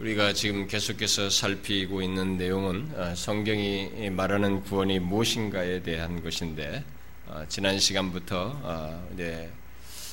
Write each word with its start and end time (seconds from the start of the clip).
우리가 0.00 0.32
지금 0.32 0.68
계속해서 0.68 1.28
살피고 1.28 2.02
있는 2.02 2.38
내용은 2.38 2.88
어, 2.94 3.14
성경이 3.16 4.10
말하는 4.10 4.62
구원이 4.62 5.00
무엇인가에 5.00 5.82
대한 5.82 6.22
것인데 6.22 6.84
어, 7.26 7.44
지난 7.48 7.80
시간부터 7.80 8.60
어, 8.62 9.08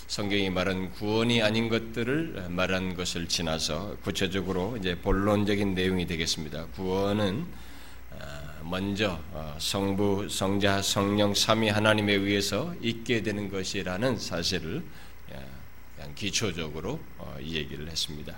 성경이 0.08 0.50
말한 0.50 0.92
구원이 0.94 1.44
아닌 1.44 1.70
것들을 1.70 2.48
말한 2.50 2.96
것을 2.96 3.28
지나서 3.28 3.98
구체적으로 4.04 4.76
이제 4.78 4.96
본론적인 4.96 5.76
내용이 5.76 6.08
되겠습니다. 6.08 6.66
구원은 6.76 7.46
먼저 8.64 9.20
성부, 9.58 10.30
성자, 10.30 10.82
성령 10.84 11.34
삼위 11.34 11.70
하나님에 11.70 12.14
의해서 12.14 12.74
있게 12.82 13.24
되는 13.24 13.50
것이라는 13.50 14.20
사실을 14.20 14.84
기초적으로 16.16 17.00
이 17.42 17.56
얘기를 17.56 17.90
했습니다. 17.90 18.36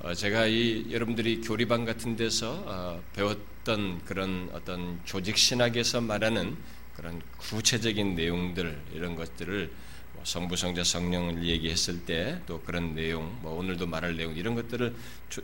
어, 0.00 0.12
제가 0.12 0.46
이 0.46 0.86
여러분들이 0.90 1.40
교리반 1.40 1.84
같은 1.84 2.16
데서 2.16 2.62
어, 2.66 3.02
배웠던 3.14 4.04
그런 4.04 4.50
어떤 4.52 5.00
조직 5.04 5.38
신학에서 5.38 6.00
말하는 6.00 6.56
그런 6.96 7.22
구체적인 7.38 8.14
내용들 8.14 8.82
이런 8.92 9.14
것들을 9.14 9.70
뭐 10.14 10.24
성부 10.24 10.56
성자 10.56 10.84
성령을 10.84 11.44
얘기했을 11.44 12.04
때 12.04 12.38
또 12.46 12.60
그런 12.60 12.94
내용 12.94 13.38
뭐 13.40 13.54
오늘도 13.58 13.86
말할 13.86 14.16
내용 14.16 14.36
이런 14.36 14.54
것들을 14.54 14.94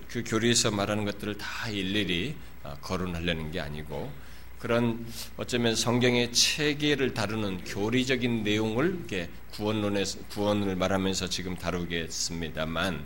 그 0.08 0.24
교리에서 0.26 0.70
말하는 0.70 1.04
것들을 1.04 1.38
다 1.38 1.68
일일이 1.70 2.34
어, 2.64 2.76
거론하려는 2.82 3.52
게 3.52 3.60
아니고 3.60 4.10
그런 4.58 5.06
어쩌면 5.38 5.74
성경의 5.74 6.32
체계를 6.32 7.14
다루는 7.14 7.64
교리적인 7.64 8.42
내용을 8.42 8.96
이렇게 8.98 9.30
구원론에 9.52 10.04
구원을 10.28 10.76
말하면서 10.76 11.30
지금 11.30 11.56
다루겠습니다만 11.56 13.02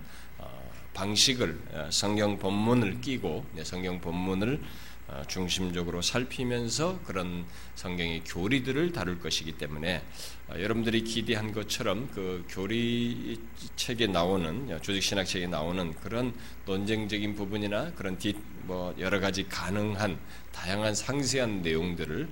방식을 0.95 1.59
어, 1.73 1.89
성경 1.91 2.39
본문을 2.39 3.01
끼고 3.01 3.45
성경 3.65 4.01
본문을 4.01 4.63
어, 5.07 5.23
중심적으로 5.29 6.01
살피면서 6.01 7.01
그런 7.05 7.45
성경의 7.75 8.23
교리들을 8.25 8.93
다룰 8.93 9.21
것이기 9.21 9.53
때문에 9.53 10.03
어, 10.49 10.55
여러분들이 10.59 11.03
기대한 11.03 11.53
것처럼 11.53 12.09
그 12.15 12.47
교리 12.49 13.39
책에 13.77 14.07
나오는 14.07 14.81
조직 14.81 15.03
신학 15.03 15.25
책에 15.25 15.47
나오는 15.47 15.93
그런 15.97 16.33
논쟁적인 16.65 17.35
부분이나 17.35 17.93
그런 17.93 18.19
뭐 18.63 18.95
여러 18.99 19.21
가지 19.21 19.47
가능한 19.47 20.19
다양한 20.53 20.95
상세한 20.95 21.61
내용들을 21.61 22.29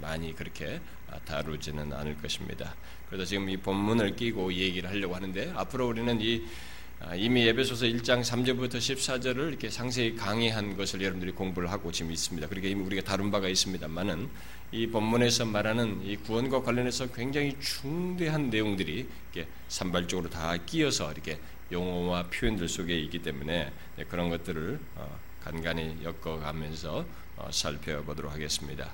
많이 0.00 0.34
그렇게 0.34 0.80
다루지는 1.24 1.92
않을 1.92 2.16
것입니다. 2.22 2.74
그래서 3.08 3.24
지금 3.24 3.50
이 3.50 3.56
본문을 3.56 4.16
끼고 4.16 4.52
얘기를 4.54 4.88
하려고 4.88 5.14
하는데 5.14 5.52
앞으로 5.56 5.88
우리는 5.88 6.20
이 6.20 6.44
아, 6.46 6.75
이미 7.14 7.46
예배소서 7.46 7.86
1장 7.86 8.22
3절부터 8.22 8.76
14절을 8.76 9.48
이렇게 9.48 9.70
상세히 9.70 10.16
강의한 10.16 10.76
것을 10.76 11.02
여러분들이 11.02 11.32
공부를 11.32 11.70
하고 11.70 11.92
지금 11.92 12.10
있습니다. 12.10 12.48
그러니까 12.48 12.70
이미 12.70 12.82
우리가 12.82 13.02
다룬 13.02 13.30
바가 13.30 13.48
있습니다만은 13.48 14.28
이 14.72 14.86
본문에서 14.88 15.44
말하는 15.44 16.02
이 16.04 16.16
구원과 16.16 16.62
관련해서 16.62 17.12
굉장히 17.12 17.56
중대한 17.60 18.50
내용들이 18.50 19.06
이렇게 19.32 19.48
산발적으로 19.68 20.30
다 20.30 20.56
끼어서 20.56 21.12
이렇게 21.12 21.38
용어와 21.70 22.28
표현들 22.30 22.68
속에 22.68 22.98
있기 23.00 23.20
때문에 23.20 23.72
그런 24.08 24.30
것들을 24.30 24.78
어, 24.96 25.18
간간히 25.44 25.96
엮어가면서 26.02 26.98
어, 26.98 27.06
살펴보도록 27.50 28.32
하겠습니다. 28.32 28.92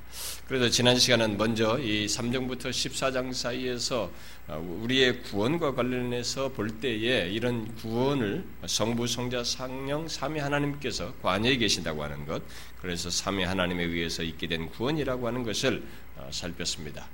그래서 0.48 0.68
지난 0.68 0.98
시간은 0.98 1.36
먼저 1.36 1.78
이 1.78 2.06
3장부터 2.06 2.70
14장 2.70 3.32
사이에서 3.32 4.10
어, 4.48 4.78
우리의 4.82 5.22
구원과 5.22 5.74
관련해서 5.74 6.50
볼 6.50 6.80
때에 6.80 7.30
이런 7.30 7.74
구원을 7.76 8.44
성부, 8.66 9.06
성자, 9.06 9.44
상령, 9.44 10.08
삼위 10.08 10.40
하나님께서 10.40 11.14
관여에 11.22 11.56
계신다고 11.56 12.02
하는 12.02 12.26
것, 12.26 12.42
그래서 12.80 13.10
삼위 13.10 13.44
하나님에 13.44 13.84
의해서 13.84 14.22
있게 14.22 14.48
된 14.48 14.68
구원이라고 14.70 15.26
하는 15.26 15.44
것을 15.44 15.82
어, 16.16 16.28
살폈습니다. 16.32 17.08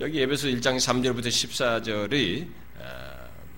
여기 0.00 0.20
에베소 0.20 0.48
1장 0.48 0.76
3절부터 0.76 1.28
14절이 1.28 2.48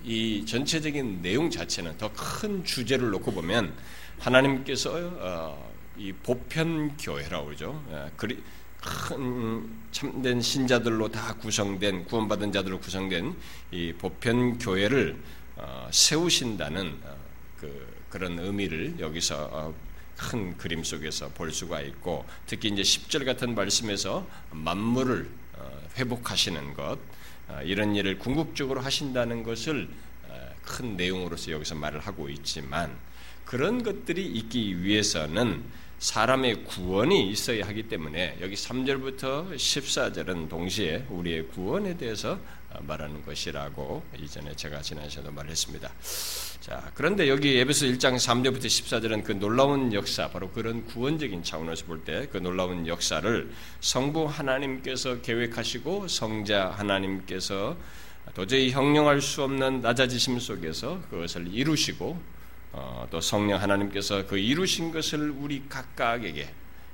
이 0.05 0.47
전체적인 0.47 1.21
내용 1.21 1.51
자체는 1.51 1.99
더 1.99 2.11
큰 2.13 2.65
주제를 2.65 3.11
놓고 3.11 3.33
보면 3.33 3.75
하나님께서 4.21 5.59
이 5.99 6.13
보편 6.13 6.97
교회라고 6.97 7.47
그러죠. 7.47 7.85
예, 7.91 8.11
그리 8.17 8.41
큰 8.81 9.69
참된 9.91 10.41
신자들로 10.41 11.09
다 11.09 11.35
구성된 11.35 12.05
구원받은 12.05 12.53
자들로 12.53 12.79
구성된 12.79 13.35
이 13.73 13.93
보편 13.99 14.59
교회를 14.59 15.21
어, 15.57 15.89
세우신다는 15.91 17.01
어, 17.03 17.17
그 17.59 17.99
그런 18.09 18.39
의미를 18.39 18.95
여기서 19.01 19.49
어, 19.53 19.75
큰 20.17 20.57
그림 20.57 20.85
속에서 20.85 21.29
볼 21.31 21.53
수가 21.53 21.81
있고 21.81 22.25
특히 22.47 22.69
이제 22.69 22.83
10절 22.83 23.25
같은 23.25 23.55
말씀에서 23.55 24.27
만물을 24.51 25.29
회복하시는 25.97 26.75
것 26.75 26.99
이런 27.63 27.95
일을 27.95 28.19
궁극적으로 28.19 28.81
하신다는 28.81 29.45
것을 29.45 29.89
큰 30.65 30.97
내용으로서 30.97 31.53
여기서 31.53 31.77
말을 31.77 32.01
하고 32.01 32.29
있지만 32.29 32.97
그런 33.45 33.85
것들이 33.85 34.27
있기 34.27 34.83
위해서는 34.83 35.63
사람의 35.99 36.65
구원이 36.65 37.29
있어야 37.31 37.67
하기 37.67 37.85
때문에 37.85 38.39
여기 38.41 38.55
3절부터 38.55 39.55
14절은 39.57 40.49
동시에 40.49 41.07
우리의 41.11 41.49
구원에 41.49 41.97
대해서 41.97 42.39
말하는 42.81 43.25
것이라고 43.25 44.03
이전에 44.23 44.55
제가 44.55 44.81
지난 44.81 45.09
시간도 45.09 45.33
말했습니다. 45.33 45.91
자, 46.61 46.91
그런데 46.95 47.29
여기 47.29 47.59
에베소 47.59 47.87
1장 47.87 48.15
3절부터 48.17 48.67
14절은 48.67 49.25
그 49.25 49.33
놀라운 49.33 49.93
역사, 49.93 50.29
바로 50.29 50.51
그런 50.51 50.85
구원적인 50.85 51.43
차원에서 51.43 51.87
볼 51.87 52.05
때 52.05 52.29
그 52.31 52.39
놀라운 52.39 52.87
역사를 52.87 53.51
성부 53.81 54.27
하나님께서 54.27 55.21
계획하시고 55.23 56.09
성자 56.09 56.75
하나님께서 56.77 57.77
도저히 58.35 58.71
형용할 58.71 59.21
수 59.23 59.43
없는 59.43 59.81
낮아지심 59.81 60.39
속에서 60.39 61.01
그것을 61.11 61.49
이루시고 61.53 62.07
어, 62.11 62.38
또 63.11 63.21
성령 63.21 63.61
하나님께서 63.61 64.27
그 64.27 64.39
이루신 64.39 64.93
것을 64.93 65.31
우리 65.31 65.69
각각에게 65.69 66.49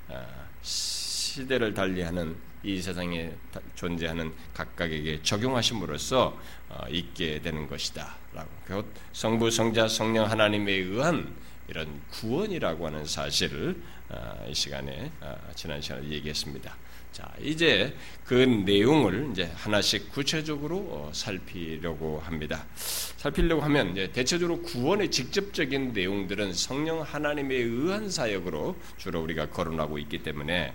어, 0.08 0.26
시대를 0.62 1.74
달리하는 1.74 2.36
이 2.62 2.80
세상에 2.80 3.32
존재하는 3.74 4.32
각각에게 4.54 5.22
적용하심으로써 5.22 6.38
어, 6.68 6.84
있게 6.88 7.40
되는 7.40 7.68
것이다. 7.68 8.14
라고 8.32 8.48
곧 8.66 8.86
성부, 9.12 9.50
성자, 9.50 9.88
성령 9.88 10.30
하나님에 10.30 10.72
의한 10.72 11.34
이런 11.68 12.00
구원이라고 12.10 12.86
하는 12.86 13.04
사실을 13.04 13.80
어, 14.08 14.46
이 14.48 14.54
시간에 14.54 15.10
어, 15.20 15.36
지난 15.54 15.80
시간에 15.80 16.08
얘기했습니다. 16.08 16.74
자, 17.14 17.32
이제 17.40 17.94
그 18.24 18.34
내용을 18.34 19.28
이제 19.30 19.48
하나씩 19.54 20.10
구체적으로 20.10 20.78
어, 20.78 21.10
살피려고 21.14 22.18
합니다. 22.18 22.66
살피려고 22.74 23.62
하면 23.62 23.92
이제 23.92 24.10
대체적으로 24.10 24.60
구원의 24.62 25.12
직접적인 25.12 25.92
내용들은 25.92 26.52
성령 26.54 27.02
하나님에 27.02 27.54
의한 27.54 28.10
사역으로 28.10 28.74
주로 28.96 29.22
우리가 29.22 29.50
거론하고 29.50 29.98
있기 29.98 30.24
때문에 30.24 30.72
아, 30.72 30.74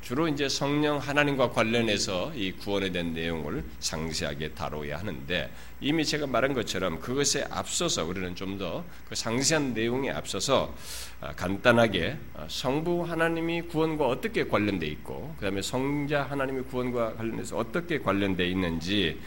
주로 0.00 0.28
이제 0.28 0.48
성령 0.48 0.98
하나님과 0.98 1.50
관련해서 1.50 2.32
이 2.36 2.52
구원에 2.52 2.90
대한 2.90 3.12
내용을 3.14 3.64
상세하게 3.80 4.52
다뤄야 4.52 4.98
하는데 4.98 5.50
이미 5.80 6.04
제가 6.04 6.28
말한 6.28 6.54
것처럼 6.54 7.00
그것에 7.00 7.44
앞서서 7.50 8.04
우리는 8.04 8.34
좀 8.36 8.58
더 8.58 8.84
그 9.08 9.14
상세한 9.14 9.74
내용에 9.74 10.10
앞서서 10.10 10.74
아, 11.20 11.32
간단하게 11.34 12.16
아, 12.34 12.46
성부 12.48 13.02
하나님이 13.04 13.62
구원과 13.62 14.06
어떻게 14.06 14.46
관련돼 14.46 14.86
있고 14.86 15.34
그다음에 15.38 15.60
성자 15.62 16.22
하나님이 16.24 16.62
구원과 16.62 17.14
관련해서 17.16 17.56
어떻게 17.58 17.98
관련돼 17.98 18.46
있는지 18.48 19.18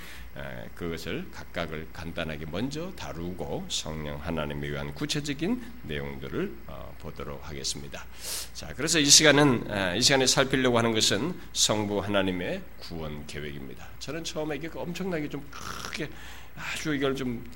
그것을 0.75 1.29
각각을 1.31 1.88
간단하게 1.94 2.46
먼저 2.47 2.91
다루고 2.91 3.68
성령 3.69 4.18
하나님에 4.22 4.67
의한 4.67 4.93
구체적인 4.93 5.61
내용들을 5.84 6.53
어, 6.67 6.96
보도록 6.99 7.47
하겠습니다. 7.47 8.05
자, 8.53 8.73
그래서 8.76 8.99
이 8.99 9.05
시간은 9.05 9.96
이 9.97 10.02
시간에 10.02 10.28
살피려고 10.28 10.78
하는 10.78 10.93
것은 10.93 11.40
성부 11.53 11.99
하나님의 11.99 12.61
구원 12.79 13.26
계획입니다. 13.28 13.87
저는 13.99 14.26
처음에 14.26 14.58
이게 14.58 14.70
엄청나게 14.73 15.29
좀 15.29 15.47
크게 15.49 16.09
아주 16.55 16.93
이걸 16.93 17.16
좀 17.16 17.49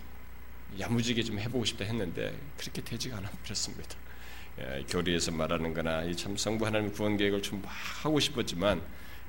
야무지게 0.80 1.24
좀 1.24 1.38
해보고 1.40 1.66
싶다 1.66 1.84
했는데 1.84 2.34
그렇게 2.58 2.82
되지가 2.82 3.18
않아 3.18 3.30
버렸습니다. 3.44 3.96
교리에서 4.90 5.32
말하는 5.32 5.74
거나 5.74 6.04
이 6.04 6.16
참 6.16 6.36
성부 6.38 6.66
하나님 6.66 6.92
구원 6.92 7.18
계획을 7.18 7.42
좀 7.42 7.62
하고 7.66 8.20
싶었지만 8.20 8.82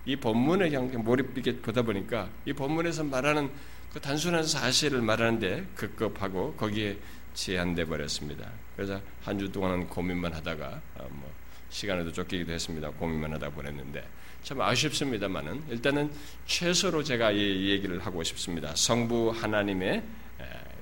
이 0.07 0.17
본문에 0.17 0.71
그냥 0.71 1.03
몰입 1.05 1.37
있게 1.39 1.57
보다 1.59 1.83
보니까 1.83 2.29
이 2.47 2.53
본문에서 2.53 3.05
말하는 3.05 3.51
그 3.93 4.01
단순한 4.01 4.45
사실을 4.47 5.03
말하는데 5.03 5.67
급급하고 5.75 6.55
거기에 6.55 6.97
제한돼 7.35 7.85
버렸습니다. 7.85 8.51
그래서 8.77 9.01
한 9.23 9.39
주 9.39 9.51
동안은 9.53 9.89
고민만 9.89 10.33
하다가 10.33 10.81
어, 10.97 11.09
뭐 11.11 11.31
시간에도 11.71 12.13
쫓기기도 12.13 12.53
했습니다. 12.53 12.91
고민만 12.91 13.33
하다 13.35 13.51
보냈는데 13.51 14.07
참 14.43 14.61
아쉽습니다만은 14.61 15.65
일단은 15.69 16.11
최소로 16.47 17.03
제가 17.05 17.31
이 17.31 17.71
얘기를 17.71 18.05
하고 18.05 18.23
싶습니다. 18.23 18.75
성부 18.75 19.33
하나님의 19.37 20.03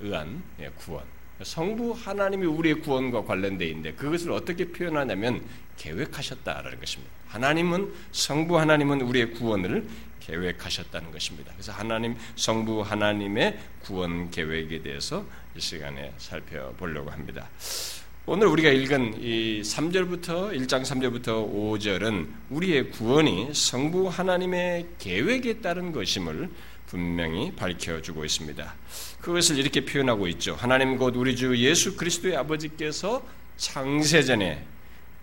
의한 0.01 0.41
예, 0.61 0.69
구원 0.77 1.03
성부 1.43 1.93
하나님이 1.93 2.45
우리의 2.45 2.81
구원과 2.81 3.23
관련돼 3.23 3.65
있는데 3.67 3.93
그것을 3.93 4.31
어떻게 4.31 4.65
표현하냐면 4.65 5.41
계획하셨다라는 5.77 6.79
것입니다. 6.79 7.13
하나님은 7.27 7.93
성부 8.11 8.59
하나님은 8.59 9.01
우리의 9.01 9.31
구원을 9.31 9.87
계획하셨다는 10.19 11.11
것입니다. 11.11 11.51
그래서 11.53 11.71
하나님 11.71 12.15
성부 12.35 12.81
하나님의 12.81 13.57
구원 13.83 14.29
계획에 14.29 14.81
대해서 14.81 15.25
이 15.55 15.59
시간에 15.59 16.13
살펴보려고 16.17 17.09
합니다. 17.09 17.49
오늘 18.25 18.45
우리가 18.47 18.69
읽은 18.69 19.23
이 19.23 19.61
3절부터 19.61 20.53
1장 20.53 20.83
3절부터 20.83 21.51
5절은 21.51 22.27
우리의 22.51 22.91
구원이 22.91 23.55
성부 23.55 24.07
하나님의 24.07 24.85
계획에 24.99 25.61
따른 25.61 25.91
것임을 25.91 26.49
분명히 26.89 27.51
밝혀주고 27.55 28.25
있습니다. 28.25 28.75
그것을 29.21 29.57
이렇게 29.59 29.85
표현하고 29.85 30.27
있죠. 30.29 30.55
하나님 30.55 30.97
곧 30.97 31.15
우리 31.15 31.35
주 31.35 31.55
예수 31.57 31.95
그리스도의 31.95 32.35
아버지께서 32.35 33.23
창세전에 33.57 34.65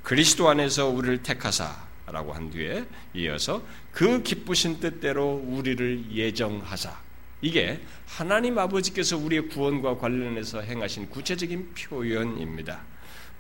그리스도 0.05 0.49
안에서 0.49 0.87
우리를 0.87 1.25
택하사라고 1.25 2.33
한 2.33 2.51
뒤에 2.51 2.85
이어서 3.15 3.63
그 3.91 4.23
기쁘신 4.23 4.79
뜻대로 4.79 5.43
우리를 5.45 6.05
예정하사 6.13 6.97
이게 7.43 7.81
하나님 8.07 8.59
아버지께서 8.59 9.17
우리의 9.17 9.49
구원과 9.49 9.99
관련해서 9.99 10.61
행하신 10.61 11.11
구체적인 11.11 11.75
표현입니다. 11.75 12.83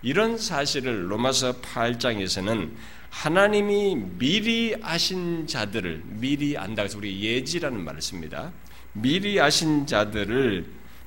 이런 0.02 0.36
사실을 0.36 1.10
로마서 1.10 1.60
8장에서는 1.60 2.70
하나님이 3.16 3.96
미리 4.18 4.76
아신 4.82 5.46
자들을 5.46 6.02
미리 6.04 6.58
안다 6.58 6.82
해서 6.82 6.98
우리 6.98 7.22
예지라는 7.22 7.82
말을 7.82 8.02
씁니다. 8.02 8.52
미리 8.92 9.40
아신 9.40 9.86
자들을 9.86 10.66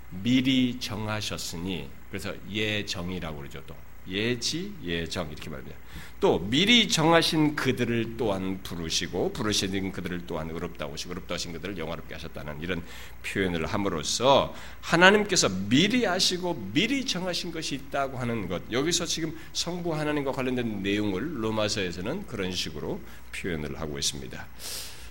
미리 0.09 0.79
정하셨으니 0.79 1.87
그래서 2.09 2.33
예정이라고 2.49 3.37
그러죠. 3.37 3.63
또 3.67 3.75
예지, 4.09 4.73
예정 4.83 5.29
이렇게 5.31 5.49
말합니다. 5.49 5.77
또 6.19 6.39
미리 6.39 6.89
정하신 6.89 7.55
그들을 7.55 8.17
또한 8.17 8.59
부르시고 8.61 9.31
부르시는 9.31 9.93
그들을 9.93 10.27
또한 10.27 10.49
의롭다고 10.49 10.93
하시고 10.93 11.11
의롭다 11.11 11.35
하신 11.35 11.53
그들을 11.53 11.77
영화롭게 11.77 12.13
하셨다는 12.13 12.61
이런 12.61 12.83
표현을 13.23 13.65
함으로써 13.65 14.53
하나님께서 14.81 15.49
미리 15.69 16.05
아시고 16.05 16.71
미리 16.73 17.05
정하신 17.05 17.53
것이 17.53 17.75
있다고 17.75 18.17
하는 18.17 18.49
것 18.49 18.61
여기서 18.69 19.05
지금 19.05 19.37
성부 19.53 19.95
하나님과 19.95 20.33
관련된 20.33 20.83
내용을 20.83 21.41
로마서에서는 21.41 22.27
그런 22.27 22.51
식으로 22.51 22.99
표현을 23.33 23.79
하고 23.79 23.97
있습니다. 23.97 24.47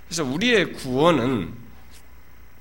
그래서 0.06 0.24
우리의 0.24 0.74
구원은 0.74 1.67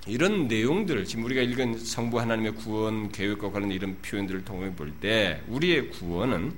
이런 0.08 0.48
내용들을 0.48 1.06
지금 1.06 1.26
우리가 1.26 1.42
읽은 1.42 1.78
성부 1.78 2.20
하나님의 2.20 2.56
구원 2.56 3.12
계획과 3.12 3.52
관련 3.52 3.72
이런 3.72 3.98
표현들을 4.02 4.46
통해 4.46 4.74
볼 4.76 4.94
때 5.02 5.42
우리의 5.48 5.90
구원은 5.90 6.54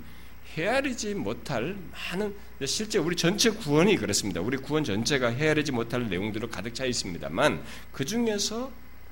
헤아리지 0.56 1.16
못할 1.16 1.75
많은 1.92 2.34
실제 2.66 3.00
우리 3.00 3.16
전체 3.16 3.50
구원이 3.50 3.96
그렇습니다. 3.98 4.42
우리 4.42 4.57
구원 4.57 4.84
전체가 4.84 5.30
헤아리지 5.30 5.72
못할 5.72 6.10
내용들로 6.10 6.50
가득 6.50 6.74
차 6.74 6.86
있습니다만 6.86 7.62
그 7.92 8.06
중에서 8.06 8.72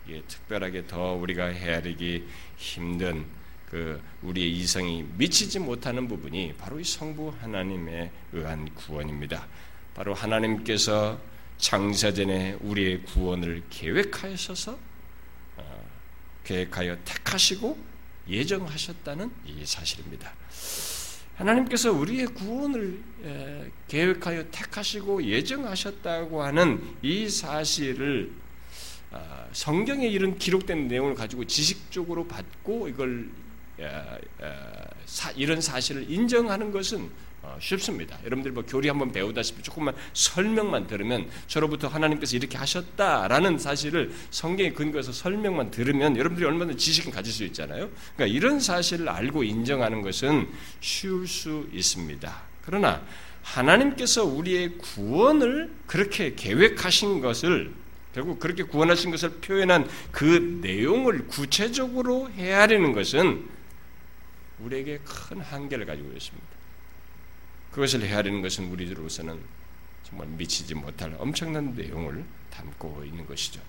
예, 0.09 0.21
특별하게 0.27 0.87
더 0.87 1.13
우리가 1.13 1.45
헤아리기 1.47 2.25
힘든 2.57 3.25
그 3.69 4.01
우리의 4.21 4.51
이성이 4.53 5.05
미치지 5.17 5.59
못하는 5.59 6.07
부분이 6.07 6.53
바로 6.57 6.79
이 6.79 6.83
성부 6.83 7.33
하나님에 7.41 8.11
의한 8.33 8.73
구원입니다. 8.73 9.45
바로 9.93 10.13
하나님께서 10.13 11.19
창세전에 11.57 12.57
우리의 12.61 13.03
구원을 13.03 13.63
계획하셔서 13.69 14.77
어, 15.57 15.89
계획하여 16.43 16.97
택하시고 17.03 17.77
예정하셨다는 18.29 19.31
이 19.45 19.65
사실입니다. 19.65 20.33
하나님께서 21.35 21.91
우리의 21.91 22.27
구원을 22.27 22.99
계획하여 23.87 24.49
택하시고 24.49 25.23
예정하셨다고 25.23 26.41
하는 26.41 26.95
이 27.01 27.29
사실을 27.29 28.31
아, 29.11 29.47
성경에 29.53 30.07
이런 30.07 30.37
기록된 30.37 30.87
내용을 30.87 31.15
가지고 31.15 31.45
지식적으로 31.45 32.27
받고 32.27 32.89
이걸 32.89 33.29
이런 35.35 35.61
사실을 35.61 36.09
인정하는 36.09 36.71
것은 36.71 37.09
어, 37.36 37.36
쉽습니다. 37.59 38.17
여러분들 38.23 38.51
뭐 38.51 38.63
교리 38.65 38.87
한번 38.87 39.11
배우다시피 39.11 39.61
조금만 39.61 39.95
설명만 40.13 40.87
들으면 40.87 41.29
저로부터 41.47 41.87
하나님께서 41.87 42.35
이렇게 42.37 42.57
하셨다라는 42.57 43.57
사실을 43.57 44.11
성경에 44.29 44.71
근거해서 44.71 45.11
설명만 45.11 45.71
들으면 45.71 46.17
여러분들이 46.17 46.45
얼마나 46.45 46.75
지식을 46.75 47.11
가질 47.11 47.33
수 47.33 47.43
있잖아요. 47.45 47.89
그러니까 48.15 48.37
이런 48.37 48.59
사실을 48.59 49.09
알고 49.09 49.43
인정하는 49.43 50.01
것은 50.01 50.47
쉬울 50.79 51.27
수 51.27 51.67
있습니다. 51.71 52.41
그러나 52.63 53.01
하나님께서 53.41 54.25
우리의 54.25 54.77
구원을 54.77 55.71
그렇게 55.85 56.35
계획하신 56.35 57.21
것을 57.21 57.73
결국 58.13 58.39
그렇게 58.39 58.63
구원하신 58.63 59.11
것을 59.11 59.29
표현한 59.41 59.87
그 60.11 60.59
내용을 60.61 61.27
구체적으로 61.27 62.29
헤아리는 62.31 62.91
것은 62.93 63.47
우리에게 64.59 64.99
큰 65.05 65.39
한계를 65.39 65.85
가지고 65.85 66.11
있습니다. 66.11 66.56
그것을 67.77 68.01
헤아리는 68.01 68.41
것은 68.41 68.71
우리들로서는 68.71 69.37
정말 70.01 70.27
미치지 70.29 70.73
못할 70.73 71.15
엄청난 71.19 71.75
내용을 71.75 72.25
담고 72.49 73.03
있는 73.05 73.23
것이죠. 73.27 73.61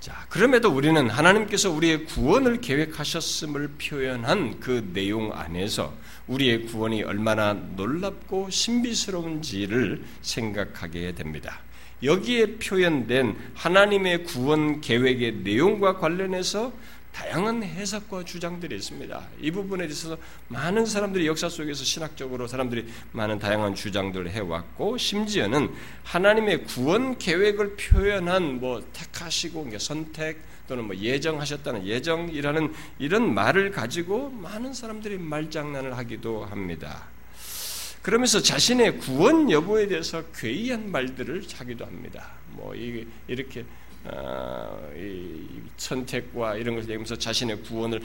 자, 0.00 0.24
그럼에도 0.30 0.70
우리는 0.70 1.10
하나님께서 1.10 1.70
우리의 1.70 2.06
구원을 2.06 2.62
계획하셨음을 2.62 3.72
표현한 3.76 4.58
그 4.60 4.90
내용 4.94 5.34
안에서 5.34 5.92
우리의 6.28 6.64
구원이 6.64 7.02
얼마나 7.02 7.52
놀랍고 7.52 8.48
신비스러운지를 8.48 10.02
생각하게 10.22 11.14
됩니다. 11.14 11.60
여기에 12.02 12.56
표현된 12.56 13.36
하나님의 13.54 14.24
구원 14.24 14.80
계획의 14.80 15.42
내용과 15.44 15.98
관련해서 15.98 16.72
다양한 17.12 17.62
해석과 17.62 18.24
주장들이 18.24 18.76
있습니다. 18.76 19.28
이 19.40 19.50
부분에 19.50 19.84
있어서 19.86 20.16
많은 20.48 20.86
사람들이 20.86 21.26
역사 21.26 21.48
속에서 21.48 21.84
신학적으로 21.84 22.46
사람들이 22.46 22.86
많은 23.12 23.38
다양한 23.38 23.74
주장들을 23.74 24.30
해왔고 24.30 24.96
심지어는 24.96 25.70
하나님의 26.04 26.64
구원 26.64 27.18
계획을 27.18 27.76
표현한 27.76 28.60
뭐 28.60 28.82
택하시고 28.92 29.78
선택 29.78 30.40
또는 30.66 30.84
뭐 30.84 30.96
예정하셨다는 30.96 31.86
예정이라는 31.86 32.72
이런 32.98 33.34
말을 33.34 33.70
가지고 33.72 34.30
많은 34.30 34.72
사람들이 34.72 35.18
말장난을 35.18 35.96
하기도 35.98 36.46
합니다. 36.46 37.08
그러면서 38.00 38.40
자신의 38.40 38.98
구원 38.98 39.50
여부에 39.50 39.86
대해서 39.86 40.24
괴이한 40.34 40.90
말들을 40.90 41.44
하기도 41.54 41.84
합니다. 41.84 42.30
뭐 42.50 42.74
이렇게 42.74 43.60
어, 43.60 43.64
선택과 45.76 46.56
이런 46.56 46.74
것을 46.76 46.90
얘기하면서 46.90 47.16
자신의 47.16 47.62
구원을 47.62 48.00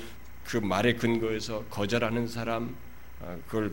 그 0.45 0.57
말에 0.57 0.93
근거해서 0.93 1.63
거절하는 1.69 2.27
사람, 2.27 2.75
어, 3.19 3.37
그걸 3.47 3.71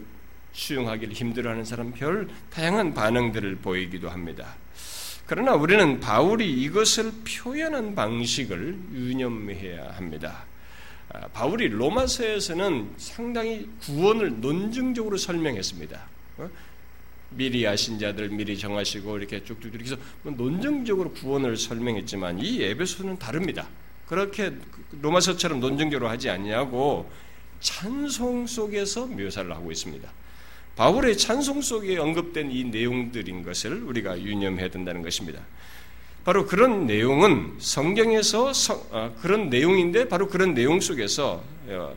수용하기를 0.52 1.14
힘들어하는 1.14 1.64
사람 1.64 1.92
별 1.92 2.28
다양한 2.50 2.94
반응들을 2.94 3.56
보이기도 3.56 4.08
합니다. 4.08 4.54
그러나 5.26 5.54
우리는 5.54 6.00
바울이 6.00 6.50
이것을 6.62 7.12
표현한 7.26 7.94
방식을 7.94 8.78
유념해야 8.92 9.92
합니다. 9.92 10.44
아, 11.08 11.26
바울이 11.28 11.68
로마서에서는 11.68 12.94
상당히 12.98 13.68
구원을 13.80 14.40
논증적으로 14.40 15.16
설명했습니다. 15.16 16.00
어? 17.34 17.36
미리 17.36 17.66
아신 17.66 17.98
자들 17.98 18.28
미리 18.30 18.56
정하시고 18.56 19.18
이렇게 19.18 19.42
쭉쭉 19.42 19.74
이렇게 19.74 19.84
해서 19.84 19.96
논증적으로 20.22 21.12
구원을 21.12 21.56
설명했지만 21.56 22.38
이 22.38 22.62
에베소는 22.62 23.18
다릅니다. 23.18 23.68
그렇게 24.06 24.52
로마서처럼 25.00 25.60
논증적으로 25.60 26.08
하지 26.08 26.30
않냐고 26.30 27.10
찬송 27.60 28.46
속에서 28.46 29.06
묘사를 29.06 29.50
하고 29.50 29.72
있습니다. 29.72 30.08
바울의 30.76 31.16
찬송 31.16 31.62
속에 31.62 31.96
언급된 31.98 32.50
이 32.50 32.64
내용들인 32.64 33.42
것을 33.42 33.82
우리가 33.84 34.20
유념해야 34.20 34.68
된다는 34.68 35.02
것입니다. 35.02 35.40
바로 36.24 36.46
그런 36.46 36.86
내용은 36.86 37.54
성경에서 37.58 38.52
성, 38.52 38.82
어, 38.90 39.14
그런 39.20 39.50
내용인데 39.50 40.08
바로 40.08 40.26
그런 40.28 40.54
내용 40.54 40.80
속에서 40.80 41.44
어, 41.68 41.96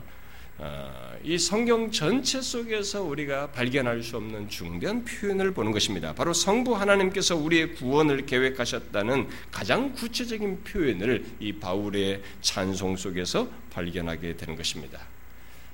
어, 0.58 1.07
이 1.28 1.36
성경 1.36 1.90
전체 1.90 2.40
속에서 2.40 3.02
우리가 3.02 3.48
발견할 3.48 4.02
수 4.02 4.16
없는 4.16 4.48
중대한 4.48 5.04
표현을 5.04 5.52
보는 5.52 5.72
것입니다. 5.72 6.14
바로 6.14 6.32
성부 6.32 6.74
하나님께서 6.74 7.36
우리의 7.36 7.74
구원을 7.74 8.24
계획하셨다는 8.24 9.28
가장 9.50 9.92
구체적인 9.92 10.64
표현을 10.64 11.26
이 11.38 11.52
바울의 11.52 12.22
찬송 12.40 12.96
속에서 12.96 13.46
발견하게 13.70 14.38
되는 14.38 14.56
것입니다. 14.56 15.00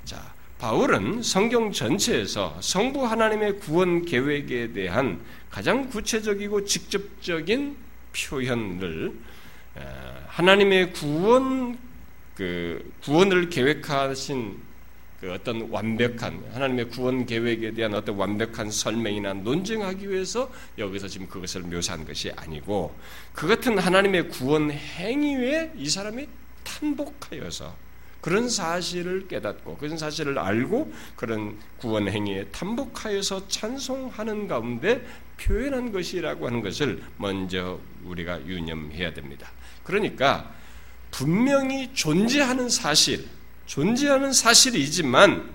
자, 0.04 0.34
바울은 0.58 1.22
성경 1.22 1.70
전체에서 1.70 2.58
성부 2.60 3.06
하나님의 3.06 3.60
구원 3.60 4.04
계획에 4.04 4.72
대한 4.72 5.20
가장 5.50 5.88
구체적이고 5.88 6.64
직접적인 6.64 7.76
표현을 8.12 9.12
하나님의 10.26 10.92
구원 10.94 11.78
그 12.34 12.92
구원을 13.04 13.50
계획하신 13.50 14.63
그 15.24 15.32
어떤 15.32 15.70
완벽한 15.70 16.44
하나님의 16.52 16.90
구원 16.90 17.24
계획에 17.24 17.72
대한 17.72 17.94
어떤 17.94 18.14
완벽한 18.16 18.70
설명이나 18.70 19.32
논증하기 19.32 20.10
위해서 20.10 20.52
여기서 20.76 21.08
지금 21.08 21.26
그것을 21.26 21.62
묘사한 21.62 22.04
것이 22.04 22.30
아니고 22.36 22.94
그 23.32 23.48
같은 23.48 23.78
하나님의 23.78 24.28
구원 24.28 24.70
행위에 24.70 25.72
이 25.78 25.88
사람이 25.88 26.28
탄복하여서 26.62 27.74
그런 28.20 28.50
사실을 28.50 29.26
깨닫고 29.26 29.78
그런 29.78 29.96
사실을 29.96 30.38
알고 30.38 30.92
그런 31.16 31.58
구원 31.78 32.06
행위에 32.06 32.48
탄복하여서 32.48 33.48
찬송하는 33.48 34.46
가운데 34.46 35.06
표현한 35.40 35.90
것이라고 35.90 36.46
하는 36.46 36.60
것을 36.60 37.02
먼저 37.16 37.80
우리가 38.04 38.44
유념해야 38.46 39.14
됩니다. 39.14 39.50
그러니까 39.84 40.52
분명히 41.10 41.94
존재하는 41.94 42.68
사실, 42.68 43.26
존재하는 43.66 44.32
사실이지만 44.32 45.52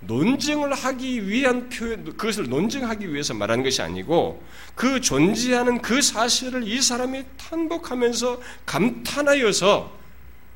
논증을 0.00 0.72
하기 0.72 1.28
위한 1.28 1.68
표현, 1.68 2.04
그것을 2.04 2.48
논증하기 2.48 3.12
위해서 3.12 3.34
말하는 3.34 3.62
것이 3.62 3.82
아니고 3.82 4.42
그 4.74 5.00
존재하는 5.00 5.82
그 5.82 6.00
사실을 6.00 6.66
이 6.66 6.80
사람이 6.80 7.24
탄복하면서 7.36 8.40
감탄하여서 8.64 10.00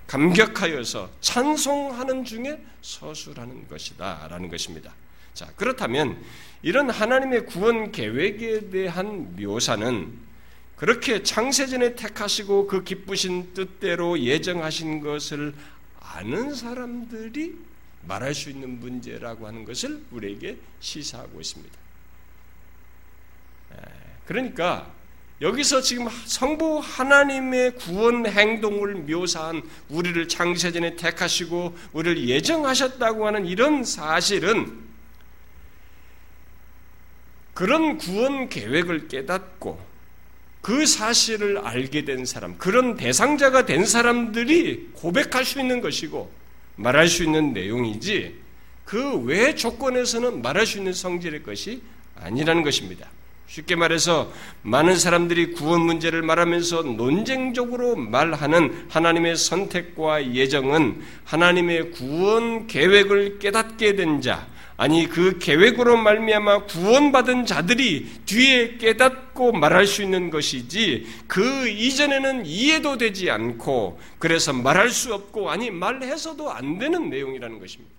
감격하여서 0.06 1.10
찬송하는 1.20 2.24
중에 2.24 2.60
서술하는 2.82 3.68
것이다. 3.68 4.26
라는 4.30 4.48
것입니다. 4.48 4.92
자, 5.32 5.46
그렇다면 5.56 6.22
이런 6.62 6.90
하나님의 6.90 7.46
구원 7.46 7.90
계획에 7.90 8.70
대한 8.70 9.34
묘사는 9.36 10.12
그렇게 10.76 11.22
창세전에 11.22 11.94
택하시고 11.94 12.66
그 12.66 12.84
기쁘신 12.84 13.54
뜻대로 13.54 14.18
예정하신 14.18 15.00
것을 15.00 15.54
아는 16.12 16.54
사람들이 16.54 17.56
말할 18.06 18.34
수 18.34 18.50
있는 18.50 18.80
문제라고 18.80 19.46
하는 19.46 19.64
것을 19.64 20.02
우리에게 20.10 20.58
시사하고 20.80 21.40
있습니다. 21.40 21.76
그러니까 24.26 24.90
여기서 25.40 25.80
지금 25.80 26.08
성부 26.08 26.78
하나님의 26.78 27.74
구원 27.74 28.26
행동을 28.26 28.94
묘사한 28.94 29.62
우리를 29.88 30.28
창세전에 30.28 30.96
택하시고 30.96 31.76
우리를 31.92 32.28
예정하셨다고 32.28 33.26
하는 33.26 33.46
이런 33.46 33.84
사실은 33.84 34.84
그런 37.52 37.98
구원 37.98 38.48
계획을 38.48 39.08
깨닫고 39.08 39.93
그 40.64 40.86
사실을 40.86 41.58
알게 41.58 42.06
된 42.06 42.24
사람, 42.24 42.56
그런 42.56 42.96
대상자가 42.96 43.66
된 43.66 43.84
사람들이 43.84 44.92
고백할 44.94 45.44
수 45.44 45.60
있는 45.60 45.82
것이고 45.82 46.32
말할 46.76 47.06
수 47.06 47.22
있는 47.22 47.52
내용이지 47.52 48.34
그 48.86 49.24
외 49.26 49.54
조건에서는 49.54 50.40
말할 50.40 50.64
수 50.64 50.78
있는 50.78 50.94
성질의 50.94 51.42
것이 51.42 51.82
아니라는 52.16 52.62
것입니다. 52.62 53.10
쉽게 53.46 53.76
말해서 53.76 54.32
많은 54.62 54.96
사람들이 54.96 55.52
구원 55.52 55.82
문제를 55.82 56.22
말하면서 56.22 56.82
논쟁적으로 56.82 57.94
말하는 57.94 58.86
하나님의 58.88 59.36
선택과 59.36 60.32
예정은 60.34 61.02
하나님의 61.24 61.90
구원 61.90 62.66
계획을 62.66 63.38
깨닫게 63.38 63.96
된 63.96 64.22
자, 64.22 64.46
아니 64.76 65.08
그 65.08 65.38
계획으로 65.38 65.96
말미암아 65.96 66.64
구원받은 66.64 67.46
자들이 67.46 68.10
뒤에 68.26 68.76
깨닫고 68.78 69.52
말할 69.52 69.86
수 69.86 70.02
있는 70.02 70.30
것이지 70.30 71.06
그 71.26 71.68
이전에는 71.68 72.44
이해도 72.44 72.98
되지 72.98 73.30
않고 73.30 74.00
그래서 74.18 74.52
말할 74.52 74.90
수 74.90 75.14
없고 75.14 75.50
아니 75.50 75.70
말해서도 75.70 76.50
안 76.50 76.78
되는 76.78 77.08
내용이라는 77.08 77.60
것입니다. 77.60 77.94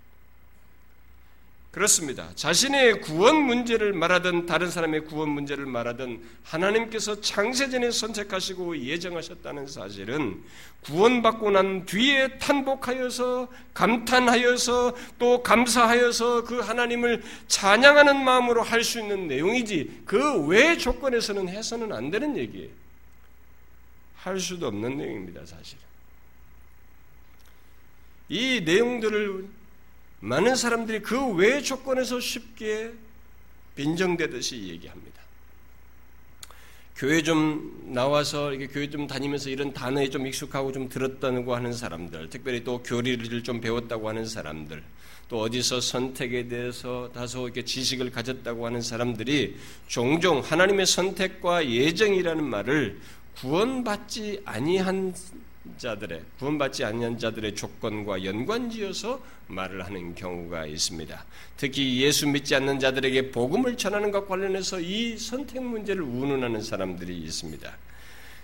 그렇습니다. 1.76 2.30
자신의 2.36 3.02
구원 3.02 3.36
문제를 3.36 3.92
말하든 3.92 4.46
다른 4.46 4.72
사람의 4.72 5.04
구원 5.04 5.28
문제를 5.32 5.66
말하든 5.66 6.24
하나님께서 6.44 7.20
창세전에 7.20 7.92
선택하시고 7.92 8.78
예정하셨다는 8.78 9.68
사실은 9.68 10.42
구원받고 10.86 11.52
난 11.52 11.86
뒤에 11.86 12.38
탄복하여서 12.38 13.50
감탄하여서 13.74 14.96
또 15.20 15.44
감사하여서 15.44 16.46
그 16.46 16.60
하나님을 16.60 17.22
찬양하는 17.50 18.24
마음으로 18.24 18.62
할 18.64 18.82
수 18.86 19.02
있는 19.02 19.28
내용이지 19.28 20.04
그 20.06 20.46
외 20.48 20.78
조건에서는 20.78 21.50
해서는 21.50 21.92
안 21.92 22.10
되는 22.10 22.38
얘기예요. 22.38 22.70
할 24.16 24.40
수도 24.40 24.68
없는 24.68 24.96
내용입니다, 24.96 25.46
사실. 25.46 25.78
이 28.30 28.62
내용들을 28.64 29.55
많은 30.26 30.56
사람들이 30.56 31.04
그외 31.04 31.62
조건에서 31.62 32.20
쉽게 32.20 32.92
빈정되듯이 33.76 34.70
얘기합니다. 34.70 35.22
교회 36.96 37.22
좀 37.22 37.92
나와서 37.94 38.52
이렇게 38.52 38.74
교회 38.74 38.90
좀 38.90 39.06
다니면서 39.06 39.52
이런 39.52 39.72
단어에 39.72 40.10
좀 40.10 40.26
익숙하고 40.26 40.72
좀 40.72 40.90
들었다고 40.90 41.54
하는 41.54 41.74
사람들, 41.74 42.32
특별히 42.32 42.64
또 42.64 42.82
교리를 42.82 43.44
좀 43.44 43.62
배웠다고 43.62 44.10
하는 44.10 44.26
사람들, 44.26 44.82
또 45.30 45.42
어디서 45.42 45.80
선택에 45.80 46.48
대해서 46.48 47.12
다소 47.14 47.46
이렇게 47.46 47.64
지식을 47.64 48.10
가졌다고 48.10 48.66
하는 48.66 48.82
사람들이 48.82 49.58
종종 49.86 50.40
하나님의 50.40 50.88
선택과 50.88 51.70
예정이라는 51.70 52.44
말을 52.44 53.00
구원받지 53.36 54.42
아니한 54.44 55.14
자들의 55.78 56.22
구원받지 56.40 56.84
않는 56.86 57.18
자들의 57.18 57.56
조건과 57.56 58.24
연관지어서 58.24 59.22
말을 59.48 59.86
하는 59.86 60.16
경우가 60.16 60.66
있습니다. 60.66 61.26
특히 61.58 62.02
예수 62.02 62.28
믿지 62.28 62.56
않는 62.56 62.80
자들에게 62.80 63.32
복음을 63.32 63.78
전하는 63.78 64.12
것 64.12 64.28
관련해서 64.28 64.80
이 64.80 65.18
선택 65.18 65.62
문제를 65.64 66.02
운운하는 66.02 66.62
사람들이 66.62 67.18
있습니다. 67.18 67.78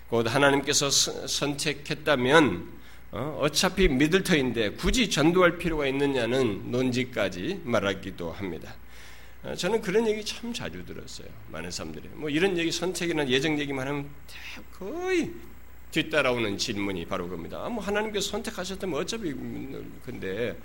곧 0.08 0.32
하나님께서 0.32 0.90
선택했다면 0.90 2.82
어, 3.12 3.46
차피 3.52 3.88
믿을 3.88 4.22
터인데 4.22 4.70
굳이 4.70 5.10
전도할 5.10 5.58
필요가 5.58 5.86
있느냐는 5.86 6.70
논지까지 6.70 7.60
말하기도 7.64 8.32
합니다. 8.32 8.74
어, 9.42 9.54
저는 9.54 9.82
그런 9.82 10.06
얘기 10.06 10.24
참 10.24 10.52
자주 10.52 10.84
들었어요. 10.86 11.28
많은 11.50 11.70
사람들이. 11.70 12.08
뭐 12.14 12.30
이런 12.30 12.56
얘기 12.56 12.72
선택이나 12.72 13.28
예정 13.28 13.58
얘기만 13.58 13.86
하면 13.86 14.08
거의 14.72 15.30
뒤따라오는 15.92 16.58
질문이 16.58 17.06
바로 17.06 17.24
그겁니다. 17.28 17.68
뭐 17.68 17.84
하나님께서 17.84 18.30
선택하셨다면 18.30 19.00
어차피 19.00 19.32
근데 20.04 20.56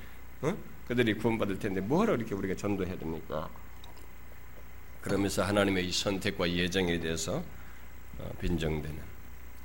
어? 0.41 0.57
그들이 0.87 1.15
구원받을 1.15 1.59
텐데 1.59 1.81
뭐하러 1.81 2.15
이렇게 2.15 2.33
우리가 2.33 2.55
전도해야 2.55 2.97
됩니까? 2.97 3.49
그러면서 5.01 5.43
하나님의 5.43 5.87
이 5.87 5.91
선택과 5.91 6.49
예정에 6.49 6.99
대해서 6.99 7.43
어, 8.17 8.31
빈정되는 8.41 8.97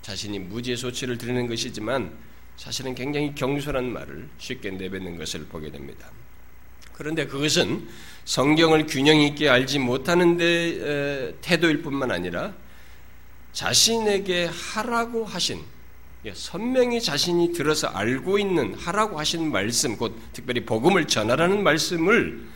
자신이 0.02 0.40
무죄 0.40 0.74
소치를 0.74 1.16
드리는 1.16 1.46
것이지만 1.46 2.12
사실은 2.56 2.94
굉장히 2.94 3.34
경솔한 3.34 3.92
말을 3.92 4.28
쉽게 4.38 4.72
내뱉는 4.72 5.16
것을 5.16 5.46
보게 5.46 5.70
됩니다. 5.70 6.10
그런데 6.92 7.26
그것은 7.26 7.88
성경을 8.24 8.86
균형 8.86 9.18
있게 9.20 9.48
알지 9.48 9.78
못하는 9.78 10.36
데 10.36 11.34
태도일 11.40 11.82
뿐만 11.82 12.10
아니라 12.10 12.54
자신에게 13.52 14.50
하라고 14.74 15.24
하신 15.24 15.60
예, 16.24 16.32
선명히 16.34 17.00
자신이 17.00 17.52
들어서 17.52 17.88
알고 17.88 18.38
있는 18.38 18.74
하라고 18.74 19.18
하신 19.18 19.50
말씀, 19.50 19.96
곧 19.96 20.14
특별히 20.32 20.64
복음을 20.64 21.06
전하라는 21.06 21.64
말씀을 21.64 22.46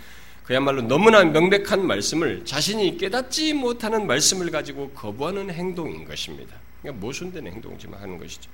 그야말로 0.45 0.83
너무나 0.83 1.25
명백한 1.25 1.85
말씀을 1.85 2.45
자신이 2.45 2.97
깨닫지 2.99 3.55
못하는 3.55 4.07
말씀을 4.07 4.53
가지고 4.53 4.91
거부하는 4.91 5.50
행동인 5.50 6.05
것입니다. 6.05 6.55
그러니까 6.81 7.05
모순된 7.05 7.49
행동지만 7.49 8.00
하는 8.00 8.19
것이죠. 8.19 8.49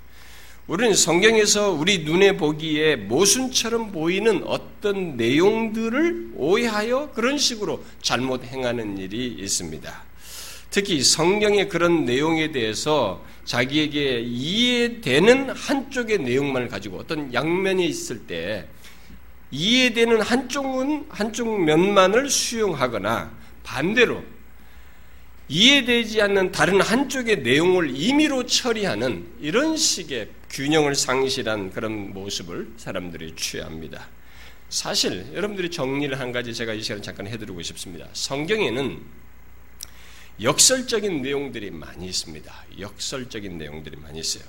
우리는 0.67 0.95
성경에서 0.95 1.73
우리 1.73 2.05
눈에 2.05 2.39
보기에 2.39 2.97
모순처럼 2.97 3.93
보이는 3.93 4.43
어떤 4.45 5.19
내용들을 5.19 6.33
오해하여 6.37 7.11
그런 7.13 7.37
식으로 7.37 7.85
잘못 8.01 8.45
행하는 8.45 8.97
일이 8.97 9.27
있습니다. 9.27 10.12
특히 10.73 11.03
성경의 11.03 11.69
그런 11.69 12.07
내용에 12.07 12.51
대해서 12.51 13.23
자기에게 13.45 14.21
이해되는 14.21 15.51
한쪽의 15.51 16.21
내용만을 16.21 16.69
가지고 16.69 16.97
어떤 16.97 17.33
양면이 17.33 17.87
있을 17.87 18.21
때 18.21 18.67
이해되는 19.51 20.23
한쪽은 20.23 21.07
한쪽 21.11 21.63
면만을 21.63 22.31
수용하거나 22.31 23.37
반대로 23.63 24.25
이해되지 25.49 26.23
않는 26.23 26.53
다른 26.53 26.81
한쪽의 26.81 27.43
내용을 27.43 27.95
임의로 27.95 28.47
처리하는 28.47 29.27
이런 29.41 29.77
식의 29.77 30.31
균형을 30.49 30.95
상실한 30.95 31.71
그런 31.71 32.15
모습을 32.15 32.73
사람들이 32.79 33.35
취합니다. 33.37 34.09
사실 34.71 35.27
여러분들이 35.35 35.71
정리를 35.71 36.19
한 36.19 36.33
가지 36.33 36.55
제가 36.55 36.73
이 36.73 36.83
시간에 36.83 37.03
잠깐 37.03 37.27
해드리고 37.27 37.61
싶습니다. 37.61 38.09
성경에는 38.15 39.22
역설적인 40.43 41.23
내용들이 41.23 41.71
많이 41.71 42.07
있습니다. 42.07 42.53
역설적인 42.79 43.59
내용들이 43.59 43.97
많이 43.97 44.21
있어요. 44.21 44.45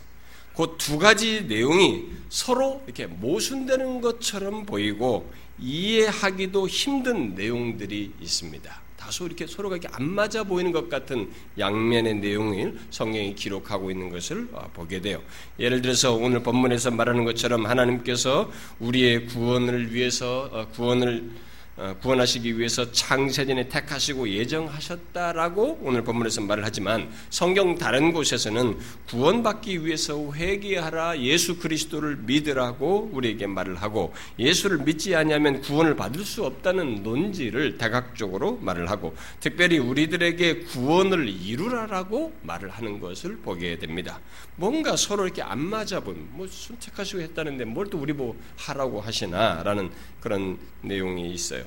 그 0.56 0.78
두 0.78 1.00
가지 1.00 1.46
내용이 1.48 2.06
서로 2.30 2.82
이렇게 2.86 3.08
모순되는 3.08 4.02
것처럼 4.02 4.66
보이고 4.66 5.32
이해하기도 5.60 6.68
힘든 6.68 7.36
내용들이 7.36 8.12
있습니다. 8.22 8.82
다소 8.98 9.26
이렇게 9.26 9.48
서로가 9.48 9.78
이렇게 9.78 9.94
안 9.94 10.10
맞아 10.10 10.44
보이는 10.44 10.72
것 10.72 10.90
같은 10.90 11.30
양면의 11.58 12.16
내용을 12.16 12.80
성경이 12.90 13.36
기록하고 13.36 13.92
있는 13.92 14.10
것을 14.10 14.48
어, 14.54 14.70
보게 14.74 15.02
돼요. 15.02 15.22
예를 15.60 15.82
들어서 15.82 16.14
오늘 16.14 16.42
본문에서 16.42 16.92
말하는 16.92 17.26
것처럼 17.26 17.66
하나님께서 17.66 18.50
우리의 18.80 19.26
구원을 19.26 19.94
위해서 19.94 20.50
어, 20.52 20.68
구원을 20.70 21.32
어, 21.32 21.53
구원하시기 22.01 22.58
위해서 22.60 22.92
창세전에 22.92 23.70
택하시고 23.70 24.30
예정하셨다라고 24.30 25.80
오늘 25.82 26.03
본문에서 26.03 26.42
말을 26.42 26.65
하지만 26.65 27.10
성경 27.30 27.77
다른 27.77 28.12
곳에서는 28.12 28.77
구원받기 29.08 29.86
위해서 29.86 30.34
회개하라 30.34 31.20
예수 31.20 31.58
그리스도를 31.58 32.18
믿으라고 32.18 33.10
우리에게 33.13 33.48
말을 33.48 33.75
하고 33.82 34.13
예수를 34.38 34.80
믿지 34.80 35.15
아니하면 35.15 35.62
구원을 35.62 35.96
받을 35.96 36.24
수 36.24 36.44
없다는 36.46 37.03
논지를 37.03 37.77
다각적으로 37.77 38.58
말을 38.62 38.89
하고 38.89 39.15
특별히 39.39 39.77
우리들에게 39.80 40.60
구원을 40.65 41.27
이루라라고 41.30 42.34
말을 42.44 42.70
하는 42.70 43.00
것을 43.00 43.38
보게 43.38 43.77
됩니다. 43.80 44.20
뭔가 44.56 44.96
서로 44.96 45.24
이렇게 45.25 45.42
안 45.42 45.60
맞아 45.60 46.00
보면 46.00 46.27
뭐 46.32 46.48
선택하시고 46.48 47.22
했다는데 47.22 47.65
뭘 47.65 47.84
또 47.94 48.00
우리 48.00 48.12
뭐 48.13 48.36
하라고 48.58 49.01
하시나라는 49.01 49.92
그런 50.20 50.58
내용이 50.82 51.32
있어요. 51.32 51.63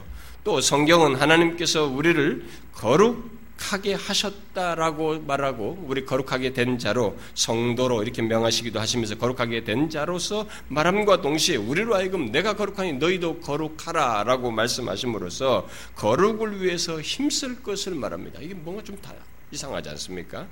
또 0.46 0.60
성경은 0.60 1.16
하나님께서 1.16 1.86
우리를 1.86 2.46
거룩하게 2.72 3.94
하셨다라고 3.94 5.18
말하고 5.22 5.84
우리 5.88 6.06
거룩하게 6.06 6.52
된 6.52 6.78
자로 6.78 7.18
성도로 7.34 8.04
이렇게 8.04 8.22
명하시기도 8.22 8.78
하시면서 8.78 9.16
거룩하게 9.16 9.64
된 9.64 9.90
자로서 9.90 10.46
말함과 10.68 11.20
동시에 11.20 11.56
우리로 11.56 11.96
하여금 11.96 12.30
내가 12.30 12.54
거룩하니 12.54 12.92
너희도 12.92 13.40
거룩하라라고 13.40 14.52
말씀하심으로써 14.52 15.66
거룩을 15.96 16.62
위해서 16.62 17.00
힘쓸 17.00 17.60
것을 17.64 17.96
말합니다. 17.96 18.38
이게 18.40 18.54
뭔가 18.54 18.84
좀 18.84 18.96
다 19.02 19.12
이상하지 19.50 19.88
않습니까? 19.90 20.46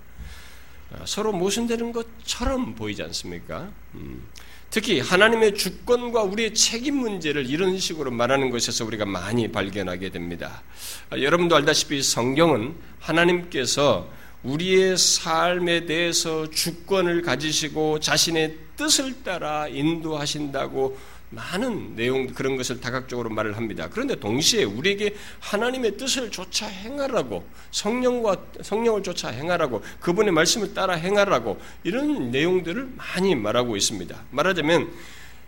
아, 0.93 1.05
서로 1.05 1.31
모순되는 1.33 1.93
것처럼 1.93 2.75
보이지 2.75 3.01
않습니까? 3.05 3.71
음. 3.95 4.27
특히 4.71 5.01
하나님의 5.01 5.55
주권과 5.55 6.23
우리의 6.25 6.55
책임 6.55 6.97
문제를 6.97 7.49
이런 7.49 7.79
식으로 7.79 8.11
말하는 8.11 8.51
것에서 8.51 8.85
우리가 8.85 9.05
많이 9.05 9.53
발견하게 9.53 10.11
됩니다. 10.11 10.63
아, 11.11 11.19
여러분도 11.19 11.55
알다시피 11.55 12.03
성경은 12.03 12.75
하나님께서 12.99 14.09
우리의 14.43 14.99
삶에 14.99 15.87
대해서 15.87 16.51
주권을 16.51 17.23
가지시고 17.23 18.01
자신의 18.01 18.57
뜻을 18.77 19.23
따라 19.23 19.69
인도하신다고 19.69 20.99
많은 21.35 21.97
내용 21.97 22.27
그런 22.29 22.57
것을 22.57 22.81
다각적으로 22.81 23.31
말을 23.31 23.57
합니다. 23.57 23.89
그런데 23.91 24.15
동시에 24.15 24.65
우리에게 24.65 25.15
하나님의 25.41 25.97
뜻을 25.97 26.31
쫓아 26.31 26.67
행하라고 26.67 27.47
성령과 27.71 28.37
성령을 28.63 29.03
쫓아 29.03 29.29
행하라고 29.29 29.83
그분의 30.01 30.33
말씀을 30.33 30.75
따라 30.75 30.95
행하라고 30.95 31.61
이런 31.83 32.31
내용들을 32.31 32.89
많이 32.97 33.35
말하고 33.35 33.77
있습니다. 33.77 34.25
말하자면 34.31 34.91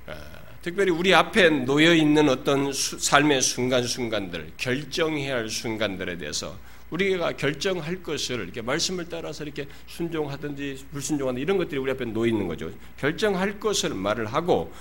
어, 0.09 0.15
특별히 0.63 0.91
우리 0.91 1.15
앞에 1.15 1.49
놓여 1.51 1.95
있는 1.95 2.29
어떤 2.29 2.73
삶의 2.73 3.41
순간순간들, 3.43 4.53
결정해야 4.57 5.37
할 5.37 5.49
순간들에 5.49 6.19
대해서 6.19 6.57
우리가 6.91 7.33
결정할 7.33 8.03
것을 8.03 8.41
이렇게 8.41 8.63
말씀을 8.63 9.09
따라서 9.09 9.45
이렇게 9.45 9.67
순종하든지 9.87 10.87
불순종하든 10.93 11.41
이런 11.41 11.57
것들이 11.57 11.79
우리 11.79 11.91
앞에 11.91 12.05
놓여 12.07 12.27
있는 12.29 12.47
거죠. 12.47 12.71
결정할 12.99 13.59
것을 13.59 13.95
말을 13.95 14.27
하고 14.27 14.73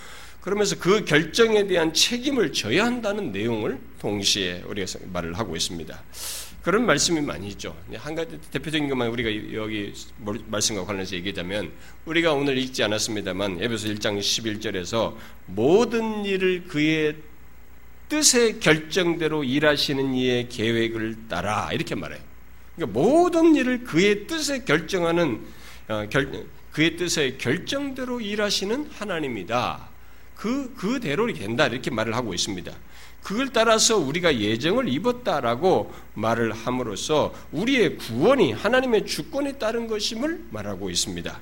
그러면서 0.45 0.77
그 0.77 1.03
결정에 1.05 1.65
대한 1.65 1.91
책임을 1.91 2.53
져야 2.53 2.85
한다는 2.85 3.31
내용을 3.31 3.79
동시에 3.99 4.61
우리가 4.67 4.99
말을 5.11 5.33
하고 5.39 5.55
있습니다. 5.55 6.03
그런 6.61 6.85
말씀이 6.85 7.19
많이 7.19 7.47
있죠. 7.49 7.75
한 7.95 8.13
가지 8.13 8.39
대표적인 8.51 8.87
것만 8.87 9.07
우리가 9.09 9.53
여기 9.53 9.91
말씀과 10.45 10.85
관련해서 10.85 11.15
얘기하자면 11.15 11.71
우리가 12.05 12.33
오늘 12.33 12.59
읽지 12.59 12.83
않았습니다만 12.83 13.57
에베소 13.59 13.87
1장 13.87 14.19
11절에서 14.19 15.15
모든 15.47 16.23
일을 16.25 16.65
그의 16.67 17.15
뜻의 18.07 18.59
결정대로 18.59 19.43
일하시는 19.43 20.13
이의 20.13 20.47
계획을 20.49 21.27
따라 21.27 21.71
이렇게 21.73 21.95
말해요. 21.95 22.21
그러니까 22.75 22.99
모든 22.99 23.55
일을 23.55 23.83
그의 23.83 24.27
뜻에 24.27 24.63
결정하는 24.63 25.41
어, 25.87 26.07
그의 26.71 26.97
뜻의 26.97 27.39
결정대로 27.39 28.21
일하시는 28.21 28.91
하나님이다. 28.91 29.94
그, 30.35 30.73
그대로 30.75 31.31
된다. 31.33 31.67
이렇게 31.67 31.89
말을 31.89 32.15
하고 32.15 32.33
있습니다. 32.33 32.71
그걸 33.23 33.49
따라서 33.49 33.97
우리가 33.97 34.37
예정을 34.37 34.87
입었다라고 34.87 35.91
말을 36.13 36.53
함으로써 36.53 37.33
우리의 37.51 37.97
구원이 37.97 38.51
하나님의 38.53 39.07
주권에 39.07 39.53
따른 39.53 39.87
것임을 39.87 40.45
말하고 40.51 40.91
있습니다. 40.91 41.39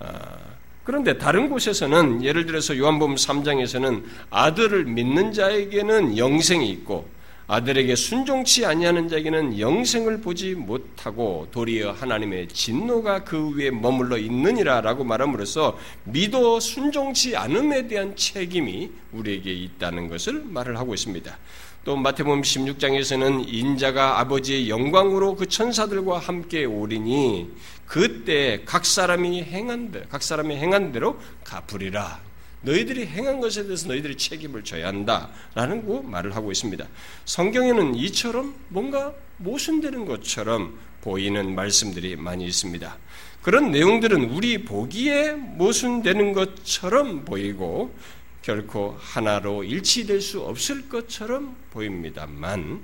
아, 0.00 0.38
그런데 0.84 1.16
다른 1.16 1.48
곳에서는 1.48 2.22
예를 2.22 2.44
들어서 2.44 2.76
요한복음 2.76 3.14
3장에서는 3.14 4.04
아들을 4.30 4.84
믿는 4.84 5.32
자에게는 5.32 6.18
영생이 6.18 6.68
있고 6.70 7.08
아들에게 7.48 7.94
순종치 7.94 8.66
아니하는 8.66 9.08
자에게는 9.08 9.60
영생을 9.60 10.20
보지 10.20 10.56
못하고 10.56 11.46
도리어 11.52 11.92
하나님의 11.92 12.48
진노가 12.48 13.22
그 13.22 13.56
위에 13.56 13.70
머물러 13.70 14.18
있느니라라고 14.18 15.04
말함으로써 15.04 15.78
믿어 16.04 16.58
순종치 16.58 17.36
않음에 17.36 17.86
대한 17.86 18.16
책임이 18.16 18.90
우리에게 19.12 19.52
있다는 19.52 20.08
것을 20.08 20.42
말을 20.44 20.76
하고 20.76 20.92
있습니다. 20.92 21.38
또 21.84 21.94
마태복음 21.94 22.42
16장에서는 22.42 23.44
인자가 23.46 24.18
아버지의 24.18 24.68
영광으로 24.68 25.36
그 25.36 25.46
천사들과 25.46 26.18
함께 26.18 26.64
오리니 26.64 27.48
그때 27.86 28.62
각 28.66 28.84
사람이 28.84 29.44
행한 29.44 29.92
대로 29.92 30.04
각 30.08 30.20
사람이 30.20 30.56
행한 30.56 30.90
대로 30.90 31.16
갚으리라. 31.44 32.25
너희들이 32.66 33.06
행한 33.06 33.40
것에 33.40 33.62
대해서 33.62 33.86
너희들이 33.86 34.16
책임을 34.16 34.64
져야 34.64 34.88
한다라는 34.88 35.86
거 35.86 36.02
말을 36.02 36.34
하고 36.34 36.50
있습니다. 36.50 36.84
성경에는 37.24 37.94
이처럼 37.94 38.54
뭔가 38.68 39.14
모순되는 39.36 40.04
것처럼 40.04 40.76
보이는 41.00 41.54
말씀들이 41.54 42.16
많이 42.16 42.44
있습니다. 42.44 42.98
그런 43.42 43.70
내용들은 43.70 44.30
우리 44.30 44.64
보기에 44.64 45.32
모순되는 45.34 46.32
것처럼 46.32 47.24
보이고 47.24 47.94
결코 48.42 48.96
하나로 48.98 49.62
일치될 49.62 50.20
수 50.20 50.40
없을 50.40 50.88
것처럼 50.88 51.56
보입니다만 51.70 52.80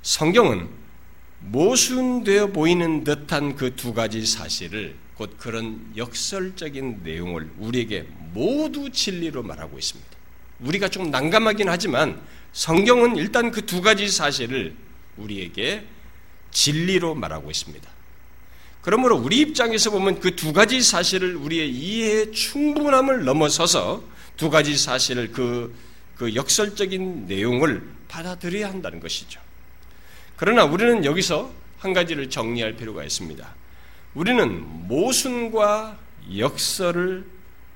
성경은 0.00 0.68
모순되어 1.40 2.48
보이는 2.48 3.04
듯한 3.04 3.54
그 3.54 3.76
두 3.76 3.92
가지 3.92 4.24
사실을 4.24 4.96
곧 5.18 5.36
그런 5.36 5.92
역설적인 5.96 7.00
내용을 7.02 7.50
우리에게 7.58 8.06
모두 8.32 8.88
진리로 8.88 9.42
말하고 9.42 9.76
있습니다. 9.76 10.08
우리가 10.60 10.88
좀 10.88 11.10
난감하긴 11.10 11.68
하지만 11.68 12.20
성경은 12.52 13.16
일단 13.16 13.50
그 13.50 13.62
두 13.66 13.80
가지 13.82 14.08
사실을 14.08 14.76
우리에게 15.16 15.84
진리로 16.52 17.16
말하고 17.16 17.50
있습니다. 17.50 17.90
그러므로 18.80 19.16
우리 19.16 19.40
입장에서 19.40 19.90
보면 19.90 20.20
그 20.20 20.36
두 20.36 20.52
가지 20.52 20.80
사실을 20.80 21.34
우리의 21.34 21.68
이해의 21.68 22.32
충분함을 22.32 23.24
넘어서서 23.24 24.04
두 24.36 24.50
가지 24.50 24.78
사실을 24.78 25.32
그, 25.32 25.74
그 26.14 26.36
역설적인 26.36 27.26
내용을 27.26 27.82
받아들여야 28.06 28.68
한다는 28.68 29.00
것이죠. 29.00 29.40
그러나 30.36 30.64
우리는 30.64 31.04
여기서 31.04 31.52
한 31.78 31.92
가지를 31.92 32.30
정리할 32.30 32.76
필요가 32.76 33.02
있습니다. 33.02 33.57
우리는 34.18 34.88
모순과 34.88 35.96
역설을 36.36 37.24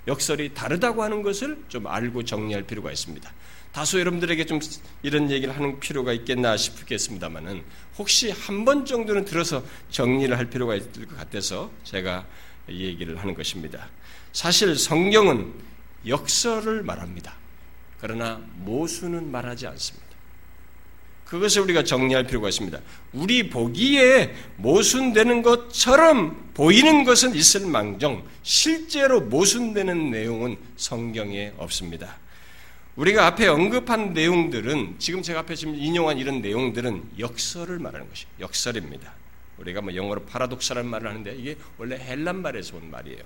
역설이 0.08 0.54
다르다고 0.54 1.04
하는 1.04 1.22
것을 1.22 1.62
좀 1.68 1.86
알고 1.86 2.24
정리할 2.24 2.64
필요가 2.64 2.90
있습니다. 2.90 3.32
다소 3.70 4.00
여러분들에게 4.00 4.44
좀 4.46 4.58
이런 5.04 5.30
얘기를 5.30 5.54
하는 5.54 5.78
필요가 5.78 6.12
있겠나 6.12 6.56
싶겠습니다만은 6.56 7.62
혹시 7.96 8.32
한 8.32 8.64
번 8.64 8.84
정도는 8.84 9.24
들어서 9.24 9.62
정리를 9.90 10.36
할 10.36 10.50
필요가 10.50 10.74
있을 10.74 11.06
것 11.06 11.16
같아서 11.16 11.70
제가 11.84 12.26
이 12.68 12.86
얘기를 12.86 13.16
하는 13.20 13.34
것입니다. 13.34 13.88
사실 14.32 14.74
성경은 14.74 15.52
역설을 16.08 16.82
말합니다. 16.82 17.34
그러나 18.00 18.40
모순은 18.56 19.30
말하지 19.30 19.68
않습니다. 19.68 20.11
그것을 21.32 21.62
우리가 21.62 21.82
정리할 21.82 22.24
필요가 22.24 22.50
있습니다. 22.50 22.78
우리 23.14 23.48
보기에 23.48 24.34
모순되는 24.56 25.40
것처럼 25.40 26.50
보이는 26.52 27.04
것은 27.04 27.34
있을 27.34 27.66
망정, 27.66 28.22
실제로 28.42 29.22
모순되는 29.22 30.10
내용은 30.10 30.58
성경에 30.76 31.54
없습니다. 31.56 32.18
우리가 32.96 33.28
앞에 33.28 33.48
언급한 33.48 34.12
내용들은 34.12 34.96
지금 34.98 35.22
제가 35.22 35.40
앞에 35.40 35.54
지금 35.54 35.74
인용한 35.74 36.18
이런 36.18 36.42
내용들은 36.42 37.12
역설을 37.18 37.78
말하는 37.78 38.10
것이 38.10 38.26
역설입니다. 38.38 39.14
우리가 39.56 39.80
뭐 39.80 39.94
영어로 39.94 40.26
파라독사라는 40.26 40.90
말을 40.90 41.08
하는데 41.08 41.34
이게 41.34 41.56
원래 41.78 41.96
헬란 41.98 42.42
말에서 42.42 42.76
온 42.76 42.90
말이에요. 42.90 43.22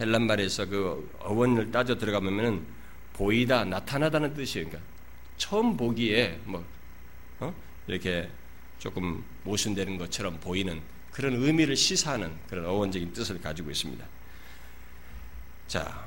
헬란 0.00 0.26
말에서 0.26 0.66
그 0.66 1.08
어원을 1.20 1.70
따져 1.70 1.96
들어가면은 1.96 2.66
보이다, 3.12 3.64
나타나다는 3.64 4.34
뜻이에요. 4.34 4.66
그러니까 4.66 4.95
처음 5.36 5.76
보기에 5.76 6.40
뭐 6.44 6.64
어? 7.40 7.54
이렇게 7.86 8.28
조금 8.78 9.24
모순되는 9.44 9.98
것처럼 9.98 10.38
보이는 10.40 10.80
그런 11.10 11.34
의미를 11.34 11.76
시사하는 11.76 12.30
그런 12.48 12.66
어원적인 12.66 13.12
뜻을 13.12 13.40
가지고 13.40 13.70
있습니다. 13.70 14.04
자, 15.66 16.06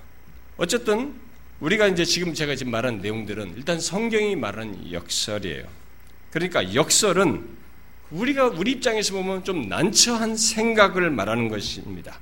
어쨌든 0.57 1.19
우리가 1.59 1.87
이제 1.87 2.05
지금 2.05 2.33
제가 2.33 2.55
지금 2.55 2.71
말한 2.71 2.99
내용들은 2.99 3.55
일단 3.57 3.79
성경이 3.79 4.35
말하는 4.35 4.91
역설이에요. 4.91 5.67
그러니까 6.31 6.73
역설은 6.73 7.57
우리가 8.11 8.47
우리 8.47 8.71
입장에서 8.71 9.13
보면 9.13 9.43
좀 9.43 9.67
난처한 9.67 10.37
생각을 10.37 11.09
말하는 11.09 11.49
것입니다. 11.49 12.19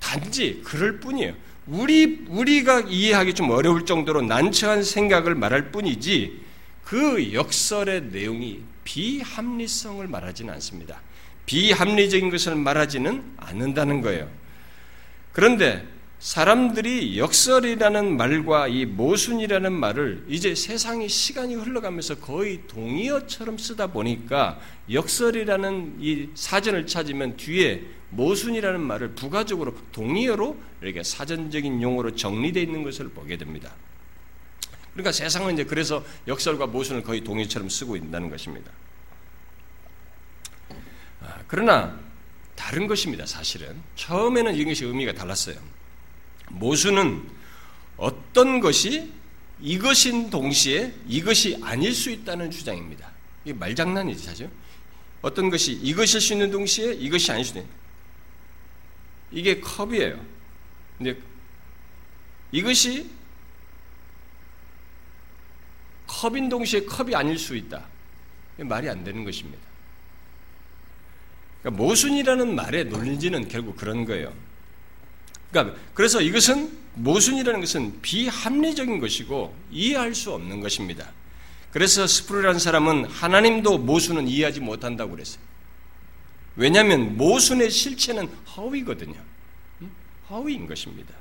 단지 0.00 0.60
그럴 0.64 1.00
뿐이에요. 1.00 1.34
우리 1.66 2.26
우리가 2.28 2.80
이해하기 2.88 3.34
좀 3.34 3.50
어려울 3.50 3.86
정도로 3.86 4.22
난처한 4.22 4.82
생각을 4.82 5.34
말할 5.34 5.70
뿐이지 5.70 6.40
그 6.84 7.32
역설의 7.32 8.08
내용이 8.12 8.60
비합리성을 8.84 10.06
말하지는 10.06 10.52
않습니다. 10.54 11.00
비합리적인 11.46 12.30
것을 12.30 12.54
말하지는 12.56 13.22
않는다는 13.38 14.02
거예요. 14.02 14.28
그런데 15.32 15.86
사람들이 16.18 17.18
역설이라는 17.18 18.16
말과 18.16 18.68
이 18.68 18.86
모순이라는 18.86 19.72
말을 19.72 20.24
이제 20.28 20.54
세상이 20.54 21.08
시간이 21.08 21.54
흘러가면서 21.54 22.14
거의 22.16 22.60
동의어처럼 22.66 23.58
쓰다 23.58 23.88
보니까 23.88 24.58
역설이라는 24.90 25.96
이 26.00 26.28
사전을 26.34 26.86
찾으면 26.86 27.36
뒤에 27.36 27.82
모순이라는 28.16 28.80
말을 28.80 29.14
부가적으로 29.14 29.74
동의어로 29.92 30.56
이렇게 30.82 31.02
사전적인 31.02 31.82
용어로 31.82 32.16
정리되어 32.16 32.62
있는 32.62 32.82
것을 32.82 33.08
보게 33.08 33.36
됩니다. 33.36 33.72
그러니까 34.92 35.12
세상은 35.12 35.54
이제 35.54 35.64
그래서 35.64 36.04
역설과 36.28 36.68
모순을 36.68 37.02
거의 37.02 37.22
동의처럼 37.22 37.68
쓰고 37.68 37.96
있다는 37.96 38.30
것입니다. 38.30 38.70
아, 41.20 41.38
그러나 41.48 41.98
다른 42.54 42.86
것입니다. 42.86 43.26
사실은 43.26 43.80
처음에는 43.96 44.54
이것이 44.54 44.84
의미가 44.84 45.12
달랐어요. 45.12 45.56
모순은 46.50 47.28
어떤 47.96 48.60
것이 48.60 49.12
이것인 49.60 50.30
동시에 50.30 50.94
이것이 51.08 51.58
아닐 51.62 51.92
수 51.92 52.10
있다는 52.10 52.50
주장입니다. 52.50 53.10
이게 53.44 53.52
말장난이지 53.52 54.24
사실. 54.24 54.50
어떤 55.22 55.48
것이 55.48 55.72
이것일 55.72 56.20
수 56.20 56.34
있는 56.34 56.50
동시에 56.50 56.92
이것이 56.92 57.32
아닐 57.32 57.44
수 57.44 57.56
있는. 57.56 57.83
이게 59.34 59.60
컵이에요. 59.60 60.24
근데 60.96 61.16
이것이 62.52 63.10
컵인 66.06 66.48
동시에 66.48 66.84
컵이 66.84 67.14
아닐 67.14 67.36
수 67.36 67.56
있다. 67.56 67.84
말이 68.58 68.88
안 68.88 69.02
되는 69.02 69.24
것입니다. 69.24 69.60
그러니까 71.60 71.82
모순이라는 71.82 72.54
말의 72.54 72.84
논리는 72.86 73.48
결국 73.48 73.76
그런 73.76 74.04
거예요. 74.04 74.32
그러니까 75.50 75.76
그래서 75.94 76.20
이것은 76.20 76.84
모순이라는 76.94 77.60
것은 77.60 78.00
비합리적인 78.02 79.00
것이고 79.00 79.56
이해할 79.72 80.14
수 80.14 80.32
없는 80.32 80.60
것입니다. 80.60 81.10
그래서 81.72 82.06
스프루라는 82.06 82.60
사람은 82.60 83.06
하나님도 83.06 83.78
모순은 83.78 84.28
이해하지 84.28 84.60
못한다고 84.60 85.12
그랬어요. 85.12 85.42
왜냐하면 86.56 87.16
모순의 87.16 87.70
실체는 87.70 88.28
허위거든요. 88.56 89.16
허위인 90.30 90.66
것입니다. 90.66 91.14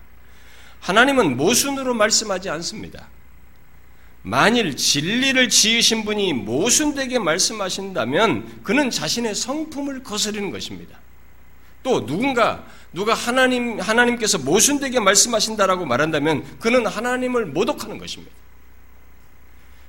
하나님은 0.79 1.37
모순으로 1.37 1.93
말씀하지 1.93 2.49
않습니다. 2.49 3.07
만일 4.21 4.75
진리를 4.75 5.49
지으신 5.49 6.05
분이 6.05 6.33
모순되게 6.33 7.19
말씀하신다면 7.19 8.63
그는 8.63 8.89
자신의 8.89 9.35
성품을 9.35 10.03
거스르는 10.03 10.51
것입니다. 10.51 10.99
또 11.83 12.05
누군가 12.05 12.65
누가 12.93 13.13
하나님 13.13 13.79
하나님께서 13.79 14.37
모순되게 14.37 14.99
말씀하신다라고 15.01 15.85
말한다면 15.85 16.59
그는 16.59 16.85
하나님을 16.85 17.47
모독하는 17.47 17.97
것입니다. 17.97 18.33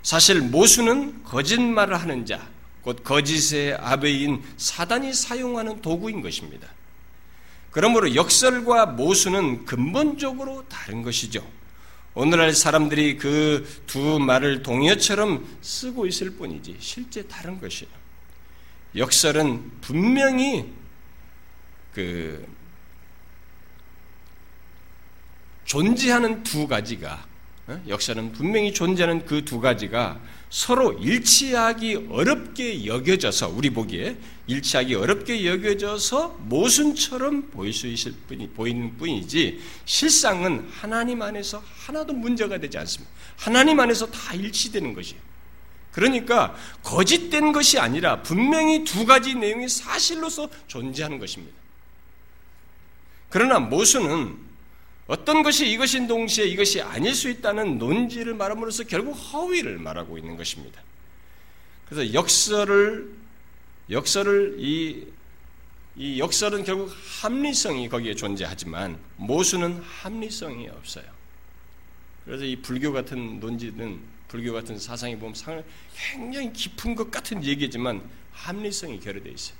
사실 0.02 0.40
모순은 0.40 1.22
거짓말을 1.24 2.00
하는 2.00 2.26
자, 2.26 2.46
곧 2.85 3.03
거짓의 3.03 3.75
아베인 3.75 4.42
사단이 4.59 5.14
사용하는 5.14 5.81
도구인 5.81 6.20
것입니다. 6.20 6.68
그러므로 7.70 8.14
역설과 8.14 8.87
모순은 8.87 9.64
근본적으로 9.64 10.64
다른 10.68 11.03
것이죠. 11.03 11.44
오늘날 12.12 12.53
사람들이 12.53 13.16
그 13.16 13.66
두 13.87 14.18
말을 14.20 14.62
동요처럼 14.62 15.59
쓰고 15.62 16.07
있을 16.07 16.31
뿐이지 16.37 16.77
실제 16.79 17.27
다른 17.27 17.59
것이에요. 17.61 17.90
역설은 18.97 19.81
분명히 19.81 20.70
그 21.92 22.47
존재하는 25.64 26.42
두 26.42 26.68
가지가 26.68 27.27
어? 27.66 27.83
역사는 27.88 28.33
분명히 28.33 28.75
존재하는 28.75 29.25
그 29.25 29.44
두 29.44 29.59
가지가 29.61 30.20
서로 30.54 30.92
일치하기 30.92 32.10
어렵게 32.10 32.86
여겨져서 32.86 33.48
우리 33.48 33.70
보기에 33.70 34.16
일치하기 34.46 34.94
어렵게 34.94 35.44
여겨져서 35.44 36.36
모순처럼 36.42 37.50
보일 37.50 37.72
수 37.72 37.88
있을 37.88 38.12
뿐이 38.28 38.50
보이는 38.50 38.96
뿐이지 38.96 39.60
실상은 39.84 40.68
하나님 40.70 41.22
안에서 41.22 41.60
하나도 41.78 42.12
문제가 42.12 42.58
되지 42.58 42.78
않습니다. 42.78 43.12
하나님 43.36 43.80
안에서 43.80 44.06
다 44.12 44.32
일치되는 44.34 44.94
것이에요. 44.94 45.20
그러니까 45.90 46.54
거짓된 46.84 47.50
것이 47.50 47.80
아니라 47.80 48.22
분명히 48.22 48.84
두 48.84 49.04
가지 49.06 49.34
내용이 49.34 49.68
사실로서 49.68 50.48
존재하는 50.68 51.18
것입니다. 51.18 51.52
그러나 53.28 53.58
모순은 53.58 54.36
어떤 55.06 55.42
것이 55.42 55.70
이것인 55.70 56.06
동시에 56.06 56.46
이것이 56.46 56.80
아닐 56.80 57.14
수 57.14 57.28
있다는 57.28 57.78
논지를 57.78 58.34
말함으로써 58.34 58.84
결국 58.84 59.12
허위를 59.12 59.78
말하고 59.78 60.16
있는 60.16 60.36
것입니다. 60.36 60.80
그래서 61.86 62.14
역설을 62.14 63.14
역설을 63.90 64.56
이, 64.58 65.06
이 65.96 66.18
역설은 66.18 66.64
결국 66.64 66.90
합리성이 67.20 67.88
거기에 67.88 68.14
존재하지만 68.14 68.98
모순은 69.16 69.82
합리성이 69.82 70.68
없어요. 70.68 71.04
그래서 72.24 72.44
이 72.44 72.56
불교 72.56 72.92
같은 72.92 73.40
논지는 73.40 74.00
불교 74.28 74.54
같은 74.54 74.78
사상이 74.78 75.18
보면 75.18 75.34
굉장히 75.94 76.52
깊은 76.52 76.94
것 76.94 77.10
같은 77.10 77.44
얘기지만 77.44 78.02
합리성이 78.32 78.98
결여되어 79.00 79.32
있어요. 79.32 79.56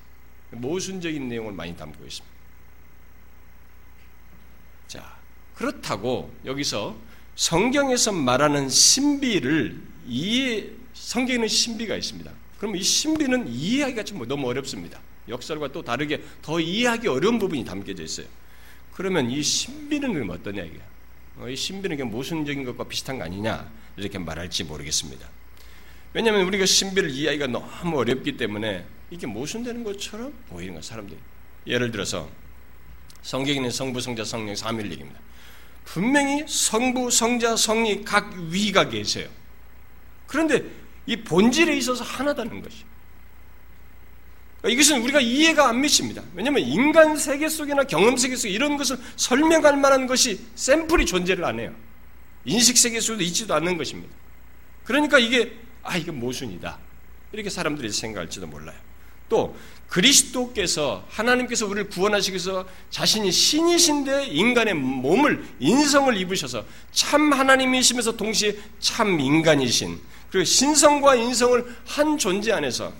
모순적인 0.51 1.29
내용을 1.29 1.53
많이 1.53 1.77
담고 1.77 2.05
있습니다. 2.05 2.35
자, 4.89 5.17
그렇다고 5.55 6.33
여기서 6.45 6.97
성경에서 7.37 8.13
말하는 8.13 8.69
신비를 8.69 9.81
이해, 10.07 10.67
성경에는 10.93 11.49
신비가 11.49 11.97
있습니다. 11.97 12.31
그럼 12.59 12.77
이 12.77 12.83
신비는 12.83 13.49
이해하기가 13.49 14.05
좀 14.05 14.27
너무 14.27 14.49
어렵습니다. 14.49 15.01
역설과 15.29 15.73
또 15.73 15.83
다르게 15.83 16.23
더 16.43 16.61
이해하기 16.61 17.09
어려운 17.09 17.39
부분이 17.39 17.65
담겨져 17.65 18.03
있어요. 18.03 18.27
그러면 18.93 19.31
이 19.31 19.43
신비는 19.43 20.31
어떤 20.31 20.57
이야기야? 20.57 20.83
어, 21.39 21.49
이 21.49 21.57
신비는 21.57 22.11
모순적인 22.11 22.65
것과 22.65 22.85
비슷한 22.85 23.19
거 23.19 23.25
아니냐? 23.25 23.71
이렇게 23.97 24.19
말할지 24.19 24.65
모르겠습니다. 24.65 25.29
왜냐하면 26.13 26.47
우리가 26.47 26.65
신비를 26.65 27.11
이해하기가 27.11 27.49
너무 27.49 27.99
어렵기 27.99 28.37
때문에 28.37 28.87
이게 29.11 29.27
모순되는 29.27 29.83
것처럼 29.83 30.33
보이는 30.49 30.75
거예요, 30.75 30.83
사람들이. 30.83 31.19
예를 31.67 31.91
들어서 31.91 32.31
성경에는 33.23 33.71
성부, 33.71 34.01
성자, 34.01 34.25
성령 34.25 34.55
삼일 34.55 34.93
얘기입니다. 34.93 35.19
분명히 35.85 36.45
성부, 36.47 37.11
성자, 37.11 37.57
성이 37.57 38.05
각 38.05 38.35
위가 38.49 38.89
계세요. 38.89 39.29
그런데 40.27 40.65
이 41.07 41.17
본질에 41.17 41.77
있어서 41.77 42.03
하나다는 42.03 42.63
것이. 42.63 42.85
그러니까 44.61 44.83
이것은 44.83 45.03
우리가 45.03 45.21
이해가 45.21 45.69
안 45.69 45.83
미칩니다. 45.83 46.23
왜냐하면 46.35 46.63
인간 46.63 47.17
세계 47.17 47.49
속이나 47.49 47.85
경험 47.85 48.17
세계 48.17 48.35
속에 48.35 48.51
이런 48.51 48.79
것을 48.79 48.99
설명할 49.17 49.77
만한 49.77 50.07
것이 50.07 50.41
샘플이 50.55 51.05
존재를 51.05 51.45
안 51.45 51.61
해요. 51.61 51.75
인식 52.47 52.79
세계 52.79 52.99
속에도 52.99 53.23
있지도 53.25 53.55
않는 53.55 53.77
것입니다. 53.77 54.15
그러니까 54.85 55.19
이게 55.19 55.53
아 55.83 55.97
이게 55.99 56.11
모순이다 56.11 56.79
이렇게 57.33 57.51
사람들이 57.51 57.91
생각할지도 57.91 58.47
몰라요. 58.47 58.79
또 59.35 59.57
그리스도께서 59.89 61.05
하나님께서 61.09 61.67
우리를 61.67 61.89
구원하시기 61.89 62.35
위해서 62.35 62.65
자신이 62.91 63.33
신이신데 63.33 64.27
인간의 64.27 64.75
몸을 64.75 65.45
인성을 65.59 66.17
입으셔서 66.17 66.65
참 66.93 67.33
하나님이시면서 67.33 68.17
동시에 68.17 68.57
참 68.79 69.19
인간이신 69.19 69.99
그리고 70.31 70.45
신성과 70.45 71.17
인성을 71.17 71.77
한 71.85 72.17
존재 72.17 72.53
안에서 72.53 72.93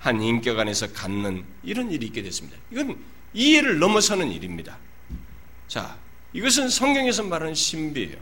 한 0.00 0.20
인격 0.20 0.58
안에서 0.58 0.92
갖는 0.92 1.44
이런 1.62 1.92
일이 1.92 2.06
있게 2.06 2.22
됐습니다. 2.22 2.58
이건 2.72 2.96
이해를 3.32 3.78
넘어서는 3.78 4.32
일입니다. 4.32 4.78
자, 5.68 5.96
이것은 6.32 6.68
성경에서 6.68 7.22
말하는 7.22 7.54
신비예요. 7.54 8.16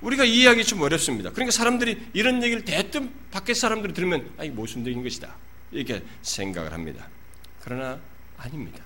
우리가 0.00 0.24
이해하기 0.24 0.64
좀 0.64 0.80
어렵습니다. 0.80 1.30
그러니까 1.30 1.50
사람들이 1.50 1.98
이런 2.14 2.42
얘기를 2.42 2.64
대뜸 2.64 3.10
밖에 3.30 3.52
사람들이 3.52 3.92
들으면 3.92 4.30
아, 4.38 4.44
이 4.44 4.50
모순적인 4.50 5.02
것이다. 5.02 5.34
이렇게 5.72 6.02
생각을 6.22 6.72
합니다. 6.72 7.08
그러나 7.60 7.98
아닙니다. 8.36 8.82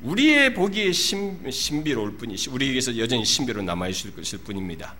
우리의 0.00 0.54
보기에 0.54 0.92
신, 0.92 1.48
신비로울 1.48 2.16
뿐이시, 2.16 2.50
우리에게서 2.50 2.98
여전히 2.98 3.24
신비로 3.24 3.62
남아 3.62 3.88
있을 3.88 4.14
것일 4.14 4.40
뿐입니다. 4.40 4.94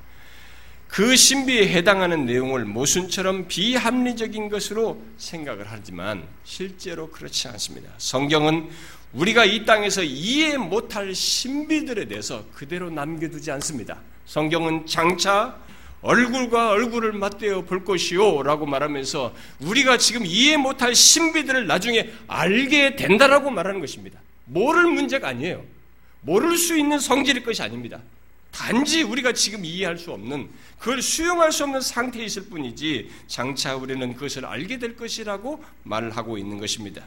그 0.87 1.17
신비에 1.17 1.69
해당하는 1.69 2.27
내용을 2.27 2.67
모순처럼 2.67 3.49
비합리적인 3.49 4.51
것으로 4.51 5.03
생각을 5.17 5.65
하지만 5.67 6.29
실제로 6.45 7.11
그렇지 7.11 7.49
않습니다. 7.49 7.91
성경은 7.97 8.69
우리가 9.15 9.45
이 9.47 9.65
땅에서 9.65 10.03
이해 10.03 10.59
못할 10.59 11.15
신비들에 11.15 12.09
대해서 12.09 12.45
그대로 12.53 12.91
남겨두지 12.91 13.51
않습니다. 13.53 14.01
성경은 14.27 14.87
장차 14.87 15.59
얼굴과 16.03 16.71
얼굴을 16.71 17.13
맞대어 17.13 17.63
볼 17.63 17.85
것이요 17.85 18.43
라고 18.43 18.67
말하면서 18.67 19.35
우리가 19.61 19.99
지금 19.99 20.27
이해 20.27 20.57
못할 20.57 20.95
신비들을 20.95 21.67
나중에 21.67 22.11
알게 22.27 22.97
된다라고 22.97 23.51
말하는 23.51 23.81
것입니다. 23.81 24.21
모를 24.45 24.87
문제가 24.87 25.29
아니에요. 25.29 25.65
모를 26.21 26.57
수 26.57 26.77
있는 26.77 26.99
성질일 26.99 27.45
것이 27.45 27.63
아닙니다. 27.63 28.01
단지 28.51 29.03
우리가 29.03 29.33
지금 29.33 29.65
이해할 29.65 29.97
수 29.97 30.13
없는 30.13 30.49
그걸 30.79 31.01
수용할 31.01 31.53
수 31.53 31.65
없는 31.65 31.81
상태에 31.81 32.25
있을 32.25 32.45
뿐이지 32.45 33.11
장차 33.27 33.77
우리는 33.77 34.13
그것을 34.15 34.45
알게 34.45 34.79
될 34.79 34.97
것이라고 34.97 35.65
말을 35.85 36.17
하고 36.17 36.37
있는 36.37 36.59
것입니다. 36.59 37.03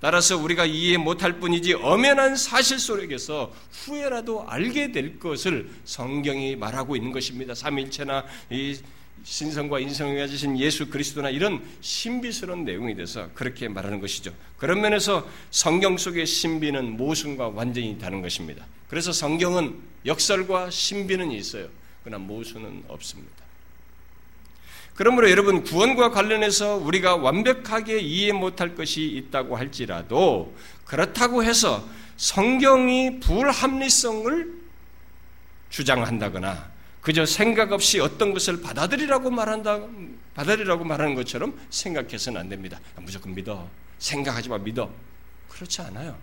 따라서 0.00 0.36
우리가 0.36 0.64
이해 0.64 0.96
못할 0.96 1.40
뿐이지 1.40 1.74
엄연한 1.74 2.36
사실 2.36 2.78
속에서 2.78 3.52
후회라도 3.72 4.48
알게 4.48 4.92
될 4.92 5.18
것을 5.18 5.70
성경이 5.84 6.56
말하고 6.56 6.94
있는 6.94 7.10
것입니다. 7.12 7.54
삼일체나 7.54 8.24
이 8.50 8.78
신성과 9.24 9.80
인성을 9.80 10.16
가지신 10.16 10.58
예수 10.58 10.88
그리스도나 10.88 11.30
이런 11.30 11.62
신비스러운 11.80 12.64
내용에 12.64 12.94
대해서 12.94 13.28
그렇게 13.34 13.68
말하는 13.68 14.00
것이죠. 14.00 14.32
그런 14.56 14.80
면에서 14.80 15.28
성경 15.50 15.96
속의 15.96 16.24
신비는 16.26 16.96
모순과 16.96 17.48
완전히 17.48 17.98
다른 17.98 18.22
것입니다. 18.22 18.64
그래서 18.88 19.12
성경은 19.12 19.76
역설과 20.06 20.70
신비는 20.70 21.32
있어요. 21.32 21.68
그러나 22.04 22.24
모순은 22.24 22.84
없습니다. 22.88 23.37
그러므로 24.98 25.30
여러분 25.30 25.62
구원과 25.62 26.10
관련해서 26.10 26.74
우리가 26.74 27.14
완벽하게 27.14 28.00
이해 28.00 28.32
못할 28.32 28.74
것이 28.74 29.04
있다고 29.04 29.56
할지라도 29.56 30.56
그렇다고 30.84 31.44
해서 31.44 31.88
성경이 32.16 33.20
불합리성을 33.20 34.58
주장한다거나 35.70 36.72
그저 37.00 37.24
생각 37.24 37.70
없이 37.70 38.00
어떤 38.00 38.32
것을 38.34 38.60
받아들이라고 38.60 39.30
말한다, 39.30 39.78
받아들이라고 40.34 40.82
말하는 40.82 41.14
것처럼 41.14 41.56
생각해서는 41.70 42.40
안 42.40 42.48
됩니다. 42.48 42.80
무조건 42.96 43.36
믿어. 43.36 43.70
생각하지 43.98 44.48
마, 44.48 44.58
믿어. 44.58 44.90
그렇지 45.48 45.80
않아요. 45.80 46.18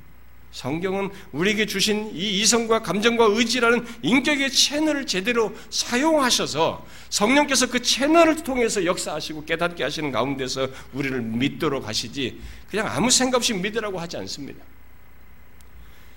성경은 0.56 1.10
우리에게 1.34 1.66
주신 1.66 2.16
이 2.16 2.40
이성과 2.40 2.82
감정과 2.82 3.26
의지라는 3.26 3.86
인격의 4.04 4.50
채널을 4.50 5.06
제대로 5.06 5.54
사용하셔서 5.70 6.86
성령께서 7.10 7.68
그 7.68 7.82
채널을 7.82 8.42
통해서 8.42 8.86
역사하시고 8.86 9.44
깨닫게 9.44 9.84
하시는 9.84 10.14
가운데서 10.14 10.70
우리를 10.94 11.22
믿도록 11.22 11.90
하시지 11.90 12.40
그냥 12.70 12.88
아무 12.88 13.12
생각 13.12 13.40
없이 13.40 13.54
믿으라고 13.54 14.00
하지 14.00 14.16
않습니다. 14.16 14.64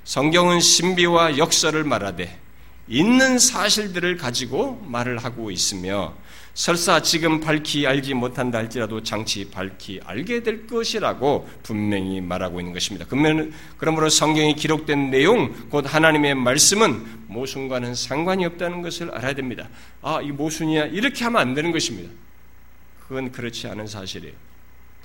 성경은 0.05 0.61
신비와 0.61 1.37
역설을 1.37 1.83
말하되 1.83 2.39
있는 2.87 3.41
사실들을 3.41 4.19
가지고 4.19 4.81
말을 4.87 5.19
하고 5.19 5.51
있으며 5.51 6.15
설사 6.59 7.01
지금 7.01 7.39
밝히 7.39 7.87
알지 7.87 8.15
못한다 8.15 8.59
할지라도 8.59 9.01
장치 9.01 9.49
밝히 9.49 10.01
알게 10.05 10.43
될 10.43 10.67
것이라고 10.67 11.49
분명히 11.63 12.21
말하고 12.21 12.59
있는 12.59 12.73
것입니다. 12.73 13.07
그러므로 13.77 14.09
성경에 14.09 14.55
기록된 14.55 15.13
내용, 15.13 15.55
곧 15.71 15.85
하나님의 15.87 16.35
말씀은 16.35 17.29
모순과는 17.29 17.95
상관이 17.95 18.45
없다는 18.45 18.83
것을 18.83 19.13
알아야 19.13 19.35
됩니다. 19.35 19.69
아, 20.03 20.21
이 20.21 20.33
모순이야. 20.33 20.87
이렇게 20.87 21.23
하면 21.27 21.41
안 21.41 21.55
되는 21.55 21.71
것입니다. 21.71 22.11
그건 23.07 23.31
그렇지 23.31 23.69
않은 23.69 23.87
사실이에요. 23.87 24.35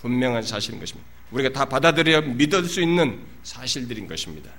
분명한 0.02 0.42
사실인 0.42 0.80
것입니다. 0.80 1.08
우리가 1.30 1.50
다 1.50 1.66
받아들여 1.66 2.22
믿을 2.22 2.66
수 2.66 2.82
있는 2.82 3.20
사실들인 3.44 4.08
것입니다. 4.08 4.50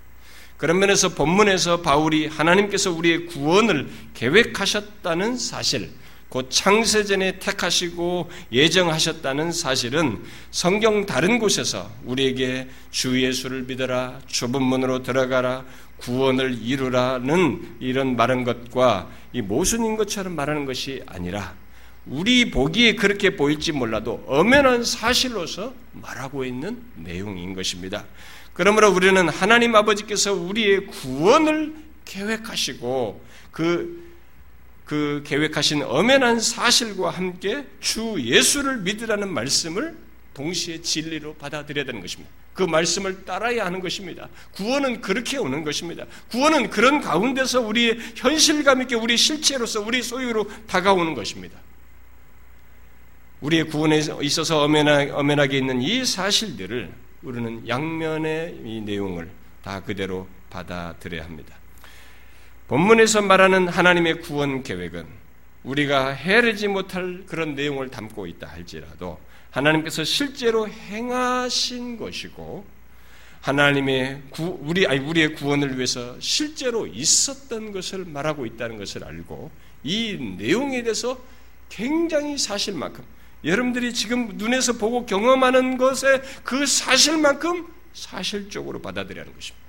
그런 0.57 0.79
면에서 0.79 1.09
본문에서 1.09 1.83
바울이 1.83 2.29
하나님께서 2.29 2.93
우리의 2.93 3.27
구원을 3.27 3.89
계획하셨다는 4.15 5.37
사실, 5.37 5.91
곧 6.35 6.49
창세전에 6.51 7.39
택하시고 7.39 8.29
예정하셨다는 8.51 9.53
사실은 9.53 10.21
성경 10.51 11.07
다른 11.07 11.39
곳에서 11.39 11.89
우리에게 12.03 12.69
주 12.91 13.23
예수를 13.23 13.63
믿어라, 13.63 14.19
좁은 14.27 14.61
문으로 14.61 15.05
들어가라, 15.05 15.65
구원을 15.99 16.59
이루라는 16.61 17.77
이런 17.79 18.17
말한 18.17 18.43
것과 18.43 19.09
이 19.33 19.43
모순인 19.43 19.97
것처럼 19.97 20.35
말하는 20.35 20.65
것이 20.65 21.05
아니라 21.07 21.55
우리 22.05 22.51
보기에 22.51 22.97
그렇게 22.97 23.37
보일지 23.37 23.71
몰라도 23.71 24.25
엄연한 24.27 24.83
사실로서 24.83 25.73
말하고 25.93 26.45
있는 26.45 26.83
내용인 26.97 27.55
것입니다. 27.55 28.07
그러므로 28.55 28.91
우리는 28.91 29.29
하나님 29.29 29.77
아버지께서 29.77 30.33
우리의 30.33 30.87
구원을 30.87 31.77
계획하시고 32.05 33.23
그, 33.53 34.04
그 34.85 35.23
계획하신 35.27 35.83
엄연한 35.83 36.41
사실과 36.41 37.11
함께 37.11 37.67
주 37.81 38.17
예수를 38.19 38.79
믿으라는 38.79 39.33
말씀을 39.33 39.97
동시에 40.35 40.83
진리로 40.83 41.35
받아들여야 41.35 41.85
되는 41.85 42.01
것입니다. 42.01 42.31
그 42.53 42.63
말씀을 42.63 43.25
따라야 43.25 43.67
하는 43.67 43.81
것입니다. 43.81 44.29
구원은 44.53 45.01
그렇게 45.01 45.39
오는 45.39 45.65
것입니다. 45.65 46.05
구원은 46.31 46.71
그런 46.71 47.01
가운데서 47.01 47.61
우리의 47.61 47.99
현실감 48.15 48.83
있게 48.83 48.95
우리 48.95 49.17
실체로서 49.17 49.81
우리 49.81 50.03
소유로 50.03 50.49
다가오는 50.67 51.15
것입니다. 51.15 51.59
우리의 53.41 53.65
구원에 53.65 54.01
있어서 54.23 54.63
엄연하 54.63 55.47
게 55.47 55.59
있는 55.59 55.83
이 55.83 56.05
사실들을 56.05 56.93
우리는 57.23 57.67
양면의 57.69 58.61
이 58.65 58.81
내용을 58.83 59.31
다 59.63 59.83
그대로 59.83 60.29
받아들여야 60.51 61.25
합니다. 61.25 61.57
본문에서 62.75 63.23
말하는 63.23 63.69
하나님의 63.69 64.21
구원 64.23 64.65
계획은 64.65 65.07
우리가 65.63 66.09
헤아리지 66.09 66.67
못할 66.67 67.23
그런 67.25 67.55
내용을 67.55 67.89
담고 67.89 68.27
있다 68.27 68.49
할지라도 68.49 69.21
하나님께서 69.53 70.03
실제로 70.03 70.69
행하신 70.69 71.97
것이고 71.97 72.65
하나님의 73.43 74.23
구, 74.31 74.59
우리 74.63 74.89
아니 74.89 74.99
우리의 74.99 75.37
구원을 75.37 75.77
위해서 75.77 76.17
실제로 76.19 76.89
있었던 76.89 77.71
것을 77.71 78.07
말하고 78.07 78.45
있다는 78.45 78.77
것을 78.77 79.05
알고 79.05 79.53
이 79.85 80.35
내용에 80.37 80.83
대해서 80.83 81.17
굉장히 81.69 82.37
사실만큼 82.37 83.05
여러분들이 83.45 83.95
지금 83.95 84.33
눈에서 84.35 84.73
보고 84.73 85.07
경험하는 85.07 85.79
것에 85.79 86.23
그 86.43 86.67
사실만큼 86.67 87.69
사실적으로 87.93 88.83
받아들여야 88.83 89.23
하는 89.23 89.33
것입니다. 89.33 89.64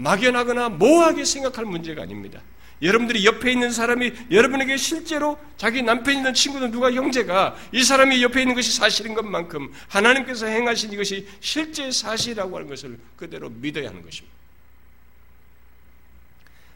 막연하거나 0.00 0.70
모호하게 0.70 1.24
생각할 1.24 1.64
문제가 1.66 2.02
아닙니다. 2.02 2.40
여러분들이 2.82 3.26
옆에 3.26 3.52
있는 3.52 3.70
사람이 3.70 4.12
여러분에게 4.30 4.78
실제로 4.78 5.38
자기 5.58 5.82
남편이든 5.82 6.32
친구든 6.32 6.70
누가 6.70 6.90
형제가 6.90 7.54
이 7.72 7.84
사람이 7.84 8.22
옆에 8.22 8.40
있는 8.40 8.54
것이 8.54 8.72
사실인 8.72 9.12
것만큼 9.12 9.70
하나님께서 9.88 10.46
행하신 10.46 10.92
이것이 10.92 11.28
실제 11.40 11.90
사실이라고 11.90 12.56
하는 12.56 12.68
것을 12.68 12.98
그대로 13.16 13.50
믿어야 13.50 13.90
하는 13.90 14.02
것입니다. 14.02 14.34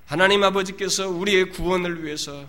하나님 0.05 0.45
아버지께서 0.45 1.09
우리의 1.09 1.49
구원을 1.49 2.05
위해서 2.05 2.47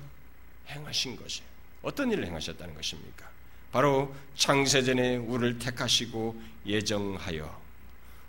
행하신 0.68 1.16
것이에요. 1.16 1.48
어떤 1.84 2.12
일을 2.12 2.26
행하셨다는 2.26 2.76
것입니까? 2.76 3.30
바로 3.72 4.14
창세전에 4.36 5.16
우리를 5.18 5.60
택하시고 5.60 6.42
예정하여 6.66 7.62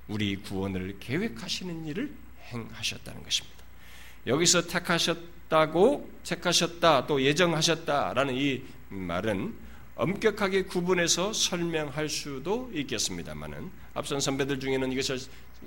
우리 0.06 0.36
구원을 0.36 0.98
계획하시는 1.00 1.86
일을 1.86 2.25
행하셨다는 2.46 3.22
것입니다. 3.22 3.56
여기서 4.26 4.66
택하셨다고 4.66 6.10
택하셨다 6.24 7.06
또 7.06 7.22
예정하셨다라는 7.22 8.34
이 8.34 8.62
말은 8.88 9.54
엄격하게 9.94 10.64
구분해서 10.64 11.32
설명할 11.32 12.08
수도 12.08 12.70
있겠습니다만은 12.74 13.70
앞선 13.94 14.20
선배들 14.20 14.60
중에는 14.60 14.92
이것을 14.92 15.18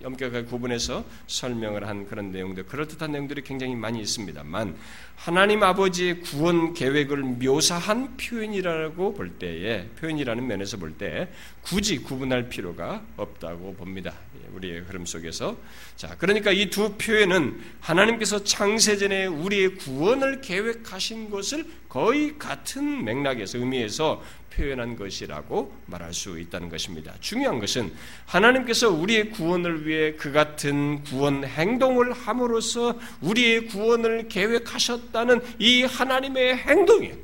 엄격하게 0.03 0.43
구분해서 0.43 1.03
설명을 1.27 1.87
한 1.87 2.07
그런 2.07 2.31
내용들, 2.31 2.65
그럴듯한 2.67 3.11
내용들이 3.11 3.41
굉장히 3.41 3.75
많이 3.75 3.99
있습니다만, 4.01 4.77
하나님 5.15 5.63
아버지의 5.63 6.21
구원 6.21 6.73
계획을 6.73 7.17
묘사한 7.17 8.15
표현이라고 8.15 9.13
볼 9.13 9.31
때에, 9.31 9.87
표현이라는 9.99 10.45
면에서 10.45 10.77
볼 10.77 10.93
때, 10.93 11.29
굳이 11.61 11.97
구분할 11.97 12.49
필요가 12.49 13.03
없다고 13.17 13.75
봅니다. 13.75 14.13
예, 14.49 14.55
우리의 14.55 14.81
흐름 14.81 15.05
속에서. 15.05 15.57
자, 15.95 16.15
그러니까 16.17 16.51
이 16.51 16.69
두 16.69 16.93
표현은 16.97 17.59
하나님께서 17.79 18.43
창세전에 18.43 19.25
우리의 19.25 19.75
구원을 19.75 20.41
계획하신 20.41 21.29
것을 21.29 21.65
거의 21.87 22.37
같은 22.37 23.03
맥락에서 23.03 23.57
의미에서 23.57 24.23
표현한 24.53 24.95
것이라고 24.95 25.73
말할 25.87 26.13
수 26.13 26.39
있다는 26.39 26.69
것입니다. 26.69 27.13
중요한 27.21 27.59
것은 27.59 27.93
하나님께서 28.25 28.89
우리의 28.89 29.31
구원을 29.31 29.87
위해 29.87 30.13
그 30.13 30.31
같은 30.31 31.03
구원 31.03 31.43
행동을 31.43 32.11
함으로써 32.13 32.99
우리의 33.21 33.67
구원을 33.67 34.27
계획하셨다는 34.27 35.41
이 35.59 35.83
하나님의 35.83 36.57
행동이에요. 36.57 37.15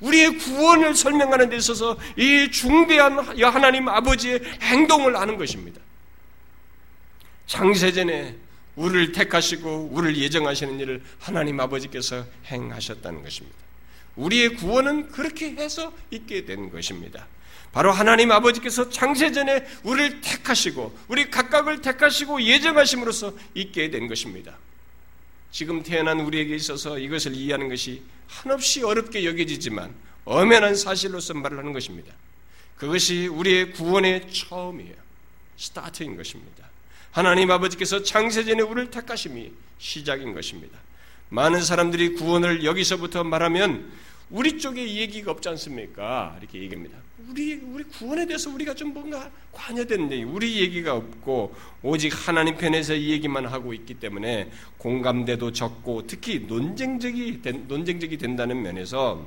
우리의 0.00 0.38
구원을 0.38 0.94
설명하는 0.94 1.50
데 1.50 1.56
있어서 1.56 1.96
이 2.16 2.50
중대한 2.50 3.18
하나님 3.18 3.88
아버지의 3.88 4.40
행동을 4.60 5.16
아는 5.16 5.36
것입니다. 5.36 5.80
창세전에 7.46 8.36
우리를 8.76 9.12
택하시고 9.12 9.90
우리를 9.92 10.16
예정하시는 10.16 10.80
일을 10.80 11.02
하나님 11.18 11.60
아버지께서 11.60 12.24
행하셨다는 12.46 13.22
것입니다. 13.22 13.56
우리의 14.16 14.56
구원은 14.56 15.10
그렇게 15.10 15.50
해서 15.50 15.92
있게 16.10 16.44
된 16.44 16.70
것입니다. 16.70 17.26
바로 17.72 17.90
하나님 17.90 18.30
아버지께서 18.30 18.88
창세전에 18.88 19.66
우리를 19.82 20.20
택하시고 20.20 20.96
우리 21.08 21.30
각각을 21.30 21.82
택하시고 21.82 22.42
예정하심으로써 22.42 23.34
있게 23.54 23.90
된 23.90 24.06
것입니다. 24.06 24.56
지금 25.50 25.82
태어난 25.82 26.20
우리에게 26.20 26.54
있어서 26.54 26.98
이것을 26.98 27.34
이해하는 27.34 27.68
것이 27.68 28.02
한없이 28.28 28.82
어렵게 28.82 29.24
여겨지지만 29.24 29.94
엄연한 30.24 30.74
사실로서 30.74 31.34
말을 31.34 31.58
하는 31.58 31.72
것입니다. 31.72 32.12
그것이 32.76 33.26
우리의 33.26 33.72
구원의 33.72 34.32
처음이에요. 34.32 34.94
스타트인 35.56 36.16
것입니다. 36.16 36.63
하나님 37.14 37.48
아버지께서 37.48 38.02
창세전에 38.02 38.62
우리를 38.62 38.90
택하심이 38.90 39.52
시작인 39.78 40.34
것입니다. 40.34 40.76
많은 41.28 41.62
사람들이 41.62 42.14
구원을 42.14 42.64
여기서부터 42.64 43.22
말하면 43.22 43.92
우리 44.30 44.58
쪽에 44.58 44.84
얘기가 44.96 45.30
없지 45.30 45.48
않습니까? 45.50 46.36
이렇게 46.40 46.60
얘기합니다. 46.62 46.98
우리 47.30 47.54
우리 47.54 47.84
구원에 47.84 48.26
대해서 48.26 48.50
우리가 48.50 48.74
좀 48.74 48.92
뭔가 48.92 49.30
관여되는데 49.52 50.24
우리 50.24 50.58
얘기가 50.60 50.96
없고 50.96 51.54
오직 51.84 52.12
하나님 52.26 52.56
편에서 52.56 52.94
이 52.94 53.10
얘기만 53.12 53.46
하고 53.46 53.72
있기 53.72 53.94
때문에 53.94 54.50
공감대도 54.78 55.52
적고 55.52 56.08
특히 56.08 56.40
논쟁적이 56.40 57.42
논쟁적이 57.68 58.18
된다는 58.18 58.60
면에서 58.60 59.24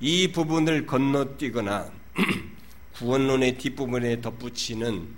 이 0.00 0.30
부분을 0.32 0.84
건너뛰거나 0.84 1.90
구원론의 2.92 3.56
뒷부분에 3.56 4.20
덧붙이는 4.20 5.17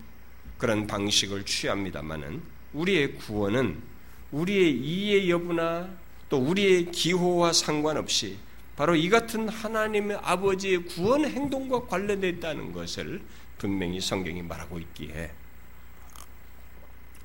그런 0.61 0.87
방식을 0.87 1.47
취합니다만은 1.47 2.43
우리의 2.75 3.15
구원은 3.15 3.83
우리의 4.31 4.79
이해 4.79 5.29
여부나 5.31 5.89
또 6.29 6.37
우리의 6.39 6.93
기호와 6.93 7.55
상관없이 7.55 8.37
바로 8.77 8.95
이 8.95 9.09
같은 9.09 9.49
하나님의 9.49 10.19
아버지의 10.23 10.85
구원 10.85 11.25
행동과 11.25 11.87
관련되어 11.87 12.31
있다는 12.31 12.73
것을 12.73 13.23
분명히 13.59 14.01
성경이 14.01 14.43
말하고 14.43 14.79
있기에 14.79 15.33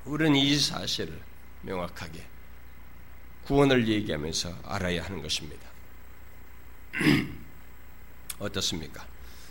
우리는 0.06 0.34
이 0.34 0.56
사실을 0.56 1.20
명확하게 1.62 2.24
구원을 3.44 3.86
얘기하면서 3.86 4.60
알아야 4.64 5.04
하는 5.04 5.20
것입니다. 5.22 5.68
어떻습니까? 8.38 9.06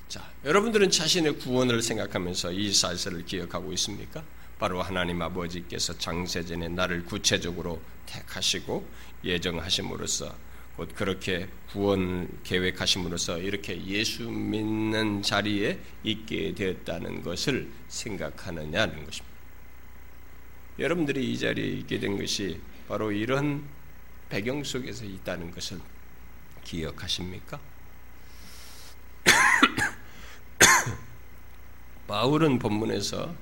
자, 0.08 0.32
여러분들은 0.44 0.92
자신의 0.92 1.40
구원을 1.40 1.82
생각하면서 1.82 2.52
이 2.52 2.72
사실을 2.72 3.26
기억하고 3.26 3.74
있습니까? 3.74 4.24
바로 4.60 4.82
하나님 4.82 5.22
아버지께서 5.22 5.98
장세전에 5.98 6.70
나를 6.70 7.04
구체적으로 7.06 7.82
택하시고 8.06 8.88
예정하심으로써 9.24 10.34
곧 10.78 10.94
그렇게 10.94 11.48
구원 11.72 12.30
계획하심으로써 12.44 13.40
이렇게 13.40 13.84
예수 13.86 14.30
믿는 14.30 15.24
자리에 15.24 15.80
있게 16.04 16.54
되었다는 16.54 17.24
것을 17.24 17.70
생각하느냐는 17.88 19.06
것입니다. 19.06 19.36
여러분들이 20.78 21.32
이 21.32 21.40
자리에 21.40 21.66
있게 21.80 22.00
된 22.00 22.18
것이 22.18 22.60
바로 22.88 23.12
이런 23.12 23.66
배경 24.30 24.64
속에서 24.64 25.06
있다는 25.06 25.52
것을 25.52 25.80
기억하십니까? 26.64 27.60
바울은 32.08 32.60
본문에서 32.60 33.34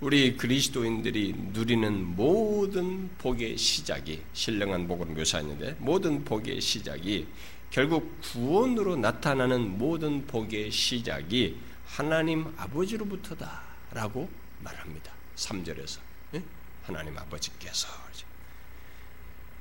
우리 0.00 0.36
그리스도인들이 0.36 1.34
누리는 1.52 2.16
모든 2.16 3.08
복의 3.18 3.56
시작이 3.56 4.22
신령한 4.32 4.88
복으로 4.88 5.10
묘사했는데 5.10 5.76
모든 5.78 6.24
복의 6.24 6.60
시작이 6.60 7.26
결국 7.70 8.20
구원으로 8.20 8.96
나타나는 8.96 9.78
모든 9.78 10.26
복의 10.26 10.70
시작이 10.70 11.56
하나님 11.86 12.52
아버지로부터다라고 12.56 14.28
말합니다. 14.60 15.12
3절에서 15.36 16.00
예? 16.34 16.42
하나님 16.82 17.16
아버지께서 17.16 17.88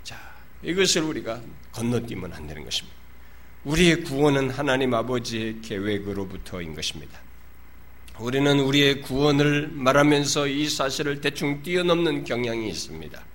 자 0.04 0.18
이것을 0.64 1.04
우리가 1.04 1.42
건너뛰면 1.72 2.34
안 2.34 2.48
되는 2.48 2.64
것입니다. 2.64 2.98
우리의 3.64 4.04
구원은 4.04 4.50
하나님 4.50 4.94
아버지의 4.94 5.62
계획으로부터인 5.62 6.76
것입니다. 6.76 7.20
우리는 8.20 8.60
우리의 8.60 9.02
구원을 9.02 9.70
말하면서 9.74 10.48
이 10.48 10.70
사실을 10.70 11.20
대충 11.20 11.64
뛰어넘는 11.64 12.24
경향이 12.24 12.70
있습니다. 12.70 13.33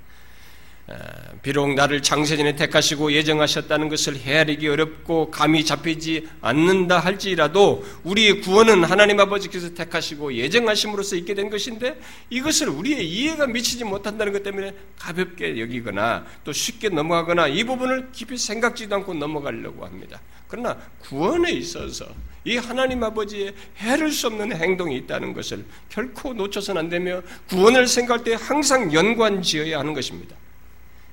아, 0.91 0.95
비록 1.43 1.75
나를 1.75 2.03
장세전에 2.03 2.57
택하시고 2.57 3.13
예정하셨다는 3.13 3.91
것을 3.91 4.17
헤아리기 4.17 4.67
어렵고 4.69 5.31
감이 5.31 5.63
잡히지 5.63 6.27
않는다 6.41 6.99
할지라도 6.99 7.85
우리의 8.05 8.41
구원은 8.41 8.85
하나님 8.85 9.21
아버지께서 9.21 9.75
택하시고 9.75 10.33
예정하심으로써 10.33 11.17
있게 11.17 11.35
된 11.35 11.51
것인데 11.51 12.01
이것을 12.31 12.71
우리의 12.71 13.07
이해가 13.07 13.47
미치지 13.47 13.85
못한다는 13.85 14.33
것 14.33 14.43
때문에 14.43 14.75
가볍게 14.99 15.61
여기거나 15.61 16.25
또 16.43 16.53
쉽게 16.53 16.89
넘어가거나 16.89 17.49
이 17.49 17.65
부분을 17.65 18.09
깊이 18.13 18.39
생각지도 18.39 18.95
않고 18.97 19.13
넘어가려고 19.13 19.85
합니다. 19.85 20.21
그러나 20.49 20.79
구원에 21.01 21.53
있어서 21.53 22.07
이 22.45 22.57
하나님 22.57 23.05
아버지의 23.05 23.53
해를 23.77 24.11
수 24.11 24.29
없는 24.29 24.57
행동이 24.57 24.97
있다는 24.97 25.35
것을 25.35 25.67
결코 25.91 26.33
놓쳐서는 26.33 26.81
안 26.81 26.89
되며 26.89 27.21
구원을 27.51 27.87
생각할 27.87 28.25
때 28.25 28.37
항상 28.41 28.91
연관지어야 28.91 29.79
하는 29.79 29.93
것입니다. 29.93 30.35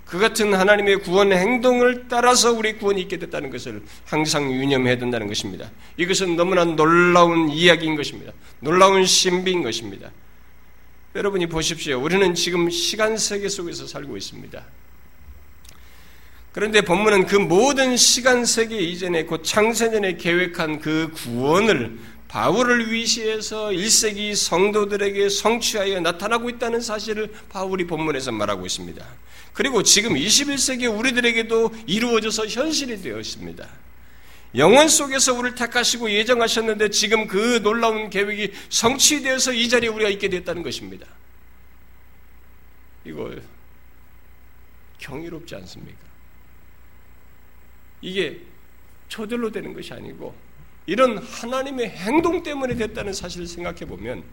그 0.06 0.20
같은 0.20 0.54
하나님의 0.54 1.00
구원 1.00 1.34
행동을 1.34 2.06
따라서 2.08 2.52
우리 2.52 2.74
구원이 2.74 3.02
있게 3.02 3.18
됐다는 3.18 3.50
것을 3.50 3.82
항상 4.06 4.52
유념해야 4.52 4.98
된다는 4.98 5.28
것입니다. 5.28 5.72
이것은 5.98 6.36
너무나 6.36 6.64
놀라운 6.64 7.50
이야기인 7.50 7.96
것입니다. 7.96 8.32
놀라운 8.60 9.04
신비인 9.04 9.64
것입니다. 9.64 10.12
여러분이 11.16 11.48
보십시오. 11.48 12.00
우리는 12.00 12.36
지금 12.36 12.70
시간 12.70 13.18
세계 13.18 13.50
속에서 13.50 13.88
살고 13.88 14.16
있습니다. 14.16 14.64
그런데 16.52 16.82
본문은 16.82 17.26
그 17.26 17.36
모든 17.36 17.98
시간 17.98 18.46
세계 18.46 18.78
이전에 18.78 19.26
곧 19.26 19.44
창세년에 19.44 20.18
계획한 20.18 20.80
그 20.80 21.12
구원을 21.14 21.98
바울을 22.36 22.92
위시해서 22.92 23.68
1세기 23.70 24.36
성도들에게 24.36 25.30
성취하여 25.30 26.02
나타나고 26.02 26.50
있다는 26.50 26.82
사실을 26.82 27.34
바울이 27.48 27.88
본문에서 27.88 28.34
말하고 28.34 28.66
있습니다. 28.66 29.08
그리고 29.54 29.84
지금 29.84 30.16
21세기 30.16 30.94
우리들에게도 30.94 31.74
이루어져서 31.88 32.48
현실이 32.48 33.02
되어 33.02 33.22
있습니다. 33.22 33.66
영원 34.58 34.90
속에서 34.90 35.34
우리를 35.34 35.56
택하시고 35.56 36.12
예정하셨는데 36.12 36.90
지금 36.90 37.28
그 37.28 37.62
놀라운 37.64 38.10
계획이 38.10 38.52
성취되어서 38.68 39.54
이 39.54 39.70
자리에 39.70 39.88
우리가 39.88 40.10
있게 40.10 40.28
됐다는 40.28 40.62
것입니다. 40.62 41.08
이거 43.06 43.34
경이롭지 44.98 45.56
않습니까? 45.56 46.00
이게 48.02 48.42
저절로 49.08 49.50
되는 49.54 49.74
것이 49.74 49.94
아니고 49.94 50.45
이런 50.86 51.18
하나님의 51.18 51.90
행동 51.90 52.44
때문에 52.44 52.76
됐다는 52.76 53.14
사실을 53.14 53.48
생각해 53.48 53.86
보면 53.86 54.24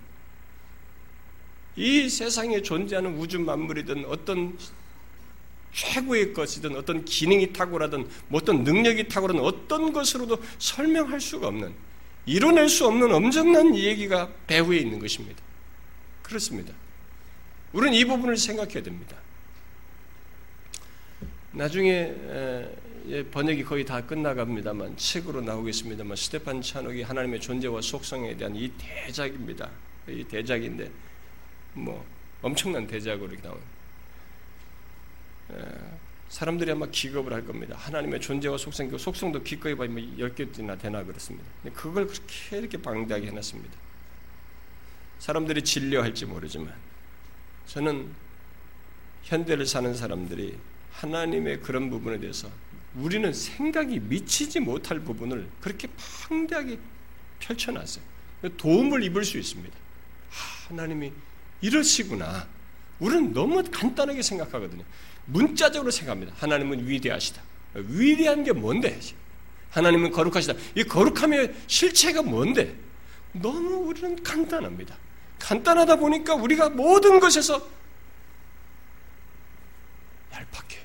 이 1.77 2.09
세상에 2.09 2.61
존재하는 2.61 3.17
우주 3.17 3.41
만물이든 3.41 4.05
어떤 4.07 4.59
최고의 5.73 6.35
것이든 6.35 6.77
어떤 6.77 7.05
기능이 7.05 7.53
탁월하든 7.53 8.07
뭐 8.29 8.41
어떤 8.41 8.63
능력이 8.63 9.09
탁월한 9.09 9.41
어떤 9.41 9.93
것으로도 9.93 10.43
설명할 10.59 11.21
수가 11.21 11.49
없는 11.49 11.73
이뤄낼 12.27 12.69
수 12.69 12.87
없는 12.87 13.13
엄청난 13.13 13.75
얘기가 13.75 14.31
배후에 14.47 14.79
있는 14.79 14.99
것입니다. 14.99 15.43
그렇습니다. 16.23 16.75
우리는 17.73 17.95
이 17.95 18.05
부분을 18.05 18.37
생각해야 18.37 18.83
됩니다. 18.83 19.17
나중에 21.53 22.13
번역이 23.31 23.65
거의 23.65 23.85
다 23.85 24.01
끝나갑니다만 24.01 24.97
책으로 24.97 25.41
나오겠습니다만 25.41 26.17
스테판 26.17 26.63
찬옥이 26.63 27.03
하나님의 27.03 27.41
존재와 27.41 27.81
속성에 27.81 28.37
대한 28.37 28.55
이 28.55 28.71
대작입니다. 28.79 29.69
이 30.09 30.25
대작인데 30.25 30.91
뭐 31.75 32.05
엄청난 32.43 32.87
대작으로 32.87 33.33
이렇게 33.33 33.49
나오는. 33.49 33.63
사람들이 36.29 36.71
아마 36.71 36.87
기겁을 36.87 37.33
할 37.33 37.45
겁니다. 37.45 37.77
하나님의 37.77 38.21
존재와 38.21 38.57
속성, 38.57 38.89
그 38.89 38.97
속성도 38.97 39.43
기꺼이 39.43 39.75
10개나 39.75 40.67
뭐 40.67 40.79
되나 40.79 41.05
그렇습니다. 41.05 41.47
그걸 41.75 42.07
그렇게 42.07 42.59
이렇게 42.59 42.81
방대하게 42.81 43.27
해놨습니다. 43.27 43.75
사람들이 45.19 45.63
진료할지 45.63 46.25
모르지만 46.27 46.75
저는 47.67 48.09
현대를 49.25 49.67
사는 49.67 49.93
사람들이 49.95 50.59
하나님의 50.93 51.61
그런 51.61 51.91
부분에 51.91 52.19
대해서 52.19 52.51
우리는 52.95 53.33
생각이 53.33 54.01
미치지 54.01 54.61
못할 54.61 55.01
부분을 55.01 55.49
그렇게 55.61 55.89
방대하게 56.29 56.79
펼쳐놨어요. 57.41 58.05
도움을 58.57 59.03
입을 59.05 59.25
수 59.25 59.39
있습니다. 59.39 59.77
하나님이 60.69 61.13
이러시구나. 61.61 62.47
우리는 62.99 63.33
너무 63.33 63.63
간단하게 63.63 64.23
생각하거든요. 64.23 64.85
문자적으로 65.27 65.91
생각합니다. 65.91 66.35
하나님은 66.39 66.87
위대하시다. 66.87 67.43
위대한 67.75 68.45
게 68.45 68.53
뭔데? 68.53 68.99
하나님은 69.71 70.11
거룩하시다. 70.11 70.55
이 70.75 70.85
거룩함의 70.85 71.55
실체가 71.67 72.23
뭔데? 72.23 72.77
너무 73.33 73.77
우리는 73.89 74.23
간단합니다. 74.23 74.97
간단하다 75.39 75.97
보니까 75.97 76.35
우리가 76.35 76.69
모든 76.69 77.19
것에서 77.19 77.67
얄팍해요. 80.33 80.82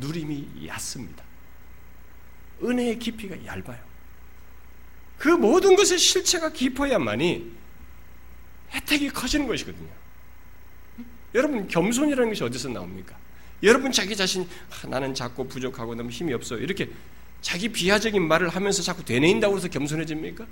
누림이 0.00 0.66
얕습니다. 0.66 1.24
은혜의 2.62 2.98
깊이가 2.98 3.44
얇아요. 3.44 3.78
그 5.16 5.28
모든 5.28 5.76
것의 5.76 5.98
실체가 5.98 6.52
깊어야만이 6.52 7.52
혜택이 8.72 9.10
커지는 9.10 9.46
것이거든요. 9.46 9.88
여러분 11.34 11.68
겸손이라는 11.68 12.28
것이 12.30 12.42
어디서 12.44 12.68
나옵니까? 12.68 13.16
여러분 13.62 13.90
자기 13.90 14.14
자신 14.16 14.48
아, 14.70 14.86
나는 14.86 15.14
작고 15.14 15.48
부족하고 15.48 15.94
너무 15.94 16.10
힘이 16.10 16.32
없어 16.32 16.56
이렇게 16.56 16.90
자기 17.40 17.68
비하적인 17.68 18.26
말을 18.26 18.48
하면서 18.48 18.82
자꾸 18.82 19.04
되뇌인다고 19.04 19.56
해서 19.56 19.68
겸손해집니까? 19.68 20.46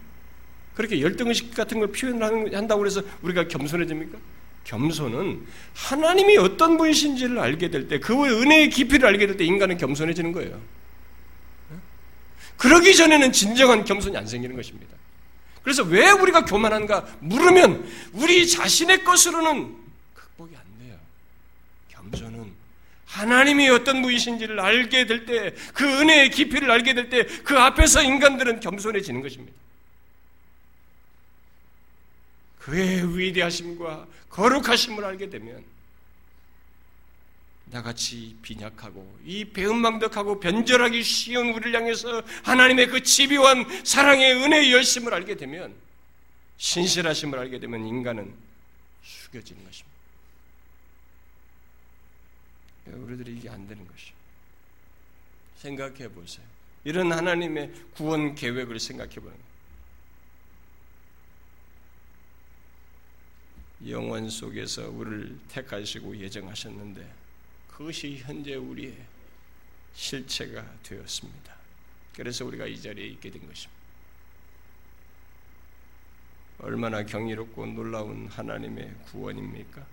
그렇게 0.75 1.01
열등의식 1.01 1.55
같은 1.55 1.79
걸 1.79 1.91
표현한다고 1.91 2.85
해서 2.85 3.03
우리가 3.23 3.49
겸손해집니까? 3.49 4.19
겸손은 4.67 5.47
하나님이 5.75 6.39
어떤 6.39 6.77
분이신지를 6.77 7.39
알게 7.39 7.71
될 7.71 7.87
때, 7.87 8.01
그 8.01 8.13
은혜의 8.13 8.71
깊이를 8.71 9.09
알게 9.09 9.27
될 9.27 9.37
때 9.37 9.45
인간은 9.45 9.77
겸손해지는 9.79 10.33
거예요. 10.33 10.61
그러기 12.57 12.95
전에는 12.97 13.33
진정한 13.33 13.85
겸손이 13.85 14.17
안 14.17 14.27
생기는 14.27 14.57
것입니다. 14.57 14.97
그래서 15.63 15.83
왜 15.85 16.11
우리가 16.11 16.45
교만한가 16.45 17.07
물으면 17.21 17.89
우리 18.13 18.47
자신의 18.49 19.05
것으로는 19.05 19.75
극복이 20.15 20.57
안 20.57 20.63
돼요. 20.81 20.97
겸손은 21.89 22.53
하나님이 23.05 23.69
어떤 23.69 24.03
분이신지를 24.03 24.59
알게 24.59 25.07
될 25.07 25.27
때, 25.27 25.55
그 25.75 25.85
은혜의 25.85 26.31
깊이를 26.31 26.71
알게 26.71 26.95
될 26.95 27.09
때, 27.09 27.25
그 27.45 27.57
앞에서 27.57 28.03
인간들은 28.03 28.61
겸손해지는 28.61 29.23
것입니다. 29.23 29.57
그의 32.67 33.17
위대하심과 33.17 34.09
거룩하심을 34.29 35.05
알게 35.05 35.31
되면 35.31 35.65
나같이 37.67 38.37
빈약하고 38.43 39.19
이 39.25 39.45
배은망덕하고 39.45 40.41
변절하기 40.41 41.01
쉬운 41.05 41.51
우리를 41.51 41.75
향해서 41.75 42.23
하나님의 42.43 42.89
그 42.89 43.05
집요한 43.05 43.65
사랑의 43.85 44.33
은혜의 44.43 44.73
열심을 44.73 45.15
알게 45.15 45.37
되면 45.37 45.75
신실하심을 46.59 47.39
알게 47.39 47.61
되면 47.61 47.87
인간은 47.87 48.35
숙여지는 49.05 49.65
것입니다. 49.65 49.97
우리들이 52.87 53.37
이게 53.37 53.49
안 53.49 53.69
되는 53.69 53.87
것이죠. 53.87 54.13
생각해 55.59 56.09
보세요. 56.09 56.45
이런 56.83 57.13
하나님의 57.13 57.73
구원 57.95 58.35
계획을 58.35 58.81
생각해 58.81 59.15
보는 59.15 59.31
거예요. 59.31 59.46
영원 63.87 64.31
속에서 64.31 64.89
우리를 64.89 65.39
택하시고 65.49 66.17
예정하셨는데 66.17 67.13
그것이 67.71 68.19
현재 68.19 68.55
우리의 68.55 68.97
실체가 69.95 70.65
되었습니다. 70.83 71.55
그래서 72.15 72.45
우리가 72.47 72.67
이 72.67 72.81
자리에 72.81 73.07
있게 73.09 73.31
된 73.31 73.47
것입니다. 73.47 73.77
얼마나 76.59 77.05
경이롭고 77.05 77.67
놀라운 77.67 78.29
하나님의 78.29 78.95
구원입니까? 79.11 79.87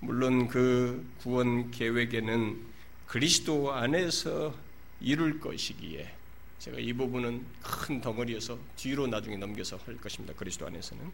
물론 0.00 0.48
그 0.48 1.06
구원 1.18 1.70
계획에는 1.70 2.64
그리스도 3.06 3.72
안에서 3.72 4.54
이룰 5.00 5.38
것이기에 5.38 6.14
제가 6.58 6.78
이 6.78 6.92
부분은 6.94 7.44
큰 7.62 8.00
덩어리여서 8.00 8.58
뒤로 8.76 9.06
나중에 9.06 9.36
넘겨서 9.36 9.76
할 9.84 9.96
것입니다. 9.98 10.34
그리스도 10.34 10.66
안에서는 10.66 11.12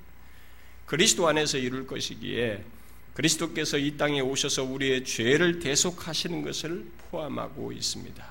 그리스도 0.86 1.26
안에서 1.28 1.58
이룰 1.58 1.86
것이기에 1.86 2.64
그리스도께서 3.14 3.78
이 3.78 3.96
땅에 3.96 4.20
오셔서 4.20 4.64
우리의 4.64 5.04
죄를 5.04 5.58
대속하시는 5.58 6.42
것을 6.42 6.84
포함하고 7.10 7.72
있습니다. 7.72 8.24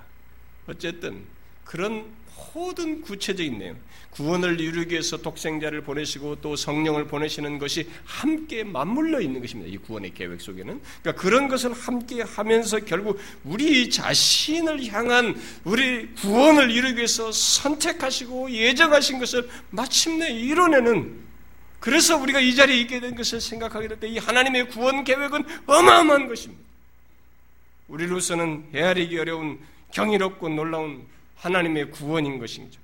어쨌든 0.68 1.24
그런 1.64 2.06
모든 2.54 3.02
구체적인 3.02 3.60
내용, 3.60 3.78
구원을 4.10 4.60
이루기 4.60 4.92
위해서 4.92 5.18
독생자를 5.18 5.82
보내시고 5.82 6.42
또 6.42 6.56
성령을 6.56 7.08
보내시는 7.08 7.60
것이 7.60 7.88
함께 8.04 8.64
맞물려 8.64 9.22
있는 9.22 9.40
것입니다. 9.40 9.72
이 9.72 9.78
구원의 9.78 10.14
계획 10.14 10.42
속에는. 10.42 10.82
그러니까 11.02 11.22
그런 11.22 11.48
것을 11.48 11.72
함께 11.72 12.22
하면서 12.22 12.80
결국 12.80 13.20
우리 13.46 13.90
자신을 13.90 14.86
향한 14.88 15.40
우리 15.64 16.10
구원을 16.16 16.72
이루기 16.72 16.98
위해서 16.98 17.32
선택하시고 17.32 18.52
예정하신 18.52 19.20
것을 19.20 19.50
마침내 19.70 20.30
이뤄내는 20.32 21.31
그래서 21.82 22.16
우리가 22.16 22.40
이 22.40 22.56
자리에 22.56 22.80
있게 22.82 23.00
된 23.00 23.16
것을 23.16 23.42
생각하게 23.42 23.88
될 23.90 24.00
때 24.00 24.08
이 24.08 24.18
하나님의 24.20 24.70
구원 24.70 25.04
계획은 25.04 25.44
어마어마한 25.66 26.28
것입니다. 26.28 26.64
우리로서는 27.88 28.70
헤아리기 28.74 29.18
어려운 29.18 29.60
경이롭고 29.92 30.48
놀라운 30.50 31.06
하나님의 31.38 31.90
구원인 31.92 32.38
것이죠. 32.40 32.80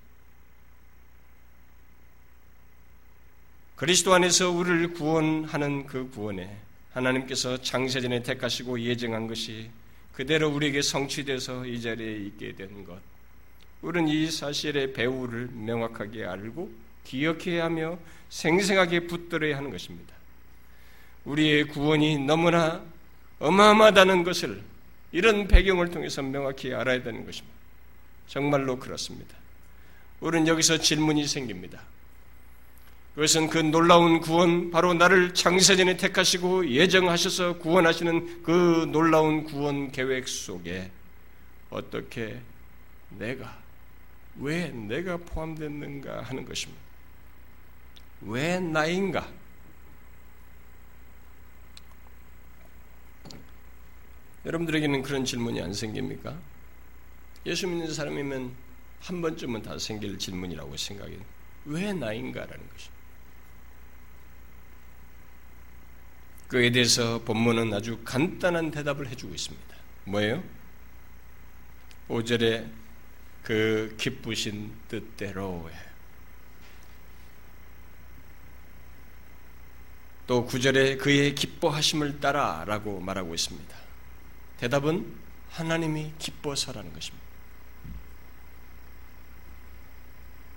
그리스도 3.76 4.14
안에서 4.16 4.50
우리를 4.50 4.94
구원하는 4.94 5.86
그 5.86 6.10
구원에 6.10 6.58
하나님께서 6.94 7.62
창세전에 7.62 8.24
택하시고 8.24 8.82
예정한 8.82 9.28
것이 9.28 9.70
그대로 10.14 10.50
우리에게 10.50 10.82
성취돼서 10.82 11.68
이 11.68 11.80
자리에 11.80 12.18
있게 12.26 12.56
된 12.56 12.84
것. 12.84 13.00
우리는 13.84 14.08
이 14.10 14.32
사실의 14.32 14.94
배후를 14.94 15.50
명확하게 15.54 16.26
알고 16.26 16.72
기억해야 17.04 17.66
하며 17.66 18.00
생생하게 18.30 19.08
붙들어야 19.08 19.58
하는 19.58 19.72
것입니다. 19.72 20.14
우리의 21.26 21.66
구원이 21.66 22.20
너무나 22.20 22.84
어마어마하다는 23.40 24.24
것을 24.24 24.62
이런 25.12 25.48
배경을 25.48 25.90
통해서 25.90 26.22
명확히 26.22 26.74
알아야 26.74 27.04
되는 27.04 27.26
것입니다. 27.26 27.56
정말로 28.28 28.78
그렇습니다. 28.78 29.36
우리는 30.20 30.48
여기서 30.48 30.78
질문이 30.78 31.28
생깁니다. 31.28 31.82
그것은 33.16 33.50
그 33.50 33.58
놀라운 33.58 34.20
구원, 34.20 34.70
바로 34.70 34.94
나를 34.94 35.34
창세전에 35.34 35.98
택하시고 35.98 36.70
예정하셔서 36.70 37.58
구원하시는 37.58 38.44
그 38.44 38.88
놀라운 38.92 39.44
구원 39.44 39.92
계획 39.92 40.28
속에 40.28 40.92
어떻게 41.70 42.40
내가, 43.10 43.58
왜 44.40 44.70
내가 44.70 45.18
포함됐는가 45.18 46.22
하는 46.22 46.46
것입니다. 46.46 46.87
왜 48.22 48.60
나인가? 48.60 49.32
여러분들에게는 54.46 55.02
그런 55.04 55.26
질문이 55.26 55.62
안 55.62 55.74
생깁니까? 55.74 56.38
예수 57.46 57.68
믿는 57.68 57.94
사람이면 57.94 58.56
한 59.02 59.22
번쯤은 59.22 59.62
다 59.62 59.78
생길 59.78 60.18
질문이라고 60.18 60.76
생각해요. 60.78 61.20
왜 61.66 61.94
나인가라는 61.94 62.70
것이. 62.70 62.90
그에 66.48 66.72
대해서 66.72 67.22
본문은 67.24 67.74
아주 67.74 68.00
간단한 68.06 68.72
대답을 68.72 69.10
해주고 69.10 69.34
있습니다. 69.34 69.76
뭐예요? 70.06 70.44
5절에 72.08 72.70
그 73.44 73.94
기쁘신 73.98 74.74
뜻대로 74.88 75.70
또 80.28 80.46
9절에 80.46 81.00
그의 81.00 81.34
기뻐하심을 81.34 82.20
따라 82.20 82.66
라고 82.68 83.00
말하고 83.00 83.34
있습니다. 83.34 83.76
대답은 84.58 85.16
하나님이 85.52 86.14
기뻐서라는 86.20 86.94
것입니다. 86.94 87.26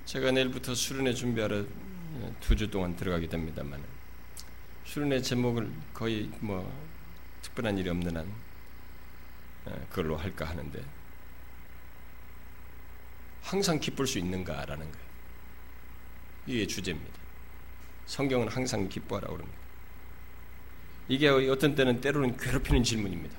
제가 0.06 0.32
내일부터 0.32 0.74
수련회 0.74 1.14
준비하러 1.14 1.64
두 2.40 2.56
주 2.56 2.68
동안 2.68 2.96
들어가게 2.96 3.28
됩니다만 3.28 3.80
수련의 4.84 5.22
제목을 5.22 5.70
거의 5.94 6.28
뭐 6.40 6.68
특별한 7.42 7.78
일이 7.78 7.88
없는 7.88 8.16
한 8.16 8.28
그걸로 9.88 10.16
할까 10.16 10.46
하는데 10.46 10.84
항상 13.42 13.78
기쁠 13.78 14.08
수 14.08 14.18
있는가라는 14.18 14.90
거예요. 14.90 15.06
이게 16.46 16.66
주제입니다. 16.66 17.20
성경은 18.06 18.48
항상 18.48 18.88
기뻐하라고 18.88 19.36
그럽니다. 19.36 19.59
이게 21.10 21.26
어떤 21.26 21.74
때는 21.74 22.00
때로는 22.00 22.36
괴롭히는 22.36 22.84
질문입니다. 22.84 23.36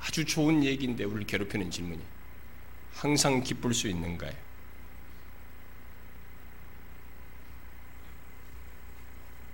아주 0.00 0.24
좋은 0.24 0.64
얘기인데 0.64 1.04
우리를 1.04 1.24
괴롭히는 1.24 1.70
질문이 1.70 2.02
항상 2.94 3.44
기쁠 3.44 3.72
수 3.72 3.86
있는가요? 3.86 4.32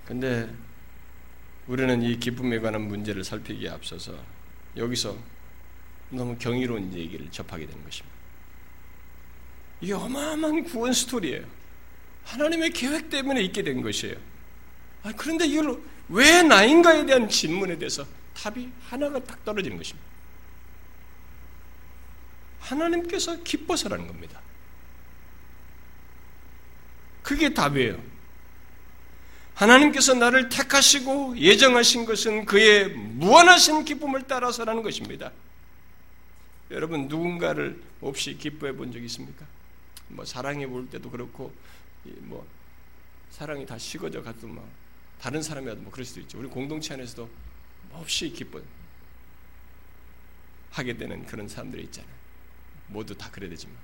근데 0.05 0.49
우리는 1.67 2.01
이 2.01 2.17
기쁨에 2.17 2.57
관한 2.57 2.81
문제를 2.81 3.23
살피기에 3.23 3.69
앞서서 3.69 4.17
여기서 4.75 5.15
너무 6.09 6.35
경이로운 6.39 6.91
얘기를 6.91 7.29
접하게 7.29 7.67
되는 7.67 7.83
것입니다. 7.83 8.15
이게 9.79 9.93
어마어마한 9.93 10.63
구원 10.63 10.91
스토리예요. 10.91 11.45
하나님의 12.23 12.71
계획 12.71 13.11
때문에 13.11 13.43
있게 13.43 13.61
된 13.61 13.83
것이에요. 13.83 14.34
아, 15.05 15.13
그런데 15.15 15.45
이걸 15.45 15.79
왜 16.09 16.41
나인가에 16.41 17.05
대한 17.05 17.29
질문에 17.29 17.77
대해서 17.77 18.05
답이 18.35 18.69
하나가 18.89 19.19
딱 19.23 19.45
떨어지는 19.45 19.77
것입니다. 19.77 20.05
하나님께서 22.59 23.43
기뻐서라는 23.43 24.07
겁니다. 24.07 24.41
그게 27.21 27.53
답이에요. 27.53 28.01
하나님께서 29.53 30.15
나를 30.15 30.49
택하시고 30.49 31.37
예정하신 31.37 32.05
것은 32.05 32.45
그의 32.45 32.89
무한하신 32.89 33.85
기쁨을 33.85 34.23
따라서라는 34.23 34.81
것입니다. 34.81 35.31
여러분 36.71 37.07
누군가를 37.07 37.79
없이 38.01 38.35
기뻐해 38.37 38.73
본 38.73 38.91
적 38.91 39.01
있습니까? 39.03 39.45
뭐 40.07 40.25
사랑해 40.25 40.65
볼 40.65 40.89
때도 40.89 41.11
그렇고 41.11 41.53
뭐 42.03 42.45
사랑이 43.31 43.65
다 43.67 43.77
식어져 43.77 44.23
가도 44.23 44.47
뭐 44.47 44.67
다른 45.21 45.41
사람이라도 45.41 45.81
뭐 45.81 45.91
그럴 45.91 46.05
수도 46.05 46.19
있죠. 46.21 46.39
우리 46.39 46.47
공동체 46.47 46.93
안에서도 46.93 47.29
없이 47.93 48.29
기뻐 48.31 48.61
하게 50.71 50.95
되는 50.97 51.25
그런 51.25 51.47
사람들이 51.47 51.83
있잖아요. 51.85 52.13
모두 52.87 53.15
다 53.17 53.29
그래야 53.31 53.49
되지만 53.49 53.75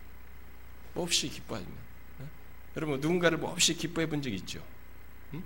없이 0.95 1.29
기뻐하면 1.29 1.69
네? 2.19 2.25
여러분 2.77 2.99
누군가를 2.99 3.37
뭐 3.37 3.51
없이 3.51 3.73
기뻐해 3.75 4.07
본 4.07 4.21
적 4.21 4.31
있죠? 4.33 4.63
응? 5.33 5.43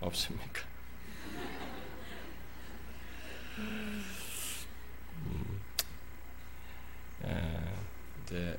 없습니까? 0.00 0.62
음, 3.58 4.04
이 7.24 7.26
제 8.26 8.58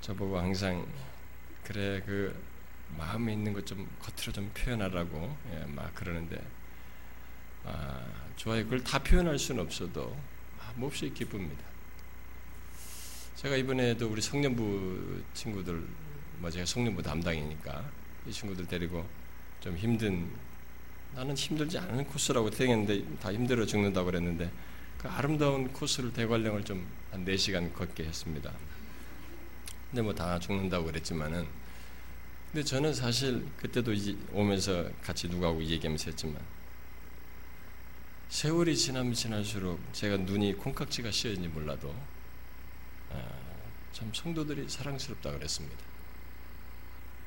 저보고 0.00 0.38
항상 0.38 0.86
그래 1.64 2.02
그 2.04 2.34
마음에 2.96 3.32
있는 3.34 3.52
것 3.52 3.64
좀 3.66 3.86
겉으로 4.00 4.32
좀 4.32 4.50
표현하라고 4.54 5.36
예, 5.52 5.64
막 5.66 5.94
그러는데 5.94 6.42
아, 7.64 8.02
좋아요. 8.36 8.64
그걸 8.64 8.82
다 8.82 8.98
표현할 8.98 9.38
수는 9.38 9.62
없어도 9.62 10.16
아, 10.60 10.72
몹시 10.76 11.12
기쁩니다. 11.12 11.62
제가 13.36 13.56
이번에도 13.56 14.08
우리 14.08 14.20
성년부 14.20 15.22
친구들, 15.34 15.86
뭐 16.38 16.50
제가 16.50 16.64
성년부 16.64 17.02
담당이니까 17.02 17.84
이 18.26 18.32
친구들 18.32 18.66
데리고 18.66 19.06
좀 19.60 19.76
힘든 19.76 20.30
나는 21.14 21.36
힘들지 21.36 21.78
않은 21.78 22.04
코스라고 22.06 22.50
생각했는데 22.50 23.18
다 23.18 23.32
힘들어 23.32 23.64
죽는다고 23.66 24.06
그랬는데 24.06 24.50
그 24.98 25.08
아름다운 25.08 25.72
코스를 25.72 26.12
대관령을 26.12 26.64
좀 26.64 26.86
한 27.10 27.24
4시간 27.24 27.72
걷게 27.72 28.04
했습니다. 28.04 28.52
근데 29.90 30.02
뭐 30.02 30.12
다 30.12 30.38
죽는다고 30.38 30.86
그랬지만은 30.86 31.46
근데 32.52 32.64
저는 32.64 32.94
사실 32.94 33.46
그때도 33.58 33.92
오면서 34.32 34.90
같이 35.02 35.28
누가하고 35.28 35.62
얘기하면서 35.62 36.10
했지만 36.10 36.36
세월이 38.28 38.76
지나면 38.76 39.14
지날수록 39.14 39.80
제가 39.92 40.18
눈이 40.18 40.54
콩깍지가 40.54 41.10
씌어있는지 41.10 41.48
몰라도 41.48 41.94
아, 43.10 43.22
참 43.92 44.10
성도들이 44.12 44.68
사랑스럽다 44.68 45.32
그랬습니다. 45.32 45.76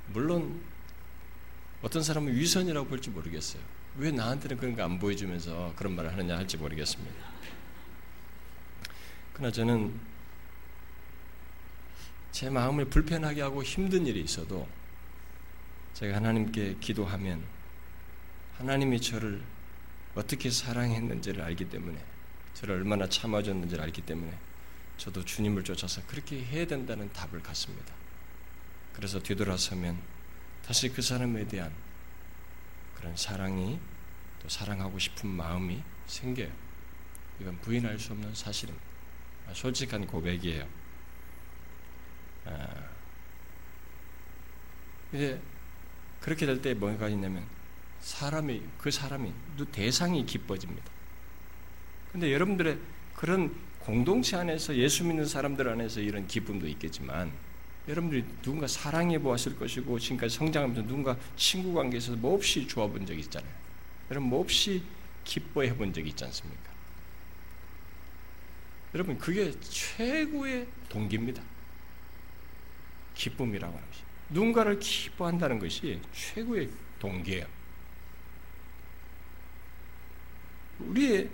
물론 0.07 0.61
어떤 1.81 2.03
사람은 2.03 2.35
위선이라고 2.35 2.87
볼지 2.87 3.09
모르겠어요. 3.09 3.61
왜 3.97 4.11
나한테는 4.11 4.57
그런 4.57 4.75
거 4.75 4.83
안 4.83 4.99
보여주면서 4.99 5.73
그런 5.75 5.95
말을 5.95 6.11
하느냐 6.13 6.37
할지 6.37 6.57
모르겠습니다. 6.57 7.15
그러나 9.33 9.51
저는 9.51 9.99
제 12.31 12.49
마음을 12.49 12.85
불편하게 12.85 13.41
하고 13.41 13.63
힘든 13.63 14.05
일이 14.05 14.21
있어도 14.21 14.67
제가 15.93 16.15
하나님께 16.15 16.77
기도하면 16.79 17.43
하나님이 18.57 19.01
저를 19.01 19.41
어떻게 20.15 20.49
사랑했는지를 20.49 21.41
알기 21.41 21.69
때문에 21.69 22.03
저를 22.53 22.75
얼마나 22.75 23.07
참아줬는지를 23.07 23.83
알기 23.83 24.01
때문에 24.01 24.37
저도 24.97 25.25
주님을 25.25 25.63
쫓아서 25.63 26.01
그렇게 26.05 26.43
해야 26.43 26.65
된다는 26.65 27.11
답을 27.11 27.41
갖습니다. 27.41 27.93
그래서 28.93 29.19
뒤돌아서면 29.19 29.99
다시 30.65 30.89
그 30.89 31.01
사람에 31.01 31.47
대한 31.47 31.71
그런 32.95 33.15
사랑이 33.15 33.79
또 34.41 34.49
사랑하고 34.49 34.99
싶은 34.99 35.29
마음이 35.29 35.81
생겨요. 36.07 36.51
이건 37.39 37.59
부인할 37.61 37.99
수 37.99 38.11
없는 38.13 38.35
사실입니다. 38.35 38.90
아, 39.47 39.53
솔직한 39.53 40.07
고백이에요. 40.07 40.67
아, 42.45 42.67
이제 45.13 45.39
그렇게 46.21 46.45
될 46.45 46.61
때 46.61 46.73
뭐가 46.73 47.09
있냐면 47.09 47.43
사람이 48.01 48.61
그 48.77 48.91
사람이 48.91 49.31
대상이 49.71 50.25
기뻐집니다. 50.25 50.89
근데 52.11 52.31
여러분들의 52.33 52.77
그런 53.15 53.53
공동체 53.79 54.35
안에서 54.37 54.75
예수 54.75 55.03
믿는 55.03 55.25
사람들 55.25 55.67
안에서 55.67 56.01
이런 56.01 56.27
기쁨도 56.27 56.67
있겠지만 56.67 57.31
여러분들이 57.87 58.23
누군가 58.41 58.67
사랑해 58.67 59.17
보았을 59.19 59.57
것이고 59.57 59.97
지금까지 59.99 60.35
성장하면서 60.35 60.83
누군가 60.83 61.17
친구 61.35 61.73
관계에서 61.73 62.15
몹시 62.15 62.67
좋아 62.67 62.87
본 62.87 63.05
적이 63.05 63.21
있잖아요. 63.21 63.51
여러분 64.11 64.29
몹시 64.29 64.83
기뻐해 65.23 65.75
본 65.75 65.93
적이 65.93 66.09
있지 66.09 66.23
않습니까? 66.25 66.70
여러분 68.93 69.17
그게 69.17 69.51
최고의 69.61 70.67
동기입니다. 70.89 71.41
기쁨이라고 73.15 73.73
하는 73.73 73.87
것이 73.87 74.01
누군가를 74.29 74.79
기뻐한다는 74.79 75.59
것이 75.59 75.99
최고의 76.13 76.69
동기예요. 76.99 77.45
우리의 80.79 81.29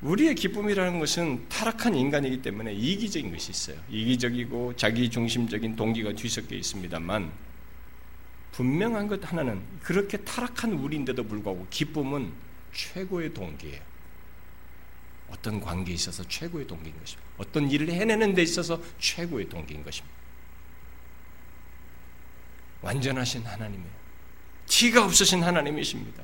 우리의 0.00 0.36
기쁨이라는 0.36 1.00
것은 1.00 1.48
타락한 1.48 1.94
인간이기 1.94 2.40
때문에 2.40 2.72
이기적인 2.72 3.32
것이 3.32 3.50
있어요. 3.50 3.80
이기적이고 3.90 4.76
자기 4.76 5.10
중심적인 5.10 5.74
동기가 5.74 6.12
뒤섞여 6.12 6.54
있습니다만 6.54 7.32
분명한 8.52 9.08
것 9.08 9.30
하나는 9.30 9.60
그렇게 9.82 10.18
타락한 10.18 10.74
우리인데도 10.74 11.24
불구하고 11.24 11.66
기쁨은 11.70 12.32
최고의 12.72 13.34
동기예요. 13.34 13.80
어떤 15.30 15.60
관계에 15.60 15.94
있어서 15.94 16.26
최고의 16.26 16.66
동기인 16.66 16.98
것입니다. 16.98 17.28
어떤 17.36 17.70
일을 17.70 17.90
해내는 17.90 18.34
데 18.34 18.42
있어서 18.42 18.80
최고의 18.98 19.48
동기인 19.48 19.84
것입니다. 19.84 20.16
완전하신 22.80 23.42
하나님이에요. 23.42 23.98
티가 24.66 25.04
없으신 25.04 25.42
하나님이십니다. 25.42 26.22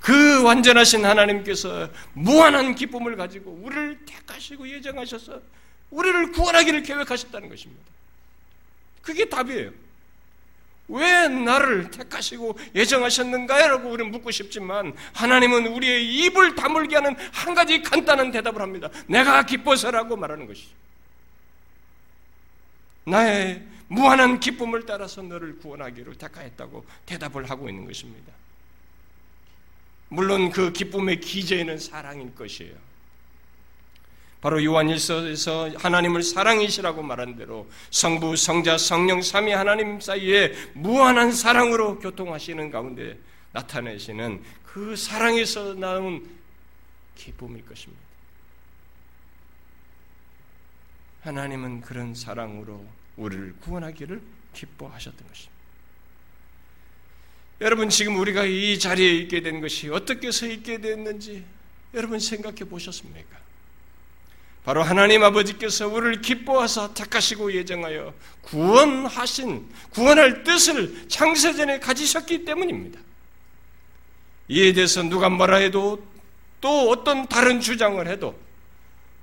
그 0.00 0.42
완전하신 0.42 1.04
하나님께서 1.04 1.88
무한한 2.12 2.74
기쁨을 2.74 3.16
가지고 3.16 3.52
우리를 3.62 4.04
택하시고 4.04 4.68
예정하셔서 4.68 5.40
우리를 5.90 6.32
구원하기를 6.32 6.82
계획하셨다는 6.82 7.48
것입니다. 7.48 7.82
그게 9.00 9.28
답이에요. 9.28 9.70
왜 10.92 11.26
나를 11.28 11.90
택하시고 11.90 12.58
예정하셨는가라고 12.74 13.88
우리는 13.88 14.10
묻고 14.10 14.30
싶지만 14.30 14.94
하나님은 15.14 15.68
우리의 15.68 16.14
입을 16.14 16.54
다물게 16.54 16.96
하는 16.96 17.16
한 17.32 17.54
가지 17.54 17.82
간단한 17.82 18.30
대답을 18.30 18.60
합니다. 18.60 18.90
내가 19.06 19.44
기뻐서라고 19.44 20.16
말하는 20.16 20.46
것이죠. 20.46 20.70
나의 23.04 23.62
무한한 23.88 24.38
기쁨을 24.38 24.86
따라서 24.86 25.22
너를 25.22 25.58
구원하기로 25.58 26.14
택하였다고 26.14 26.84
대답을 27.06 27.48
하고 27.48 27.68
있는 27.68 27.86
것입니다. 27.86 28.32
물론 30.08 30.50
그 30.50 30.72
기쁨의 30.72 31.20
기저에는 31.20 31.78
사랑일 31.78 32.34
것이에요. 32.34 32.91
바로 34.42 34.62
요한일서에서 34.62 35.70
하나님을 35.76 36.24
사랑이시라고 36.24 37.00
말한 37.04 37.36
대로 37.36 37.70
성부, 37.90 38.34
성자, 38.34 38.76
성령 38.76 39.22
삼위 39.22 39.52
하나님 39.52 40.00
사이에 40.00 40.52
무한한 40.74 41.30
사랑으로 41.30 42.00
교통하시는 42.00 42.70
가운데 42.72 43.16
나타내시는 43.52 44.42
그 44.66 44.96
사랑에서 44.96 45.74
나온 45.74 46.28
기쁨일 47.14 47.64
것입니다. 47.64 48.02
하나님은 51.20 51.82
그런 51.82 52.12
사랑으로 52.12 52.84
우리를 53.16 53.54
구원하기를 53.60 54.20
기뻐하셨던 54.54 55.28
것입니다. 55.28 55.52
여러분 57.60 57.88
지금 57.90 58.18
우리가 58.18 58.44
이 58.44 58.76
자리에 58.76 59.14
있게 59.18 59.40
된 59.40 59.60
것이 59.60 59.88
어떻게 59.88 60.26
해서 60.26 60.46
있게 60.46 60.80
됐는지 60.80 61.44
여러분 61.94 62.18
생각해 62.18 62.64
보셨습니까? 62.64 63.41
바로 64.64 64.82
하나님 64.82 65.24
아버지께서 65.24 65.88
우리를 65.88 66.22
기뻐하사 66.22 66.94
택하시고 66.94 67.52
예정하여 67.52 68.14
구원하신 68.42 69.68
구원할 69.90 70.44
뜻을 70.44 71.08
창세전에 71.08 71.80
가지셨기 71.80 72.44
때문입니다. 72.44 73.00
이에 74.48 74.72
대해서 74.72 75.02
누가 75.02 75.28
뭐라 75.28 75.56
해도 75.56 76.06
또 76.60 76.90
어떤 76.90 77.26
다른 77.26 77.60
주장을 77.60 78.06
해도 78.06 78.38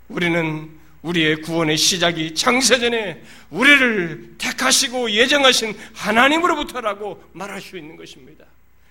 우리는 0.10 0.78
우리의 1.04 1.38
구원의 1.42 1.78
시작이 1.78 2.36
창세전에 2.36 3.24
우리를 3.50 4.36
택하시고 4.38 5.12
예정하신 5.12 5.78
하나님으로부터라고 5.94 7.24
말할 7.32 7.62
수 7.62 7.78
있는 7.78 7.96
것입니다. 7.96 8.44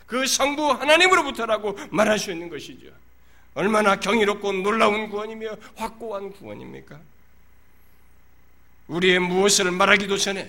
그 0.06 0.26
성부 0.26 0.70
하나님으로부터라고 0.70 1.78
말할 1.90 2.18
수 2.18 2.30
있는 2.32 2.48
것이죠. 2.48 2.86
얼마나 3.58 3.98
경이롭고 3.98 4.52
놀라운 4.52 5.10
구원이며 5.10 5.56
확고한 5.74 6.30
구원입니까? 6.30 6.96
우리의 8.86 9.18
무엇을 9.18 9.72
말하기도 9.72 10.16
전에 10.16 10.48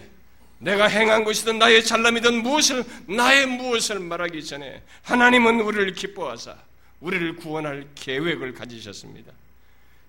내가 0.60 0.86
행한 0.86 1.24
것이든 1.24 1.58
나의 1.58 1.84
잘남이든 1.84 2.44
무엇을 2.44 2.86
나의 3.08 3.48
무엇을 3.48 4.00
말하기 4.00 4.46
전에 4.46 4.84
하나님은 5.02 5.60
우리를 5.60 5.92
기뻐하사 5.94 6.56
우리를 7.00 7.38
구원할 7.38 7.88
계획을 7.96 8.54
가지셨습니다. 8.54 9.32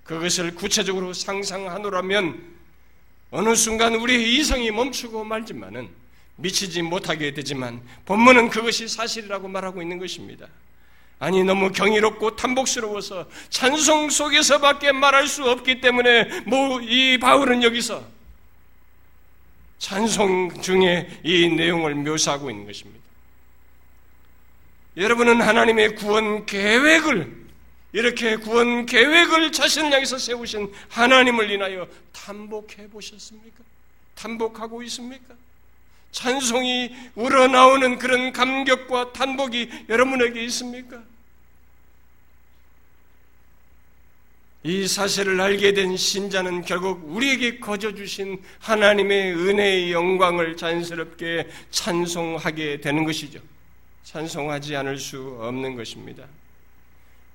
그것을 0.05 0.55
구체적으로 0.55 1.15
상상하노라면 1.15 2.39
어느 3.31 3.55
순간 3.55 3.95
우리의 3.95 4.35
이성이 4.35 4.71
멈추고 4.73 5.25
말지만은 5.25 5.89
미치지 6.37 6.83
못하게 6.83 7.33
되지만 7.33 7.81
본문은 8.05 8.51
그것이 8.51 8.89
사실이라고 8.89 9.49
말하고 9.49 9.81
있는 9.81 9.99
것입니다. 9.99 10.49
아니 11.21 11.45
너무 11.45 11.71
경이롭고 11.71 12.35
탐복스러워서 12.35 13.27
찬송 13.51 14.09
속에서밖에 14.11 14.91
말할 14.93 15.29
수 15.29 15.49
없기 15.49 15.81
때문에 15.83 16.41
뭐 16.47 16.81
이 16.83 17.19
바울은 17.19 17.63
여기서 17.63 18.03
찬송 19.79 20.63
중에 20.63 21.21
이 21.23 21.49
내용을 21.49 21.95
묘사하고 21.95 22.51
있는 22.51 22.67
것입니다. 22.67 23.01
여러분은 24.97 25.41
하나님의 25.43 25.95
구원 25.97 26.47
계획을 26.47 27.41
이렇게 27.93 28.37
구원 28.37 28.87
계획을 28.87 29.53
자신을 29.53 29.93
향해서 29.93 30.17
세우신 30.19 30.73
하나님을 30.89 31.51
인하여 31.51 31.87
탐복해 32.13 32.89
보셨습니까? 32.89 33.63
탐복하고 34.15 34.83
있습니까? 34.85 35.35
찬송이 36.13 36.95
우러나오는 37.15 37.99
그런 37.99 38.33
감격과 38.33 39.13
탄복이 39.13 39.87
여러분에게 39.89 40.43
있습니까? 40.45 41.03
이 44.63 44.87
사실을 44.87 45.41
알게 45.41 45.73
된 45.73 45.97
신자는 45.97 46.63
결국 46.63 47.03
우리에게 47.07 47.61
거저 47.61 47.95
주신 47.95 48.43
하나님의 48.59 49.33
은혜의 49.33 49.93
영광을 49.93 50.57
자연스럽게 50.57 51.49
찬송하게 51.71 52.81
되는 52.83 53.05
것이죠. 53.05 53.41
찬송하지 54.05 54.77
않을 54.77 54.99
수 54.99 55.39
없는 55.41 55.77
것입니다. 55.77 56.25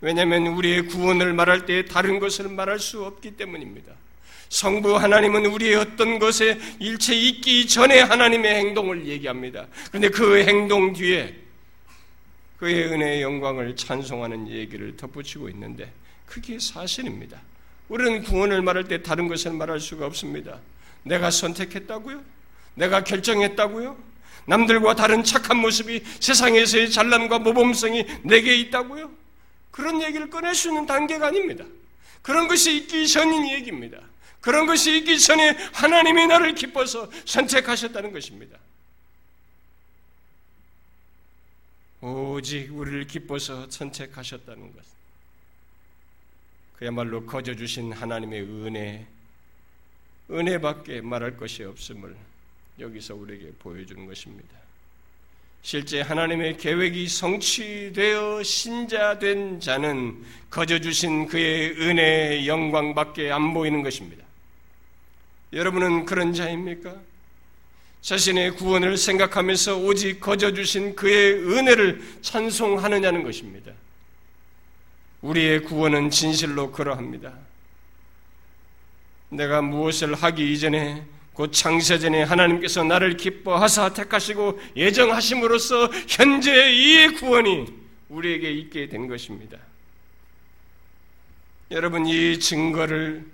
왜냐하면 0.01 0.47
우리의 0.47 0.85
구원을 0.85 1.33
말할 1.33 1.65
때 1.65 1.85
다른 1.85 2.19
것을 2.19 2.49
말할 2.49 2.79
수 2.79 3.03
없기 3.03 3.31
때문입니다. 3.31 3.93
성부 4.49 4.97
하나님은 4.97 5.47
우리의 5.47 5.75
어떤 5.75 6.19
것에 6.19 6.59
일체 6.79 7.15
있기 7.15 7.67
전에 7.67 8.01
하나님의 8.01 8.55
행동을 8.55 9.07
얘기합니다. 9.07 9.65
그런데 9.89 10.09
그 10.09 10.43
행동 10.43 10.93
뒤에 10.93 11.33
그의 12.57 12.85
은혜의 12.85 13.21
영광을 13.23 13.75
찬송하는 13.75 14.47
얘기를 14.49 14.95
덧붙이고 14.95 15.49
있는데 15.49 15.91
그게 16.25 16.59
사실입니다. 16.59 17.41
우리는 17.89 18.23
구원을 18.23 18.61
말할 18.61 18.85
때 18.85 19.03
다른 19.03 19.27
것을 19.27 19.51
말할 19.51 19.79
수가 19.79 20.05
없습니다. 20.07 20.59
내가 21.03 21.29
선택했다고요? 21.31 22.23
내가 22.75 23.03
결정했다고요? 23.03 23.97
남들과 24.47 24.95
다른 24.95 25.23
착한 25.23 25.57
모습이 25.57 26.03
세상에서의 26.19 26.91
잘남과 26.91 27.39
모범성이 27.39 28.05
내게 28.23 28.55
있다고요? 28.57 29.11
그런 29.71 30.01
얘기를 30.01 30.29
꺼낼 30.29 30.55
수 30.55 30.69
있는 30.69 30.85
단계가 30.85 31.27
아닙니다. 31.27 31.65
그런 32.21 32.47
것이 32.47 32.77
있기 32.77 33.07
전인 33.07 33.47
얘기입니다. 33.49 33.99
그런 34.41 34.67
것이 34.67 34.97
있기 34.97 35.19
전에 35.19 35.57
하나님이 35.73 36.27
나를 36.27 36.55
기뻐서 36.55 37.09
선택하셨다는 37.25 38.11
것입니다. 38.11 38.57
오직 42.01 42.69
우리를 42.71 43.07
기뻐서 43.07 43.69
선택하셨다는 43.69 44.73
것. 44.73 44.94
그야말로 46.77 47.25
거저 47.25 47.55
주신 47.55 47.91
하나님의 47.91 48.41
은혜, 48.41 49.05
은혜밖에 50.29 51.01
말할 51.01 51.37
것이 51.37 51.63
없음을 51.63 52.15
여기서 52.79 53.15
우리에게 53.15 53.51
보여주는 53.59 54.05
것입니다. 54.05 54.65
실제 55.61 56.01
하나님의 56.01 56.57
계획이 56.57 57.07
성취되어 57.07 58.43
신자된 58.43 59.59
자는 59.59 60.23
거저 60.49 60.79
주신 60.79 61.27
그의 61.27 61.71
은혜의 61.71 62.47
영광밖에 62.47 63.31
안 63.31 63.53
보이는 63.53 63.81
것입니다. 63.81 64.23
여러분은 65.53 66.05
그런 66.05 66.33
자입니까? 66.33 66.95
자신의 68.01 68.51
구원을 68.51 68.97
생각하면서 68.97 69.77
오직 69.77 70.19
거저 70.19 70.53
주신 70.53 70.95
그의 70.95 71.33
은혜를 71.33 72.19
찬송하느냐는 72.21 73.23
것입니다. 73.23 73.71
우리의 75.25 75.63
구원은 75.63 76.11
진실로 76.11 76.71
그러합니다. 76.71 77.33
내가 79.29 79.61
무엇을 79.61 80.13
하기 80.13 80.53
이전에 80.53 81.03
곧 81.33 81.51
창세전에 81.51 82.23
하나님께서 82.23 82.83
나를 82.83 83.17
기뻐하사 83.17 83.93
택하시고 83.93 84.59
예정하심으로써 84.75 85.89
현재 86.07 86.71
이 86.71 87.07
구원이 87.15 87.65
우리에게 88.09 88.51
있게 88.51 88.87
된 88.87 89.07
것입니다. 89.07 89.57
여러분 91.71 92.05
이 92.05 92.39
증거를 92.39 93.25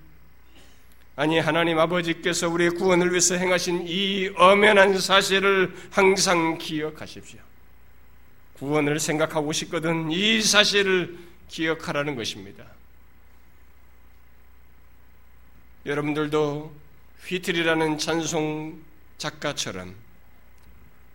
아니 1.18 1.40
하나님 1.40 1.78
아버지께서 1.78 2.48
우리의 2.48 2.72
구원을 2.72 3.10
위해서 3.12 3.36
행하신 3.36 3.84
이 3.86 4.32
엄연한 4.38 4.98
사실을 4.98 5.76
항상 5.92 6.58
기억하십시오. 6.58 7.40
구원을 8.54 9.00
생각하고 9.00 9.52
싶거든 9.52 10.10
이 10.10 10.42
사실을 10.42 11.31
기억하라는 11.52 12.16
것입니다. 12.16 12.66
여러분들도 15.86 16.74
휘트리라는 17.26 17.98
찬송 17.98 18.80
작가처럼 19.18 19.94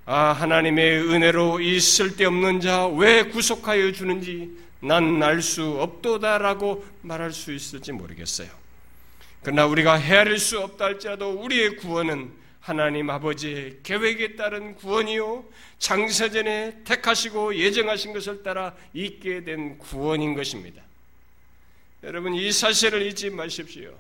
아 0.05 0.33
하나님의 0.33 1.01
은혜로 1.09 1.61
이 1.61 1.81
쓸데없는 1.81 2.61
자 2.61 2.87
왜 2.87 3.25
구속하여 3.25 3.93
주는지 3.93 4.57
난 4.81 5.21
알 5.23 5.41
수 5.43 5.81
없도다라고 5.81 6.85
말할 7.03 7.33
수 7.33 7.53
있을지 7.53 7.93
모르겠어요. 7.93 8.49
그러나 9.43 9.67
우리가 9.67 9.95
헤아릴 9.95 10.39
수 10.39 10.61
없다 10.61 10.85
할지라도 10.85 11.31
우리의 11.31 11.77
구원은 11.77 12.31
하나님 12.67 13.11
아버지의 13.11 13.77
계획에 13.85 14.35
따른 14.35 14.75
구원이요 14.75 15.45
장세전에 15.79 16.83
택하시고 16.83 17.55
예정하신 17.55 18.13
것을 18.13 18.43
따라 18.43 18.75
있게 18.93 19.45
된 19.45 19.79
구원인 19.79 20.35
것입니다. 20.35 20.83
여러분 22.03 22.35
이 22.35 22.51
사실을 22.51 23.07
잊지 23.07 23.31
마십시오. 23.31 23.97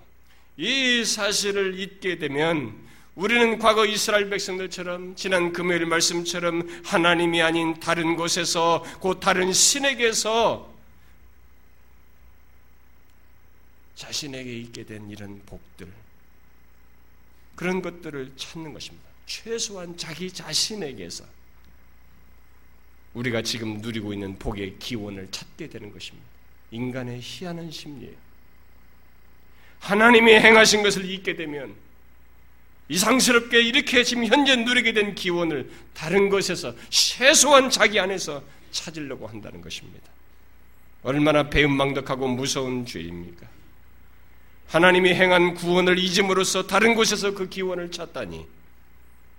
이 0.57 1.05
사실을 1.05 1.79
잊게 1.79 2.19
되면 2.19 2.75
우리는 3.15 3.57
과거 3.61 3.87
이스라엘 3.87 4.29
백성들처럼 4.31 5.15
지난 5.15 5.53
금요일 5.53 5.87
말씀처럼 5.87 6.69
하나님이 6.85 7.43
아닌 7.43 7.79
다른 7.79 8.17
곳에서 8.17 8.85
곧 8.99 9.21
다른 9.21 9.53
신에게서 9.53 10.75
자신에게 13.95 14.59
있게 14.59 14.85
된 14.85 15.09
이런 15.09 15.41
복들 15.47 15.87
그런 17.57 17.83
것들을 17.83 18.33
찾는 18.37 18.73
것입니다. 18.73 19.07
최소한 19.27 19.97
자기 19.97 20.31
자신에게서 20.31 21.25
우리가 23.15 23.43
지금 23.43 23.79
누리고 23.79 24.13
있는 24.13 24.39
복의 24.39 24.79
기원을 24.79 25.29
찾게 25.31 25.69
되는 25.69 25.91
것입니다. 25.91 26.29
인간의 26.71 27.21
희한한 27.23 27.71
심리예요. 27.71 28.15
하나님이 29.81 30.35
행하신 30.35 30.83
것을 30.83 31.11
잊게 31.11 31.35
되면 31.35 31.75
이상스럽게 32.89 33.61
이렇게 33.63 34.05
지금 34.05 34.27
현재 34.27 34.55
누리게 34.55 34.93
된 34.93 35.15
기원을 35.15 35.71
다른 35.95 36.29
것에서 36.29 36.75
최소한 36.89 37.71
자기 37.71 37.99
안에서 37.99 38.43
찾으려고 38.71 39.27
한다는 39.27 39.61
것입니다. 39.61 40.09
얼마나 41.03 41.49
배은망덕하고 41.49 42.29
무서운 42.29 42.85
죄입니까? 42.85 43.56
하나님이 44.69 45.15
행한 45.15 45.55
구원을 45.55 45.99
잊음으로써 45.99 46.67
다른 46.67 46.95
곳에서 46.95 47.35
그 47.35 47.49
기원을 47.49 47.91
찾다니 47.91 48.47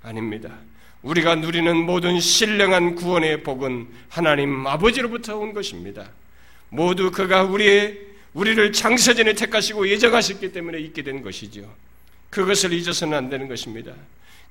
아닙니다. 0.04 0.58
우리가 1.02 1.36
누리는 1.36 1.76
모든 1.76 2.20
신령한 2.20 2.96
구원의 2.96 3.44
복은 3.44 3.88
하나님 4.10 4.66
아버지로부터 4.66 5.38
온 5.38 5.54
것입니다. 5.54 6.10
모두 6.70 7.12
그가 7.12 7.44
우리의 7.44 8.08
우리를 8.34 8.72
창세전에 8.72 9.34
택하시고 9.34 9.90
예정하셨기 9.90 10.52
때문에 10.52 10.80
있게 10.80 11.02
된 11.02 11.22
것이죠. 11.22 11.74
그것을 12.30 12.74
잊어서는 12.74 13.18
안 13.18 13.30
되는 13.30 13.48
것입니다. 13.48 13.94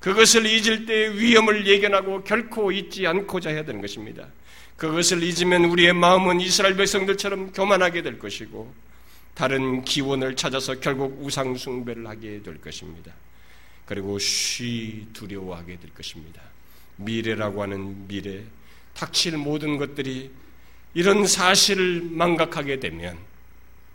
그것을 0.00 0.46
잊을 0.46 0.86
때 0.86 1.12
위험을 1.14 1.66
예견하고 1.66 2.22
결코 2.24 2.72
잊지 2.72 3.06
않고자 3.06 3.50
해야 3.50 3.64
되는 3.64 3.80
것입니다. 3.80 4.26
그것을 4.76 5.22
잊으면 5.22 5.64
우리의 5.66 5.92
마음은 5.94 6.40
이스라엘 6.40 6.76
백성들처럼 6.76 7.52
교만하게 7.52 8.02
될 8.02 8.18
것이고 8.18 8.72
다른 9.36 9.84
기원을 9.84 10.34
찾아서 10.34 10.80
결국 10.80 11.22
우상 11.22 11.56
숭배를 11.56 12.06
하게 12.06 12.42
될 12.42 12.58
것입니다. 12.58 13.12
그리고 13.84 14.18
쉬 14.18 15.06
두려워하게 15.12 15.78
될 15.78 15.92
것입니다. 15.92 16.40
미래라고 16.96 17.62
하는 17.62 18.08
미래, 18.08 18.42
닥칠 18.94 19.36
모든 19.36 19.76
것들이 19.76 20.30
이런 20.94 21.26
사실을 21.26 22.00
망각하게 22.00 22.80
되면 22.80 23.18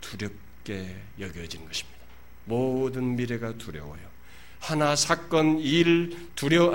두렵게 0.00 0.96
여겨지는 1.18 1.66
것입니다. 1.66 1.98
모든 2.44 3.16
미래가 3.16 3.58
두려워요. 3.58 4.12
하나 4.60 4.94
사건, 4.94 5.58
일, 5.58 6.16
두려 6.36 6.72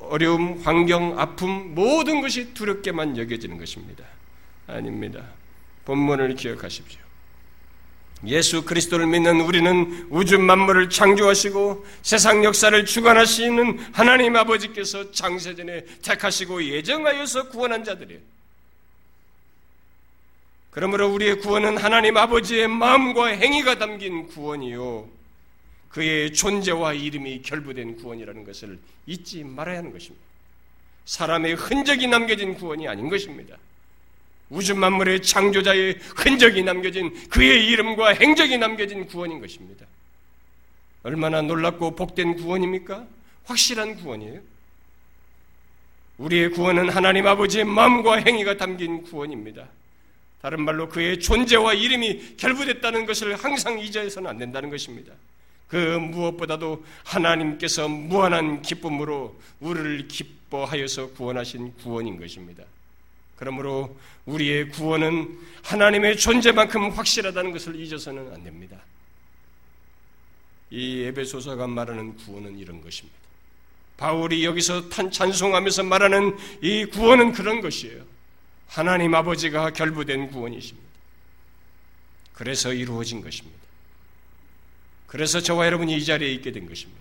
어려움, 0.00 0.60
환경, 0.64 1.16
아픔 1.16 1.76
모든 1.76 2.20
것이 2.20 2.54
두렵게만 2.54 3.16
여겨지는 3.16 3.56
것입니다. 3.56 4.04
아닙니다. 4.66 5.24
본문을 5.84 6.34
기억하십시오. 6.34 7.04
예수 8.26 8.64
그리스도를 8.64 9.06
믿는 9.06 9.40
우리는 9.40 10.06
우주 10.10 10.38
만물을 10.38 10.90
창조하시고 10.90 11.86
세상 12.02 12.44
역사를 12.44 12.84
주관하시는 12.84 13.78
하나님 13.92 14.36
아버지께서 14.36 15.10
장세전에 15.10 15.84
택하시고 16.02 16.64
예정하여서 16.64 17.48
구원한 17.48 17.84
자들이에요. 17.84 18.20
그러므로 20.70 21.08
우리의 21.08 21.38
구원은 21.38 21.76
하나님 21.76 22.16
아버지의 22.16 22.66
마음과 22.68 23.26
행위가 23.26 23.78
담긴 23.78 24.26
구원이요. 24.26 25.08
그의 25.88 26.32
존재와 26.32 26.94
이름이 26.94 27.42
결부된 27.42 27.96
구원이라는 27.96 28.44
것을 28.44 28.80
잊지 29.06 29.44
말아야 29.44 29.78
하는 29.78 29.92
것입니다. 29.92 30.24
사람의 31.04 31.54
흔적이 31.54 32.08
남겨진 32.08 32.54
구원이 32.54 32.88
아닌 32.88 33.08
것입니다. 33.08 33.56
우주 34.50 34.74
만물의 34.74 35.22
창조자의 35.22 35.98
흔적이 36.16 36.62
남겨진 36.62 37.28
그의 37.28 37.66
이름과 37.68 38.14
행적이 38.14 38.58
남겨진 38.58 39.06
구원인 39.06 39.40
것입니다. 39.40 39.86
얼마나 41.02 41.42
놀랍고 41.42 41.96
복된 41.96 42.36
구원입니까? 42.36 43.06
확실한 43.44 43.96
구원이에요. 43.96 44.40
우리의 46.18 46.50
구원은 46.50 46.90
하나님 46.90 47.26
아버지의 47.26 47.64
마음과 47.64 48.16
행위가 48.16 48.56
담긴 48.56 49.02
구원입니다. 49.02 49.68
다른 50.40 50.62
말로 50.62 50.88
그의 50.88 51.20
존재와 51.20 51.74
이름이 51.74 52.36
결부됐다는 52.36 53.06
것을 53.06 53.34
항상 53.36 53.78
잊어서는 53.80 54.28
안 54.28 54.38
된다는 54.38 54.70
것입니다. 54.70 55.12
그 55.68 55.76
무엇보다도 55.76 56.84
하나님께서 57.02 57.88
무한한 57.88 58.62
기쁨으로 58.62 59.34
우리를 59.60 60.06
기뻐하여서 60.08 61.12
구원하신 61.12 61.74
구원인 61.82 62.20
것입니다. 62.20 62.64
그러므로 63.36 63.98
우리의 64.26 64.70
구원은 64.70 65.38
하나님의 65.62 66.16
존재만큼 66.16 66.90
확실하다는 66.90 67.52
것을 67.52 67.78
잊어서는 67.80 68.32
안 68.32 68.44
됩니다. 68.44 68.78
이 70.70 71.02
에베소서가 71.02 71.66
말하는 71.66 72.16
구원은 72.16 72.58
이런 72.58 72.80
것입니다. 72.80 73.18
바울이 73.96 74.44
여기서 74.44 74.88
찬송하면서 74.88 75.84
말하는 75.84 76.36
이 76.62 76.84
구원은 76.86 77.32
그런 77.32 77.60
것이에요. 77.60 78.04
하나님 78.66 79.14
아버지가 79.14 79.72
결부된 79.72 80.30
구원이십니다. 80.30 80.88
그래서 82.32 82.72
이루어진 82.72 83.20
것입니다. 83.20 83.58
그래서 85.06 85.40
저와 85.40 85.66
여러분이 85.66 85.96
이 85.96 86.04
자리에 86.04 86.32
있게 86.32 86.50
된 86.50 86.66
것입니다. 86.66 87.00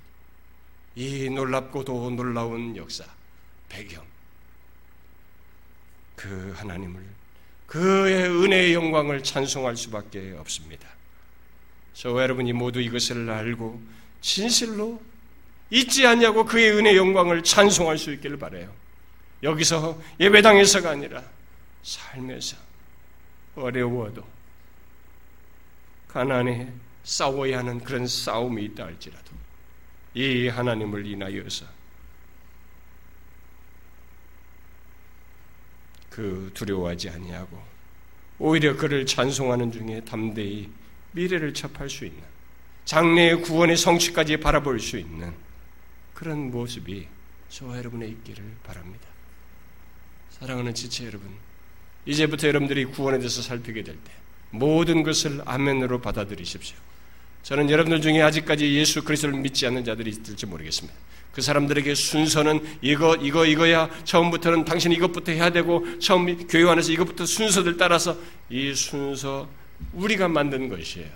이 0.95 1.29
놀랍고도 1.29 2.11
놀라운 2.11 2.77
역사, 2.77 3.03
배경. 3.69 4.12
그 6.23 6.53
하나님을, 6.55 7.03
그의 7.67 8.29
은혜의 8.29 8.73
영광을 8.73 9.21
찬송할 9.21 9.75
수밖에 9.75 10.33
없습니다. 10.39 10.87
저와 11.95 12.23
여러분이 12.23 12.53
모두 12.53 12.79
이것을 12.79 13.29
알고 13.29 13.81
진실로 14.21 15.01
잊지 15.69 16.07
않냐고 16.07 16.45
그의 16.45 16.71
은혜 16.71 16.95
영광을 16.95 17.43
찬송할 17.43 17.97
수 17.97 18.13
있기를 18.13 18.37
바래요. 18.37 18.73
여기서 19.43 20.01
예배당에서가 20.17 20.91
아니라 20.91 21.21
삶에서 21.83 22.55
어려워도 23.57 24.25
가난에 26.07 26.71
싸워야 27.03 27.57
하는 27.57 27.83
그런 27.83 28.07
싸움이 28.07 28.63
있다 28.63 28.85
할지라도 28.85 29.31
이 30.13 30.47
하나님을 30.47 31.05
인하여서 31.05 31.65
그 36.13 36.51
두려워하지 36.53 37.09
아니하고 37.09 37.59
오히려 38.37 38.77
그를 38.77 39.03
찬송하는 39.03 39.71
중에 39.71 40.01
담대히 40.01 40.69
미래를 41.13 41.55
접할 41.55 41.89
수 41.89 42.05
있는 42.05 42.21
장래의 42.85 43.41
구원의 43.41 43.77
성취까지 43.77 44.37
바라볼 44.37 44.79
수 44.79 44.99
있는 44.99 45.33
그런 46.13 46.51
모습이 46.51 47.07
저와 47.49 47.77
여러분의 47.79 48.09
있기를 48.09 48.43
바랍니다. 48.63 49.07
사랑하는 50.29 50.75
지체 50.75 51.07
여러분, 51.07 51.29
이제부터 52.05 52.47
여러분들이 52.47 52.85
구원에 52.85 53.17
대해서 53.17 53.41
살피게 53.41 53.83
될 53.83 53.95
때 53.95 54.11
모든 54.51 55.01
것을 55.01 55.41
아멘으로 55.45 56.01
받아들이십시오. 56.01 56.77
저는 57.41 57.71
여러분들 57.71 58.01
중에 58.01 58.21
아직까지 58.21 58.71
예수 58.75 59.03
그리스도를 59.03 59.39
믿지 59.39 59.65
않는 59.65 59.83
자들이 59.83 60.11
있을지 60.11 60.45
모르겠습니다. 60.45 60.95
그 61.33 61.41
사람들에게 61.41 61.95
순서는 61.95 62.61
이거 62.81 63.15
이거 63.15 63.45
이거야 63.45 63.89
처음부터는 64.03 64.65
당신 64.65 64.91
이것부터 64.91 65.31
해야 65.31 65.49
되고 65.49 65.83
처음 65.99 66.47
교회 66.47 66.69
안에서 66.69 66.91
이것부터 66.91 67.25
순서들 67.25 67.77
따라서 67.77 68.15
이 68.49 68.73
순서 68.75 69.49
우리가 69.93 70.27
만든 70.27 70.69
것이에요. 70.69 71.09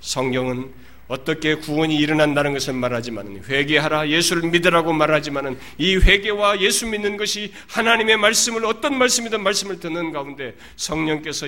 성경은 0.00 0.72
어떻게 1.06 1.56
구원이 1.56 1.94
일어난다는 1.96 2.54
것을 2.54 2.72
말하지만 2.72 3.42
회개하라 3.46 4.08
예수를 4.08 4.48
믿으라고 4.48 4.94
말하지만 4.94 5.58
이 5.76 5.96
회개와 5.96 6.62
예수 6.62 6.86
믿는 6.86 7.18
것이 7.18 7.52
하나님의 7.68 8.16
말씀을 8.16 8.64
어떤 8.64 8.96
말씀이든 8.96 9.42
말씀을 9.42 9.78
듣는 9.80 10.12
가운데 10.12 10.54
성령께서 10.76 11.46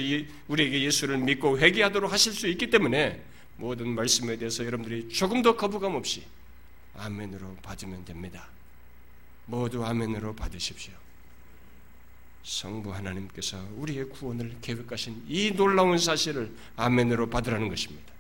우리에게 0.49 0.83
예수를 0.83 1.17
믿고 1.17 1.59
회개하도록 1.59 2.13
하실 2.13 2.35
수 2.35 2.47
있기 2.49 2.69
때문에 2.69 3.23
모든 3.57 3.89
말씀에 3.89 4.37
대해서 4.37 4.67
여러분들이 4.67 5.09
조금 5.09 5.41
더 5.41 5.57
거부감 5.57 5.95
없이 5.95 6.23
아멘으로 6.99 7.57
받으면 7.57 8.05
됩니다. 8.05 8.49
모두 9.47 9.85
아멘으로 9.85 10.35
받으십시오. 10.35 10.95
성부 12.43 12.95
하나님께서 12.95 13.59
우리의 13.77 14.09
구원을 14.09 14.59
계획하신 14.61 15.25
이 15.27 15.51
놀라운 15.53 15.99
사실을 15.99 16.55
아멘으로 16.77 17.29
받으라는 17.29 17.69
것입니다. 17.69 18.13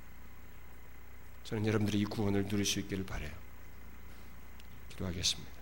저는 1.44 1.64
여러분들이 1.66 2.00
이 2.00 2.04
구원을 2.04 2.48
누릴 2.48 2.64
수 2.64 2.80
있기를 2.80 3.06
바래요. 3.06 3.30
기도하겠습니다. 4.90 5.55